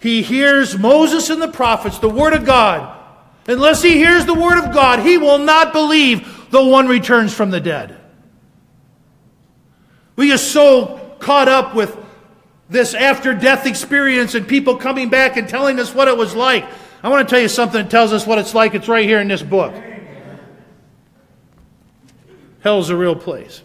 he 0.00 0.22
hears 0.22 0.78
Moses 0.78 1.30
and 1.30 1.40
the 1.40 1.48
prophets, 1.48 1.98
the 1.98 2.08
word 2.10 2.34
of 2.34 2.44
God, 2.44 2.99
Unless 3.50 3.82
he 3.82 3.94
hears 3.94 4.26
the 4.26 4.34
word 4.34 4.64
of 4.64 4.72
God, 4.72 5.00
he 5.00 5.18
will 5.18 5.38
not 5.38 5.72
believe 5.72 6.46
though 6.50 6.68
one 6.68 6.86
returns 6.86 7.34
from 7.34 7.50
the 7.50 7.60
dead. 7.60 7.96
We 10.14 10.28
get 10.28 10.38
so 10.38 11.16
caught 11.18 11.48
up 11.48 11.74
with 11.74 11.96
this 12.68 12.94
after 12.94 13.34
death 13.34 13.66
experience 13.66 14.36
and 14.36 14.46
people 14.46 14.76
coming 14.76 15.08
back 15.08 15.36
and 15.36 15.48
telling 15.48 15.80
us 15.80 15.92
what 15.92 16.06
it 16.06 16.16
was 16.16 16.34
like. 16.34 16.64
I 17.02 17.08
want 17.08 17.28
to 17.28 17.32
tell 17.32 17.42
you 17.42 17.48
something 17.48 17.82
that 17.82 17.90
tells 17.90 18.12
us 18.12 18.24
what 18.24 18.38
it's 18.38 18.54
like. 18.54 18.74
It's 18.74 18.86
right 18.86 19.04
here 19.04 19.18
in 19.18 19.26
this 19.26 19.42
book. 19.42 19.74
Hell's 22.62 22.90
a 22.90 22.96
real 22.96 23.16
place. 23.16 23.62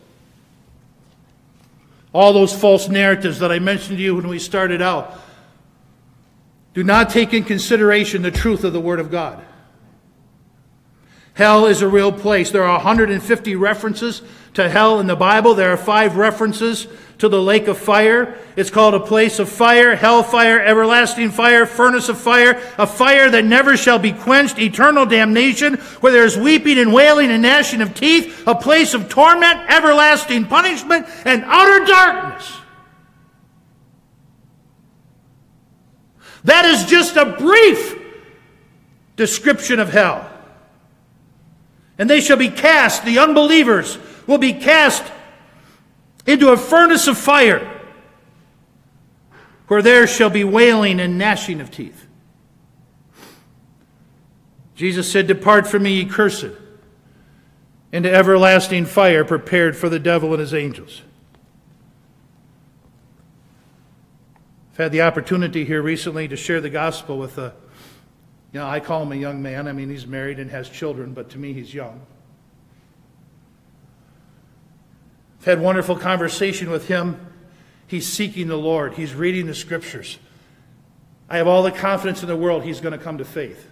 All 2.12 2.34
those 2.34 2.58
false 2.58 2.88
narratives 2.88 3.40
that 3.40 3.52
I 3.52 3.60
mentioned 3.60 3.98
to 3.98 4.04
you 4.04 4.16
when 4.16 4.30
we 4.30 4.40
started 4.40 4.82
out 4.82 5.20
do 6.74 6.84
not 6.84 7.12
take 7.12 7.34
in 7.34 7.44
consideration 7.44 8.24
the 8.24 8.32
truth 8.32 8.64
of 8.64 8.74
the 8.74 8.80
Word 8.80 9.00
of 9.00 9.12
God. 9.12 9.46
Hell 11.36 11.66
is 11.66 11.82
a 11.82 11.88
real 11.88 12.14
place. 12.14 12.50
There 12.52 12.64
are 12.64 12.78
150 12.78 13.56
references 13.58 14.22
to 14.54 14.70
hell 14.70 15.02
in 15.02 15.08
the 15.08 15.18
Bible. 15.18 15.54
There 15.54 15.72
are 15.72 15.78
five 15.78 16.16
references 16.16 16.88
to 17.18 17.28
the 17.28 17.42
lake 17.42 17.68
of 17.68 17.78
fire. 17.78 18.38
It's 18.56 18.70
called 18.70 18.94
a 18.94 19.02
place 19.02 19.38
of 19.40 19.50
fire, 19.50 19.98
hellfire, 19.98 20.62
everlasting 20.62 21.32
fire, 21.32 21.66
furnace 21.66 22.08
of 22.08 22.18
fire, 22.18 22.62
a 22.78 22.88
fire 22.88 23.30
that 23.30 23.44
never 23.44 23.76
shall 23.76 24.00
be 24.00 24.14
quenched, 24.14 24.60
eternal 24.60 25.06
damnation, 25.06 25.76
where 26.00 26.14
there 26.14 26.24
is 26.24 26.38
weeping 26.38 26.80
and 26.80 26.94
wailing 26.94 27.30
and 27.32 27.44
gnashing 27.44 27.82
of 27.82 27.94
teeth, 27.94 28.48
a 28.48 28.56
place 28.56 28.94
of 28.94 29.10
torment, 29.10 29.60
everlasting 29.70 30.46
punishment, 30.46 31.06
and 31.26 31.44
utter 31.46 31.86
darkness. 31.86 32.50
That 36.46 36.64
is 36.64 36.86
just 36.86 37.18
a 37.18 37.26
brief 37.26 38.00
description 39.18 39.82
of 39.82 39.90
hell. 39.90 40.32
And 41.98 42.10
they 42.10 42.20
shall 42.20 42.38
be 42.38 42.50
cast, 42.50 43.06
the 43.06 43.20
unbelievers 43.20 43.98
will 44.28 44.38
be 44.38 44.54
cast 44.54 45.04
into 46.26 46.52
a 46.52 46.58
furnace 46.58 47.08
of 47.08 47.18
fire, 47.18 47.72
where 49.68 49.82
there 49.82 50.08
shall 50.08 50.30
be 50.30 50.43
wailing 50.43 51.00
and 51.00 51.18
gnashing 51.18 51.62
of 51.62 51.72
teeth. 51.72 52.08
Jesus 54.76 55.10
said, 55.10 55.28
Depart 55.28 55.68
from 55.68 55.84
me, 55.84 55.93
ye 55.93 56.06
cursed, 56.06 56.52
into 57.91 58.14
everlasting 58.14 58.86
fire 58.86 59.24
prepared 59.24 59.78
for 59.78 59.88
the 59.88 60.00
devil 60.00 60.32
and 60.32 60.39
his 60.39 60.54
angels. 60.54 61.02
I've 64.74 64.78
had 64.78 64.91
the 64.91 65.04
opportunity 65.04 65.64
here 65.64 65.82
recently 65.82 66.28
to 66.28 66.36
share 66.36 66.60
the 66.60 66.70
gospel 66.70 67.18
with 67.18 67.38
a 67.38 67.54
you 68.56 68.62
know, 68.62 68.68
I 68.68 68.80
call 68.80 69.03
him 69.03 69.12
a 69.12 69.18
young 69.18 69.41
man. 69.41 69.68
I 69.68 69.74
mean, 69.74 69.89
he's 69.89 70.08
married 70.08 70.39
and 70.39 70.49
has 70.49 70.70
children, 70.70 71.14
but 71.14 71.32
to 71.32 71.38
me, 71.38 71.51
he's 71.51 71.74
young. 71.74 71.99
I've 75.39 75.45
had 75.45 75.60
wonderful 75.60 75.97
conversation 75.97 76.70
with 76.70 76.88
him. 76.88 77.20
He's 77.86 78.08
seeking 78.08 78.47
the 78.47 78.56
Lord. 78.56 78.93
He's 78.93 79.14
reading 79.14 79.47
the 79.47 79.53
scriptures. 79.53 80.20
I 81.30 81.36
have 81.36 81.47
all 81.47 81.64
the 81.64 81.72
confidence 81.72 82.22
in 82.22 82.30
the 82.30 82.38
world 82.38 82.64
he's 82.64 82.80
going 82.80 82.97
to 82.97 82.97
come 82.97 83.18
to 83.18 83.26
faith. 83.26 83.68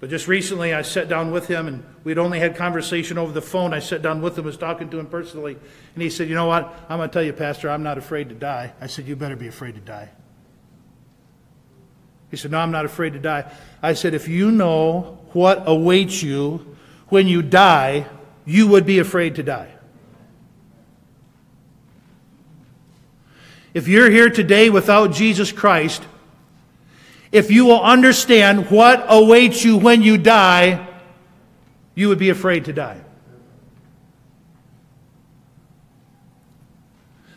But 0.00 0.08
just 0.08 0.26
recently, 0.26 0.72
I 0.72 0.80
sat 0.80 1.06
down 1.06 1.30
with 1.30 1.46
him, 1.46 1.68
and 1.68 1.84
we'd 2.04 2.16
only 2.16 2.40
had 2.40 2.56
conversation 2.56 3.18
over 3.18 3.32
the 3.32 3.42
phone. 3.42 3.74
I 3.74 3.80
sat 3.80 4.00
down 4.00 4.22
with 4.22 4.38
him, 4.38 4.46
was 4.46 4.56
talking 4.56 4.88
to 4.88 4.98
him 4.98 5.08
personally, 5.08 5.58
and 5.92 6.02
he 6.02 6.08
said, 6.08 6.30
"You 6.30 6.36
know 6.36 6.46
what? 6.46 6.74
I'm 6.88 6.96
going 6.96 7.10
to 7.10 7.12
tell 7.12 7.22
you, 7.22 7.34
Pastor, 7.34 7.68
I'm 7.68 7.82
not 7.82 7.98
afraid 7.98 8.30
to 8.30 8.34
die." 8.34 8.72
I 8.80 8.86
said, 8.86 9.06
"You 9.06 9.14
better 9.14 9.36
be 9.36 9.48
afraid 9.48 9.74
to 9.74 9.82
die." 9.82 10.08
He 12.34 12.36
said, 12.36 12.50
No, 12.50 12.58
I'm 12.58 12.72
not 12.72 12.84
afraid 12.84 13.12
to 13.12 13.20
die. 13.20 13.48
I 13.80 13.92
said, 13.92 14.12
If 14.12 14.26
you 14.26 14.50
know 14.50 15.20
what 15.34 15.62
awaits 15.66 16.20
you 16.20 16.76
when 17.10 17.28
you 17.28 17.42
die, 17.42 18.06
you 18.44 18.66
would 18.66 18.84
be 18.84 18.98
afraid 18.98 19.36
to 19.36 19.44
die. 19.44 19.72
If 23.72 23.86
you're 23.86 24.10
here 24.10 24.30
today 24.30 24.68
without 24.68 25.12
Jesus 25.12 25.52
Christ, 25.52 26.02
if 27.30 27.52
you 27.52 27.66
will 27.66 27.80
understand 27.80 28.68
what 28.68 29.06
awaits 29.08 29.62
you 29.62 29.76
when 29.76 30.02
you 30.02 30.18
die, 30.18 30.88
you 31.94 32.08
would 32.08 32.18
be 32.18 32.30
afraid 32.30 32.64
to 32.64 32.72
die. 32.72 33.00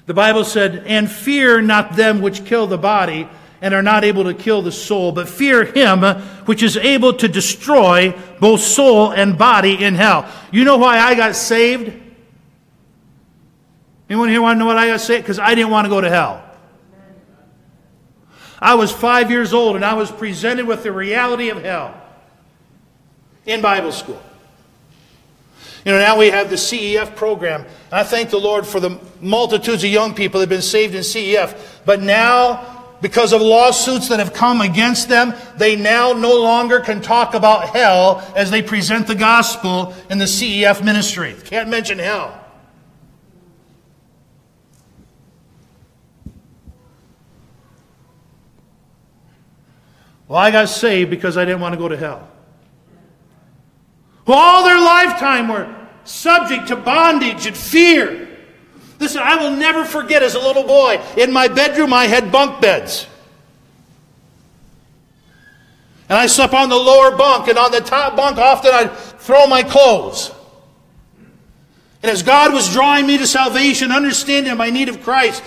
The 0.07 0.15
Bible 0.15 0.43
said, 0.43 0.85
And 0.87 1.07
fear 1.11 1.61
not 1.61 1.95
them 1.95 2.19
which 2.19 2.45
kill 2.45 2.65
the 2.65 2.79
body, 2.79 3.29
and 3.61 3.73
are 3.73 3.83
not 3.83 4.03
able 4.03 4.25
to 4.25 4.33
kill 4.33 4.61
the 4.61 4.71
soul, 4.71 5.11
but 5.11 5.27
fear 5.27 5.65
him 5.65 6.03
which 6.45 6.61
is 6.61 6.77
able 6.77 7.13
to 7.13 7.27
destroy 7.27 8.15
both 8.39 8.61
soul 8.61 9.11
and 9.11 9.37
body 9.37 9.83
in 9.83 9.95
hell. 9.95 10.29
You 10.51 10.63
know 10.63 10.77
why 10.77 10.99
I 10.99 11.15
got 11.15 11.35
saved? 11.35 12.03
Anyone 14.09 14.29
here 14.29 14.41
want 14.41 14.55
to 14.55 14.59
know 14.59 14.65
what 14.65 14.77
I 14.77 14.87
got 14.87 15.01
saved? 15.01 15.23
Because 15.23 15.39
I 15.39 15.55
didn't 15.55 15.71
want 15.71 15.85
to 15.85 15.89
go 15.89 15.99
to 15.99 16.09
hell. 16.09 16.43
I 18.59 18.75
was 18.75 18.91
five 18.91 19.29
years 19.29 19.53
old 19.53 19.75
and 19.75 19.85
I 19.85 19.93
was 19.93 20.11
presented 20.11 20.65
with 20.65 20.83
the 20.83 20.91
reality 20.91 21.49
of 21.49 21.61
hell 21.61 21.99
in 23.45 23.61
Bible 23.61 23.91
school. 23.91 24.21
You 25.85 25.93
know, 25.93 25.99
now 25.99 26.17
we 26.17 26.29
have 26.29 26.49
the 26.49 26.55
CEF 26.55 27.15
program. 27.15 27.65
I 27.91 28.03
thank 28.03 28.29
the 28.29 28.39
Lord 28.39 28.65
for 28.67 28.79
the 28.79 28.99
multitudes 29.21 29.83
of 29.83 29.89
young 29.89 30.13
people 30.13 30.39
that 30.39 30.43
have 30.43 30.49
been 30.49 30.61
saved 30.61 30.95
in 30.95 31.01
CEF. 31.01 31.57
But 31.85 32.01
now 32.01 32.76
because 33.01 33.33
of 33.33 33.41
lawsuits 33.41 34.09
that 34.09 34.19
have 34.19 34.33
come 34.33 34.61
against 34.61 35.07
them, 35.09 35.33
they 35.57 35.75
now 35.75 36.13
no 36.13 36.35
longer 36.41 36.79
can 36.79 37.01
talk 37.01 37.33
about 37.33 37.69
hell 37.69 38.23
as 38.35 38.49
they 38.49 38.61
present 38.61 39.07
the 39.07 39.15
gospel 39.15 39.93
in 40.09 40.17
the 40.17 40.25
CEF 40.25 40.83
ministry. 40.83 41.35
Can't 41.45 41.69
mention 41.69 41.99
hell. 41.99 42.43
Well, 50.27 50.39
I 50.39 50.51
got 50.51 50.67
saved 50.67 51.09
because 51.09 51.37
I 51.37 51.45
didn't 51.45 51.61
want 51.61 51.73
to 51.73 51.79
go 51.79 51.87
to 51.87 51.95
hell. 51.95 52.27
Well, 54.25 54.37
all 54.37 54.63
their 54.65 54.79
lifetime 54.79 55.47
were 55.47 55.73
subject 56.03 56.67
to 56.67 56.75
bondage 56.75 57.45
and 57.45 57.55
fear. 57.55 58.26
Listen, 58.99 59.21
I 59.23 59.35
will 59.35 59.55
never 59.55 59.85
forget 59.85 60.23
as 60.23 60.35
a 60.35 60.39
little 60.39 60.63
boy, 60.63 61.01
in 61.17 61.31
my 61.31 61.47
bedroom 61.47 61.93
I 61.93 62.05
had 62.05 62.31
bunk 62.31 62.61
beds. 62.61 63.07
And 66.09 66.17
I 66.17 66.27
slept 66.27 66.53
on 66.53 66.69
the 66.69 66.75
lower 66.75 67.15
bunk, 67.15 67.47
and 67.47 67.57
on 67.57 67.71
the 67.71 67.81
top 67.81 68.15
bunk, 68.15 68.37
often 68.37 68.71
I'd 68.73 68.95
throw 68.95 69.45
my 69.47 69.61
clothes. 69.61 70.31
And 72.01 72.11
as 72.11 72.23
God 72.23 72.53
was 72.53 72.71
drawing 72.71 73.05
me 73.05 73.17
to 73.17 73.27
salvation, 73.27 73.91
understanding 73.91 74.55
my 74.55 74.69
need 74.69 74.87
of 74.87 75.03
Christ, 75.03 75.43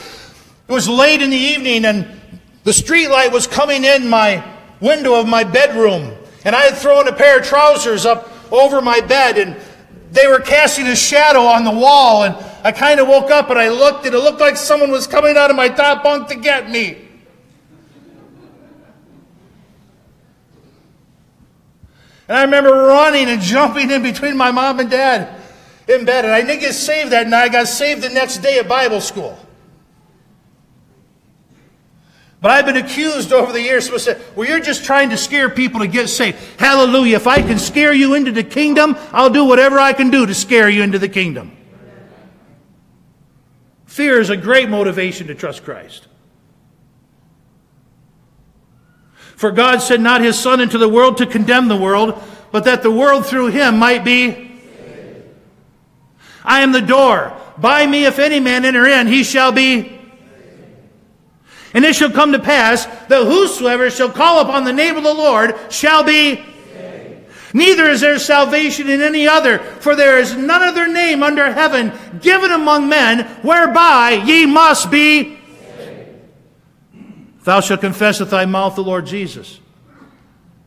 it 0.69 0.73
was 0.73 0.89
late 0.89 1.23
in 1.23 1.31
the 1.31 1.37
evening, 1.37 1.85
and 1.85 2.07
the 2.65 2.73
street 2.73 3.09
light 3.09 3.33
was 3.33 3.47
coming 3.47 3.85
in 3.85 4.09
my 4.09 4.45
window 4.81 5.15
of 5.19 5.27
my 5.27 5.45
bedroom. 5.45 6.13
And 6.45 6.55
I 6.55 6.63
had 6.63 6.77
thrown 6.77 7.09
a 7.09 7.13
pair 7.13 7.39
of 7.39 7.47
trousers 7.47 8.05
up 8.05 8.31
over 8.53 8.81
my 8.83 9.01
bed, 9.01 9.39
and 9.39 9.57
they 10.13 10.27
were 10.27 10.41
casting 10.41 10.87
a 10.87 10.97
shadow 10.97 11.43
on 11.43 11.65
the 11.65 11.71
wall. 11.71 12.25
And 12.25 12.37
I 12.65 12.73
kind 12.73 13.01
of 13.01 13.09
woke 13.09 13.31
up 13.31 13.51
and 13.51 13.59
I 13.59 13.69
looked, 13.69 14.07
and 14.07 14.15
it 14.15 14.19
looked 14.19 14.41
like 14.41 14.57
someone 14.57 14.91
was 14.91 15.07
coming 15.07 15.37
out 15.37 15.51
of 15.51 15.57
my 15.57 15.69
top 15.69 16.03
bunk 16.03 16.29
to 16.29 16.37
get 16.37 16.71
me. 16.71 17.09
And 22.29 22.39
I 22.39 22.43
remember 22.43 22.71
running 22.71 23.29
and 23.29 23.43
jumping 23.43 23.91
in 23.91 24.05
between 24.05 24.37
my 24.37 24.53
mom 24.53 24.79
and 24.79 24.89
dad 24.89 25.41
in 25.89 26.05
bed. 26.05 26.25
And 26.25 26.33
I 26.33 26.43
didn't 26.43 26.61
get 26.61 26.75
saved 26.75 27.11
that 27.11 27.27
night. 27.27 27.43
I 27.43 27.49
got 27.49 27.67
saved 27.67 28.03
the 28.03 28.09
next 28.09 28.39
day 28.39 28.61
at 28.61 28.69
Bible 28.69 29.01
school. 29.01 29.37
But 32.41 32.53
I've 32.53 32.67
been 32.67 32.77
accused 32.77 33.33
over 33.33 33.53
the 33.53 33.61
years. 33.61 33.87
Someone 33.87 34.01
said, 34.01 34.23
well, 34.37 34.49
you're 34.49 34.61
just 34.61 34.85
trying 34.85 35.11
to 35.11 35.17
scare 35.17 35.51
people 35.51 35.81
to 35.81 35.89
get 35.89 36.09
saved. 36.09 36.39
Hallelujah. 36.59 37.17
If 37.17 37.27
I 37.27 37.43
can 37.43 37.59
scare 37.59 37.93
you 37.93 38.15
into 38.15 38.31
the 38.31 38.45
kingdom, 38.45 38.97
I'll 39.13 39.29
do 39.29 39.45
whatever 39.45 39.81
I 39.81 39.93
can 39.93 40.11
do 40.11 40.25
to 40.25 40.33
scare 40.33 40.71
you 40.71 40.83
into 40.83 41.01
the 41.01 41.09
kingdom. 41.09 41.57
Fear 43.91 44.21
is 44.21 44.31
a 44.31 44.37
great 44.37 44.69
motivation 44.69 45.27
to 45.27 45.35
trust 45.35 45.65
Christ. 45.65 46.07
For 49.35 49.51
God 49.51 49.83
sent 49.83 50.01
not 50.01 50.21
his 50.21 50.39
Son 50.39 50.61
into 50.61 50.79
the 50.79 50.89
world 50.89 51.17
to 51.17 51.27
condemn 51.27 51.67
the 51.67 51.77
world, 51.77 52.23
but 52.53 52.63
that 52.67 52.85
the 52.85 52.91
world 52.93 53.27
through 53.27 53.49
him 53.49 53.81
might 53.81 54.05
be. 54.05 54.63
I 56.45 56.61
am 56.61 56.71
the 56.71 56.81
door. 56.81 57.37
By 57.59 57.85
me, 57.85 58.05
if 58.05 58.21
any 58.21 58.39
man 58.39 58.65
enter 58.65 58.87
in, 58.87 59.09
he 59.09 59.25
shall 59.25 59.51
be. 59.51 59.99
And 61.75 61.85
it 61.85 61.97
shall 61.97 62.13
come 62.13 62.31
to 62.31 62.39
pass 62.39 62.87
that 62.87 63.25
whosoever 63.25 63.91
shall 63.91 64.11
call 64.11 64.41
upon 64.41 64.63
the 64.63 64.73
name 64.73 64.99
of 64.99 65.03
the 65.03 65.13
Lord 65.13 65.59
shall 65.69 66.05
be. 66.05 66.45
Neither 67.53 67.85
is 67.85 68.01
there 68.01 68.19
salvation 68.19 68.89
in 68.89 69.03
any 69.03 69.27
other, 69.27 69.59
for 69.59 69.97
there 69.97 70.19
is 70.19 70.37
none 70.37 70.63
other 70.63 70.87
name 70.87 71.23
under 71.23 71.53
heaven 71.53 71.93
given 72.21 72.51
among 72.51 72.89
men 72.89 73.27
whereby 73.43 74.23
ye 74.25 74.47
must 74.47 74.91
be 74.91 75.41
Thou 77.45 77.61
shalt 77.61 77.81
confess 77.81 78.21
with 78.21 78.31
thy 78.31 78.45
mouth 78.45 78.75
the 78.75 78.85
Lord 78.85 79.07
Jesus, 79.07 79.61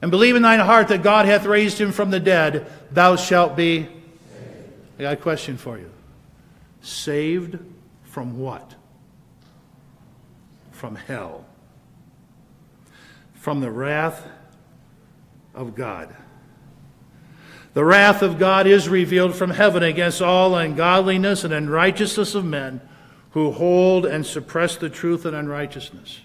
and 0.02 0.10
believe 0.10 0.36
in 0.36 0.42
thine 0.42 0.60
heart 0.60 0.88
that 0.88 1.04
God 1.04 1.26
hath 1.26 1.46
raised 1.46 1.80
him 1.80 1.92
from 1.92 2.10
the 2.10 2.20
dead, 2.20 2.70
thou 2.92 3.16
shalt 3.16 3.56
be. 3.56 3.88
I 4.98 5.02
got 5.02 5.14
a 5.14 5.18
question 5.18 5.58
for 5.58 5.78
you. 5.78 5.92
Saved 6.82 7.60
from 8.04 8.40
what? 8.40 8.76
From 10.72 10.96
hell. 10.96 11.46
From 13.36 13.62
the 13.62 13.72
wrath 13.72 14.28
of 15.54 15.76
God. 15.76 16.14
The 17.74 17.84
wrath 17.84 18.22
of 18.22 18.38
God 18.38 18.68
is 18.68 18.88
revealed 18.88 19.36
from 19.36 19.50
heaven 19.52 19.82
against 19.82 20.22
all 20.22 20.56
ungodliness 20.56 21.44
and 21.44 21.54
unrighteousness 21.54 22.36
of 22.36 22.46
men 22.46 22.82
who 23.32 23.52
hold 23.52 24.06
and 24.06 24.26
suppress 24.26 24.76
the 24.76 24.90
truth 24.90 25.26
in 25.26 25.34
unrighteousness. 25.34 26.22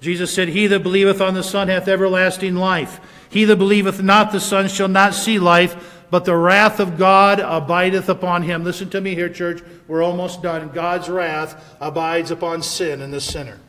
Jesus 0.00 0.32
said, 0.32 0.48
He 0.48 0.66
that 0.66 0.82
believeth 0.82 1.20
on 1.20 1.34
the 1.34 1.42
Son 1.42 1.68
hath 1.68 1.88
everlasting 1.88 2.56
life. 2.56 3.00
He 3.28 3.44
that 3.44 3.56
believeth 3.56 4.02
not 4.02 4.32
the 4.32 4.40
Son 4.40 4.68
shall 4.68 4.88
not 4.88 5.14
see 5.14 5.38
life, 5.38 6.00
but 6.10 6.24
the 6.24 6.36
wrath 6.36 6.80
of 6.80 6.98
God 6.98 7.38
abideth 7.40 8.08
upon 8.08 8.42
him. 8.42 8.64
Listen 8.64 8.90
to 8.90 9.00
me 9.00 9.14
here, 9.14 9.28
church. 9.28 9.62
We're 9.88 10.02
almost 10.02 10.42
done. 10.42 10.70
God's 10.70 11.08
wrath 11.08 11.76
abides 11.80 12.30
upon 12.30 12.62
sin 12.62 13.00
and 13.00 13.12
the 13.12 13.20
sinner. 13.20 13.60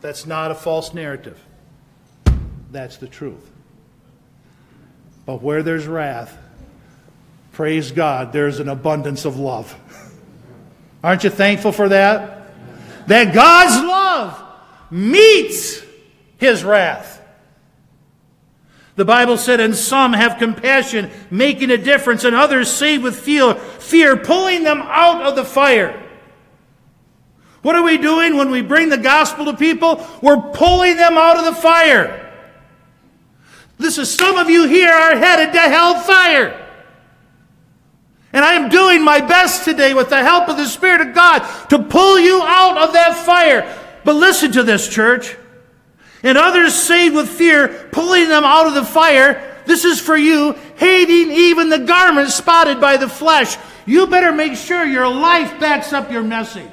That's 0.00 0.24
not 0.24 0.50
a 0.50 0.54
false 0.54 0.94
narrative. 0.94 1.38
That's 2.70 2.96
the 2.96 3.08
truth. 3.08 3.50
But 5.30 5.42
where 5.42 5.62
there's 5.62 5.86
wrath, 5.86 6.36
praise 7.52 7.92
God, 7.92 8.32
there's 8.32 8.58
an 8.58 8.68
abundance 8.68 9.24
of 9.24 9.38
love. 9.38 9.72
Aren't 11.04 11.22
you 11.22 11.30
thankful 11.30 11.70
for 11.70 11.90
that? 11.90 12.50
that 13.06 13.32
God's 13.32 13.86
love 13.86 14.42
meets 14.90 15.80
his 16.38 16.64
wrath. 16.64 17.22
The 18.96 19.04
Bible 19.04 19.36
said, 19.36 19.60
and 19.60 19.76
some 19.76 20.14
have 20.14 20.38
compassion, 20.38 21.12
making 21.30 21.70
a 21.70 21.76
difference, 21.76 22.24
and 22.24 22.34
others 22.34 22.68
save 22.68 23.04
with 23.04 23.14
fear, 23.14 23.54
fear, 23.54 24.16
pulling 24.16 24.64
them 24.64 24.80
out 24.82 25.22
of 25.22 25.36
the 25.36 25.44
fire. 25.44 26.08
What 27.62 27.76
are 27.76 27.84
we 27.84 27.98
doing 27.98 28.36
when 28.36 28.50
we 28.50 28.62
bring 28.62 28.88
the 28.88 28.98
gospel 28.98 29.44
to 29.44 29.56
people? 29.56 30.04
We're 30.22 30.50
pulling 30.50 30.96
them 30.96 31.16
out 31.16 31.38
of 31.38 31.44
the 31.44 31.54
fire. 31.54 32.29
This 33.80 33.96
is 33.96 34.12
some 34.12 34.36
of 34.36 34.50
you 34.50 34.68
here 34.68 34.92
are 34.92 35.16
headed 35.16 35.54
to 35.54 35.60
hellfire. 35.60 36.68
And 38.30 38.44
I 38.44 38.52
am 38.52 38.68
doing 38.68 39.02
my 39.02 39.22
best 39.22 39.64
today 39.64 39.94
with 39.94 40.10
the 40.10 40.22
help 40.22 40.50
of 40.50 40.58
the 40.58 40.66
Spirit 40.66 41.00
of 41.00 41.14
God 41.14 41.40
to 41.70 41.78
pull 41.78 42.18
you 42.18 42.42
out 42.42 42.76
of 42.76 42.92
that 42.92 43.24
fire. 43.24 43.74
But 44.04 44.16
listen 44.16 44.52
to 44.52 44.62
this, 44.62 44.86
church. 44.86 45.34
And 46.22 46.36
others 46.36 46.74
saved 46.74 47.14
with 47.14 47.30
fear, 47.30 47.88
pulling 47.90 48.28
them 48.28 48.44
out 48.44 48.66
of 48.66 48.74
the 48.74 48.84
fire. 48.84 49.62
This 49.64 49.86
is 49.86 49.98
for 49.98 50.16
you, 50.16 50.52
hating 50.76 51.30
even 51.32 51.70
the 51.70 51.78
garment 51.78 52.28
spotted 52.28 52.82
by 52.82 52.98
the 52.98 53.08
flesh. 53.08 53.56
You 53.86 54.06
better 54.06 54.30
make 54.30 54.56
sure 54.56 54.84
your 54.84 55.08
life 55.08 55.58
backs 55.58 55.94
up 55.94 56.12
your 56.12 56.22
message. 56.22 56.70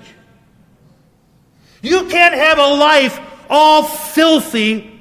You 1.82 2.08
can't 2.08 2.36
have 2.36 2.60
a 2.60 2.68
life 2.76 3.18
all 3.50 3.84
filthy 3.84 4.97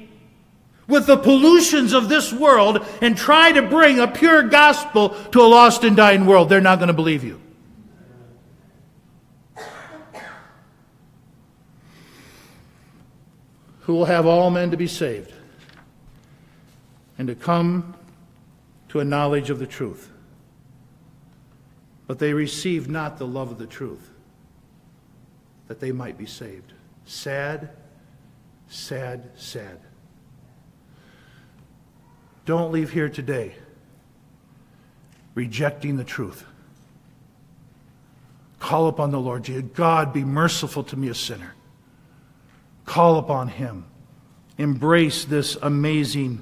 with 0.87 1.05
the 1.05 1.17
pollutions 1.17 1.93
of 1.93 2.09
this 2.09 2.31
world 2.31 2.85
and 3.01 3.17
try 3.17 3.51
to 3.51 3.61
bring 3.61 3.99
a 3.99 4.07
pure 4.07 4.43
gospel 4.43 5.09
to 5.31 5.41
a 5.41 5.47
lost 5.47 5.83
and 5.83 5.97
dying 5.97 6.25
world, 6.25 6.49
they're 6.49 6.61
not 6.61 6.79
going 6.79 6.87
to 6.87 6.93
believe 6.93 7.23
you. 7.23 7.41
Who 13.81 13.93
will 13.93 14.05
have 14.05 14.25
all 14.25 14.49
men 14.49 14.71
to 14.71 14.77
be 14.77 14.87
saved 14.87 15.31
and 17.17 17.27
to 17.27 17.35
come 17.35 17.95
to 18.89 18.99
a 18.99 19.05
knowledge 19.05 19.49
of 19.49 19.59
the 19.59 19.67
truth. 19.67 20.09
But 22.05 22.19
they 22.19 22.33
received 22.33 22.89
not 22.89 23.17
the 23.17 23.27
love 23.27 23.51
of 23.51 23.57
the 23.57 23.67
truth, 23.67 24.09
that 25.67 25.79
they 25.79 25.91
might 25.91 26.17
be 26.17 26.25
saved. 26.25 26.73
Sad, 27.05 27.69
sad, 28.69 29.29
sad. 29.35 29.79
Don't 32.47 32.71
leave 32.71 32.91
here 32.91 33.09
today 33.09 33.53
rejecting 35.35 35.97
the 35.97 36.05
truth. 36.05 36.45
Call 38.57 38.87
upon 38.87 39.11
the 39.11 39.19
Lord 39.19 39.43
Jesus. 39.43 39.65
God, 39.75 40.13
be 40.13 40.23
merciful 40.23 40.81
to 40.85 40.95
me, 40.95 41.09
a 41.09 41.13
sinner. 41.13 41.53
Call 42.85 43.17
upon 43.17 43.49
Him. 43.49 43.83
Embrace 44.57 45.25
this 45.25 45.57
amazing 45.61 46.41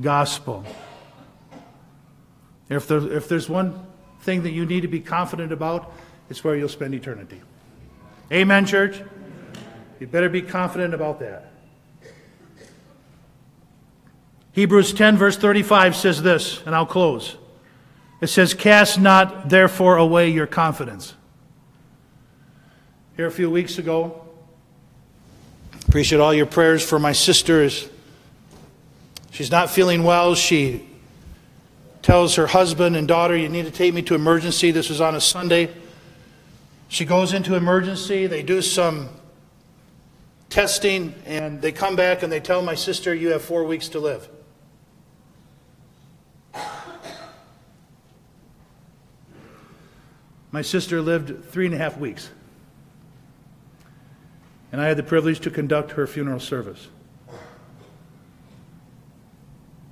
gospel. 0.00 0.64
If, 2.68 2.86
there, 2.86 3.12
if 3.12 3.28
there's 3.28 3.48
one 3.48 3.84
thing 4.20 4.44
that 4.44 4.52
you 4.52 4.64
need 4.64 4.82
to 4.82 4.88
be 4.88 5.00
confident 5.00 5.50
about, 5.50 5.92
it's 6.30 6.44
where 6.44 6.54
you'll 6.54 6.68
spend 6.68 6.94
eternity. 6.94 7.40
Amen, 8.30 8.64
church? 8.64 9.02
You 9.98 10.06
better 10.06 10.28
be 10.28 10.40
confident 10.40 10.94
about 10.94 11.18
that. 11.18 11.49
Hebrews 14.52 14.92
10, 14.92 15.16
verse 15.16 15.36
35 15.36 15.94
says 15.94 16.22
this, 16.22 16.60
and 16.66 16.74
I'll 16.74 16.86
close. 16.86 17.36
It 18.20 18.26
says, 18.26 18.52
Cast 18.52 19.00
not 19.00 19.48
therefore 19.48 19.96
away 19.96 20.30
your 20.30 20.46
confidence. 20.46 21.14
Here 23.16 23.26
a 23.26 23.30
few 23.30 23.50
weeks 23.50 23.78
ago, 23.78 24.26
appreciate 25.88 26.20
all 26.20 26.34
your 26.34 26.46
prayers 26.46 26.84
for 26.84 26.98
my 26.98 27.12
sister. 27.12 27.68
She's 29.30 29.50
not 29.50 29.70
feeling 29.70 30.02
well. 30.02 30.34
She 30.34 30.86
tells 32.02 32.34
her 32.34 32.48
husband 32.48 32.96
and 32.96 33.06
daughter, 33.06 33.36
You 33.36 33.48
need 33.48 33.66
to 33.66 33.70
take 33.70 33.94
me 33.94 34.02
to 34.02 34.14
emergency. 34.14 34.70
This 34.70 34.88
was 34.88 35.00
on 35.00 35.14
a 35.14 35.20
Sunday. 35.20 35.70
She 36.88 37.04
goes 37.04 37.32
into 37.32 37.54
emergency. 37.54 38.26
They 38.26 38.42
do 38.42 38.62
some 38.62 39.10
testing, 40.48 41.14
and 41.24 41.62
they 41.62 41.70
come 41.70 41.94
back 41.94 42.22
and 42.24 42.32
they 42.32 42.40
tell 42.40 42.62
my 42.62 42.74
sister, 42.74 43.14
You 43.14 43.28
have 43.28 43.42
four 43.42 43.64
weeks 43.64 43.88
to 43.90 44.00
live. 44.00 44.28
My 50.52 50.62
sister 50.62 51.00
lived 51.00 51.44
three 51.44 51.66
and 51.66 51.74
a 51.74 51.78
half 51.78 51.96
weeks, 51.96 52.30
and 54.72 54.80
I 54.80 54.86
had 54.86 54.96
the 54.96 55.02
privilege 55.02 55.40
to 55.40 55.50
conduct 55.50 55.92
her 55.92 56.06
funeral 56.06 56.40
service. 56.40 56.88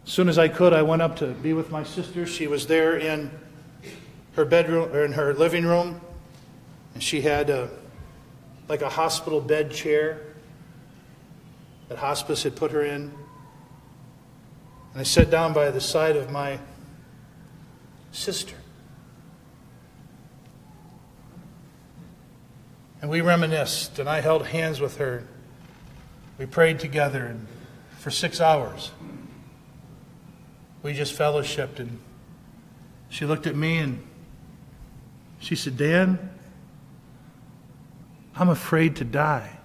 As 0.04 0.12
soon 0.12 0.28
as 0.28 0.38
I 0.38 0.48
could, 0.48 0.72
I 0.72 0.82
went 0.82 1.02
up 1.02 1.16
to 1.16 1.26
be 1.26 1.52
with 1.52 1.70
my 1.70 1.82
sister. 1.84 2.26
She 2.26 2.46
was 2.46 2.66
there 2.66 2.96
in 2.96 3.30
her 4.34 4.44
bedroom 4.44 4.90
or 4.92 5.04
in 5.04 5.12
her 5.12 5.34
living 5.34 5.64
room, 5.64 6.00
and 6.94 7.02
she 7.02 7.20
had 7.20 7.50
a, 7.50 7.70
like 8.68 8.82
a 8.82 8.88
hospital 8.88 9.40
bed 9.40 9.70
chair 9.70 10.22
that 11.88 11.98
hospice 11.98 12.42
had 12.42 12.56
put 12.56 12.72
her 12.72 12.82
in. 12.82 13.12
And 14.92 15.00
I 15.00 15.02
sat 15.02 15.30
down 15.30 15.52
by 15.52 15.70
the 15.70 15.80
side 15.80 16.16
of 16.16 16.30
my 16.30 16.59
sister. 18.11 18.56
And 23.01 23.11
we 23.11 23.20
reminisced, 23.20 23.99
and 23.99 24.09
I 24.09 24.20
held 24.20 24.46
hands 24.46 24.80
with 24.80 24.96
her. 24.96 25.24
We 26.36 26.46
prayed 26.46 26.80
together 26.80 27.36
for 27.99 28.11
six 28.11 28.40
hours. 28.40 28.90
We 30.82 30.94
just 30.94 31.16
fellowshipped, 31.16 31.78
and 31.78 31.99
she 33.09 33.24
looked 33.24 33.46
at 33.46 33.57
me 33.57 33.78
and 33.78 34.05
she 35.38 35.55
said, 35.55 35.76
Dan, 35.76 36.30
I'm 38.34 38.49
afraid 38.49 38.96
to 38.96 39.05
die. 39.05 39.59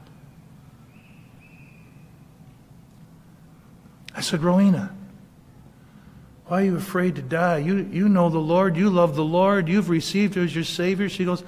I 4.16 4.22
said, 4.22 4.44
Rowena, 4.44 4.96
why 6.46 6.62
are 6.62 6.66
you 6.66 6.76
afraid 6.76 7.16
to 7.16 7.22
die? 7.22 7.58
You, 7.58 7.88
you 7.92 8.10
know 8.10 8.30
the 8.30 8.40
Lord. 8.40 8.78
You 8.78 8.90
love 8.90 9.16
the 9.16 9.24
Lord. 9.24 9.68
You've 9.68 9.90
received 9.90 10.36
Him 10.36 10.46
as 10.46 10.54
your 10.54 10.64
Savior. 10.64 11.10
She 11.10 11.26
goes, 11.26 11.44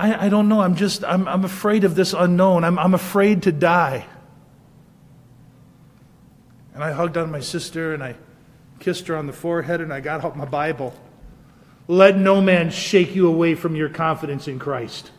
I, 0.00 0.26
I 0.26 0.28
don't 0.30 0.48
know. 0.48 0.62
I'm 0.62 0.76
just, 0.76 1.04
I'm, 1.04 1.28
I'm 1.28 1.44
afraid 1.44 1.84
of 1.84 1.94
this 1.94 2.14
unknown. 2.14 2.64
I'm, 2.64 2.78
I'm 2.78 2.94
afraid 2.94 3.42
to 3.42 3.52
die. 3.52 4.06
And 6.72 6.82
I 6.82 6.92
hugged 6.92 7.18
on 7.18 7.30
my 7.30 7.40
sister 7.40 7.92
and 7.92 8.02
I 8.02 8.14
kissed 8.78 9.08
her 9.08 9.16
on 9.16 9.26
the 9.26 9.34
forehead 9.34 9.82
and 9.82 9.92
I 9.92 10.00
got 10.00 10.24
out 10.24 10.38
my 10.38 10.46
Bible. 10.46 10.94
Let 11.86 12.16
no 12.16 12.40
man 12.40 12.70
shake 12.70 13.14
you 13.14 13.26
away 13.26 13.54
from 13.54 13.76
your 13.76 13.90
confidence 13.90 14.48
in 14.48 14.58
Christ. 14.58 15.10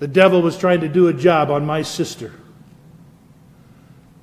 The 0.00 0.08
devil 0.08 0.42
was 0.42 0.58
trying 0.58 0.80
to 0.80 0.88
do 0.88 1.06
a 1.06 1.14
job 1.14 1.48
on 1.52 1.64
my 1.64 1.82
sister 1.82 2.32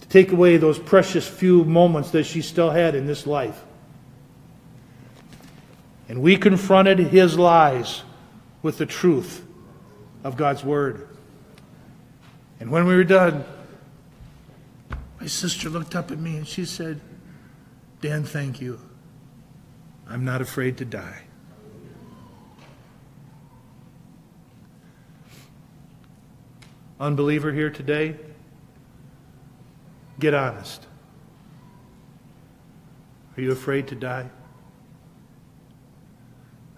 to 0.02 0.08
take 0.10 0.34
away 0.34 0.58
those 0.58 0.78
precious 0.78 1.26
few 1.26 1.64
moments 1.64 2.12
that 2.12 2.26
she 2.26 2.42
still 2.42 2.70
had 2.70 2.96
in 2.96 3.06
this 3.06 3.26
life. 3.26 3.64
And 6.10 6.22
we 6.22 6.36
confronted 6.36 7.00
his 7.00 7.40
lies 7.40 8.04
with 8.62 8.78
the 8.78 8.86
truth 8.86 9.42
of 10.24 10.38
God's 10.38 10.64
Word. 10.64 11.08
And 12.60 12.72
when 12.72 12.86
we 12.86 12.96
were 12.96 13.04
done, 13.04 13.44
my 15.20 15.28
sister 15.28 15.70
looked 15.70 15.96
up 15.96 16.12
at 16.12 16.20
me 16.20 16.38
and 16.38 16.48
she 16.48 16.66
said, 16.66 17.02
Dan, 18.02 18.24
thank 18.24 18.62
you. 18.62 18.80
I'm 20.08 20.26
not 20.26 20.42
afraid 20.42 20.78
to 20.78 20.86
die. 20.86 21.22
Unbeliever 27.00 27.52
here 27.52 27.70
today, 27.70 28.16
get 30.20 30.34
honest. 30.34 30.86
Are 33.36 33.42
you 33.42 33.52
afraid 33.52 33.88
to 33.88 33.96
die? 33.96 34.30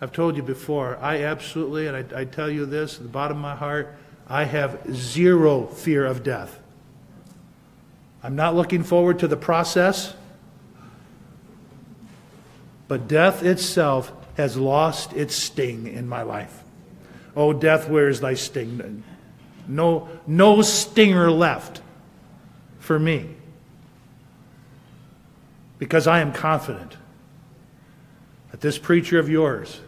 I've 0.01 0.11
told 0.11 0.35
you 0.35 0.43
before, 0.43 0.97
I 0.97 1.23
absolutely, 1.23 1.87
and 1.87 1.95
I, 1.95 2.21
I, 2.21 2.25
tell 2.25 2.49
you 2.49 2.65
this 2.65 2.97
at 2.97 3.03
the 3.03 3.09
bottom 3.09 3.37
of 3.37 3.41
my 3.41 3.55
heart, 3.55 3.95
I 4.27 4.43
have 4.43 4.81
zero 4.93 5.67
fear 5.67 6.05
of 6.05 6.21
death. 6.21 6.59
I'm 8.21 8.35
not 8.35 8.55
looking 8.55 8.83
forward 8.83 9.19
to 9.19 9.27
the 9.27 9.37
process, 9.37 10.13
but 12.87 13.07
death 13.07 13.43
itself 13.43 14.11
has 14.35 14.57
lost 14.57 15.13
its 15.13 15.35
sting 15.35 15.87
in 15.87 16.09
my 16.09 16.23
life. 16.23 16.63
Oh, 17.35 17.53
death, 17.53 17.87
where 17.87 18.09
is 18.09 18.19
thy 18.19 18.33
sting? 18.33 19.03
No, 19.67 20.09
no 20.27 20.61
stinger 20.61 21.31
left 21.31 21.81
for 22.79 22.99
me. 22.99 23.29
Because 25.79 26.07
I 26.07 26.19
am 26.19 26.33
confident 26.33 26.97
that 28.55 28.61
this 28.61 28.77
preacher 28.77 29.19
of 29.19 29.27
yours 29.27 29.81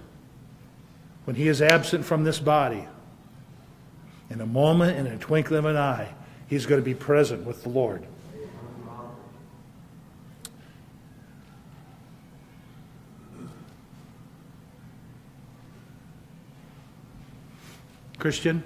when 1.24 1.38
he 1.38 1.47
is 1.47 1.61
absent 1.61 2.03
from 2.03 2.26
this 2.26 2.38
body, 2.38 2.86
in 4.30 4.41
a 4.41 4.45
moment, 4.45 4.97
in 4.97 5.07
a 5.07 5.18
twinkling 5.18 5.59
of 5.59 5.65
an 5.65 5.78
eye, 5.78 6.13
he's 6.47 6.65
going 6.65 6.82
to 6.82 6.84
be 6.84 6.93
present 6.93 7.45
with 7.45 7.63
the 7.63 7.70
Lord. 7.70 8.05
Christian, 18.20 18.61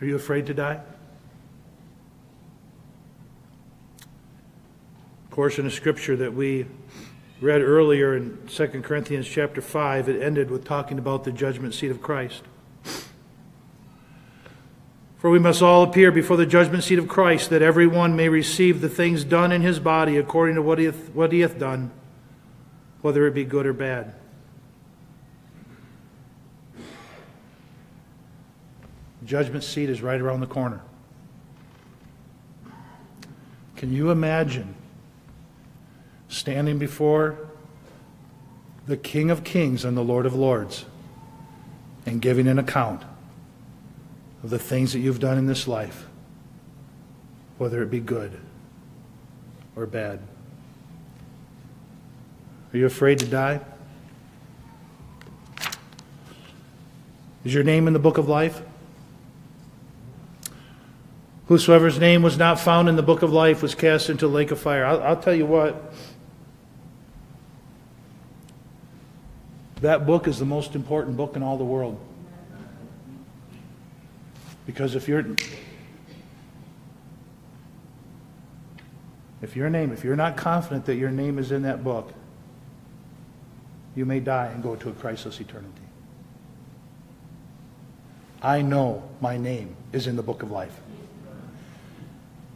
are 0.00 0.06
you 0.06 0.16
afraid 0.16 0.46
to 0.46 0.54
die? 0.54 0.80
Of 5.26 5.30
course, 5.30 5.58
in 5.58 5.66
a 5.66 5.70
scripture 5.70 6.16
that 6.16 6.32
we 6.32 6.64
read 7.42 7.60
earlier 7.60 8.16
in 8.16 8.38
2 8.46 8.66
Corinthians 8.82 9.26
chapter 9.26 9.60
5, 9.60 10.08
it 10.08 10.22
ended 10.22 10.50
with 10.50 10.64
talking 10.64 10.98
about 10.98 11.24
the 11.24 11.32
judgment 11.32 11.74
seat 11.74 11.90
of 11.90 12.00
Christ. 12.00 12.42
For 15.18 15.28
we 15.28 15.40
must 15.40 15.60
all 15.60 15.82
appear 15.82 16.12
before 16.12 16.36
the 16.36 16.46
judgment 16.46 16.84
seat 16.84 16.98
of 16.98 17.08
Christ, 17.08 17.50
that 17.50 17.60
every 17.60 17.86
one 17.86 18.14
may 18.14 18.28
receive 18.28 18.80
the 18.80 18.88
things 18.88 19.24
done 19.24 19.50
in 19.50 19.60
his 19.60 19.80
body 19.80 20.16
according 20.16 20.54
to 20.54 20.62
what 20.62 20.78
he 20.78 20.84
hath, 20.84 21.10
what 21.10 21.32
he 21.32 21.40
hath 21.40 21.58
done, 21.58 21.90
whether 23.02 23.26
it 23.26 23.34
be 23.34 23.44
good 23.44 23.66
or 23.66 23.72
bad. 23.72 24.14
Judgment 29.24 29.64
seat 29.64 29.88
is 29.88 30.00
right 30.00 30.20
around 30.20 30.40
the 30.40 30.46
corner. 30.46 30.80
Can 33.76 33.92
you 33.92 34.10
imagine 34.10 34.74
standing 36.32 36.78
before 36.78 37.38
the 38.86 38.96
King 38.96 39.30
of 39.30 39.44
Kings 39.44 39.84
and 39.84 39.96
the 39.96 40.02
Lord 40.02 40.24
of 40.24 40.34
Lords 40.34 40.86
and 42.06 42.20
giving 42.20 42.48
an 42.48 42.58
account 42.58 43.02
of 44.42 44.50
the 44.50 44.58
things 44.58 44.92
that 44.94 45.00
you've 45.00 45.20
done 45.20 45.36
in 45.36 45.46
this 45.46 45.68
life, 45.68 46.06
whether 47.58 47.82
it 47.82 47.90
be 47.90 48.00
good 48.00 48.40
or 49.76 49.86
bad. 49.86 50.20
Are 52.72 52.78
you 52.78 52.86
afraid 52.86 53.18
to 53.20 53.26
die? 53.26 53.60
Is 57.44 57.52
your 57.52 57.62
name 57.62 57.86
in 57.86 57.92
the 57.92 57.98
book 57.98 58.16
of 58.16 58.28
life? 58.28 58.62
Whosoever's 61.46 61.98
name 61.98 62.22
was 62.22 62.38
not 62.38 62.58
found 62.58 62.88
in 62.88 62.96
the 62.96 63.02
book 63.02 63.22
of 63.22 63.32
life 63.32 63.62
was 63.62 63.74
cast 63.74 64.08
into 64.08 64.26
the 64.26 64.32
lake 64.32 64.50
of 64.50 64.58
fire. 64.58 64.86
I'll, 64.86 65.02
I'll 65.02 65.20
tell 65.20 65.34
you 65.34 65.44
what, 65.44 65.92
That 69.82 70.06
book 70.06 70.28
is 70.28 70.38
the 70.38 70.44
most 70.44 70.76
important 70.76 71.16
book 71.16 71.34
in 71.34 71.42
all 71.42 71.58
the 71.58 71.64
world. 71.64 71.98
Because 74.64 74.94
if 74.94 75.08
you're 75.08 75.26
if 79.42 79.56
your 79.56 79.68
name, 79.68 79.90
if 79.92 80.04
you're 80.04 80.14
not 80.14 80.36
confident 80.36 80.86
that 80.86 80.94
your 80.94 81.10
name 81.10 81.36
is 81.36 81.50
in 81.50 81.62
that 81.62 81.82
book, 81.82 82.12
you 83.96 84.06
may 84.06 84.20
die 84.20 84.46
and 84.46 84.62
go 84.62 84.76
to 84.76 84.88
a 84.88 84.92
Christless 84.92 85.40
eternity. 85.40 85.82
I 88.40 88.62
know 88.62 89.02
my 89.20 89.36
name 89.36 89.74
is 89.92 90.06
in 90.06 90.14
the 90.14 90.22
book 90.22 90.44
of 90.44 90.52
life. 90.52 90.78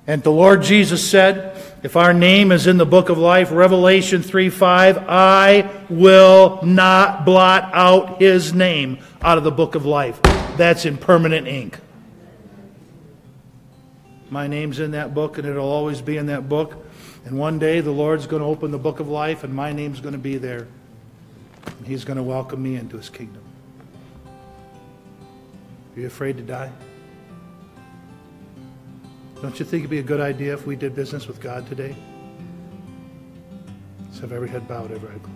And 0.07 0.23
the 0.23 0.31
Lord 0.31 0.63
Jesus 0.63 1.09
said, 1.09 1.57
if 1.83 1.97
our 1.97 2.13
name 2.13 2.53
is 2.53 2.67
in 2.67 2.79
the 2.79 2.87
book 2.87 3.09
of 3.09 3.19
life, 3.19 3.51
Revelation 3.51 4.23
3 4.23 4.51
5, 4.51 4.99
I 5.09 5.71
will 5.89 6.61
not 6.65 7.25
blot 7.25 7.71
out 7.73 8.21
his 8.21 8.53
name 8.53 8.99
out 9.21 9.39
of 9.39 9.45
the 9.45 9.51
book 9.51 9.75
of 9.75 9.85
life. 9.85 10.21
That's 10.57 10.85
in 10.85 10.97
permanent 10.97 11.47
ink. 11.47 11.79
My 14.31 14.47
name's 14.47 14.81
in 14.81 14.93
that 14.93 15.15
book, 15.15 15.39
and 15.39 15.47
it'll 15.47 15.69
always 15.69 16.01
be 16.01 16.17
in 16.17 16.27
that 16.27 16.49
book. 16.49 16.85
And 17.25 17.39
one 17.39 17.59
day 17.59 17.81
the 17.81 17.91
Lord's 17.91 18.27
going 18.27 18.43
to 18.43 18.49
open 18.49 18.71
the 18.71 18.79
book 18.79 19.01
of 19.01 19.09
life, 19.09 19.45
and 19.45 19.55
my 19.55 19.73
name's 19.73 20.01
going 20.01 20.13
to 20.15 20.19
be 20.19 20.39
there. 20.39 20.67
And 21.67 21.87
he's 21.87 22.05
going 22.05 22.17
to 22.17 22.23
welcome 22.23 22.63
me 22.63 22.77
into 22.77 22.97
his 22.97 23.11
kingdom. 23.11 23.43
Are 25.95 26.01
you 26.01 26.07
afraid 26.07 26.37
to 26.37 26.43
die? 26.43 26.71
Don't 29.43 29.59
you 29.59 29.67
think 29.67 29.83
it'd 29.83 29.91
be 29.91 29.99
a 29.99 30.03
good 30.03 30.21
idea 30.21 30.55
if 30.55 30.67
we 30.67 30.77
did 30.77 30.95
business 30.95 31.27
with 31.27 31.41
God 31.41 31.67
today? 31.67 31.95
Let's 34.01 34.19
have 34.21 34.33
every 34.33 34.49
head 34.49 34.67
bowed, 34.67 34.91
every 34.91 35.11
eye 35.11 35.19
closed. 35.19 35.36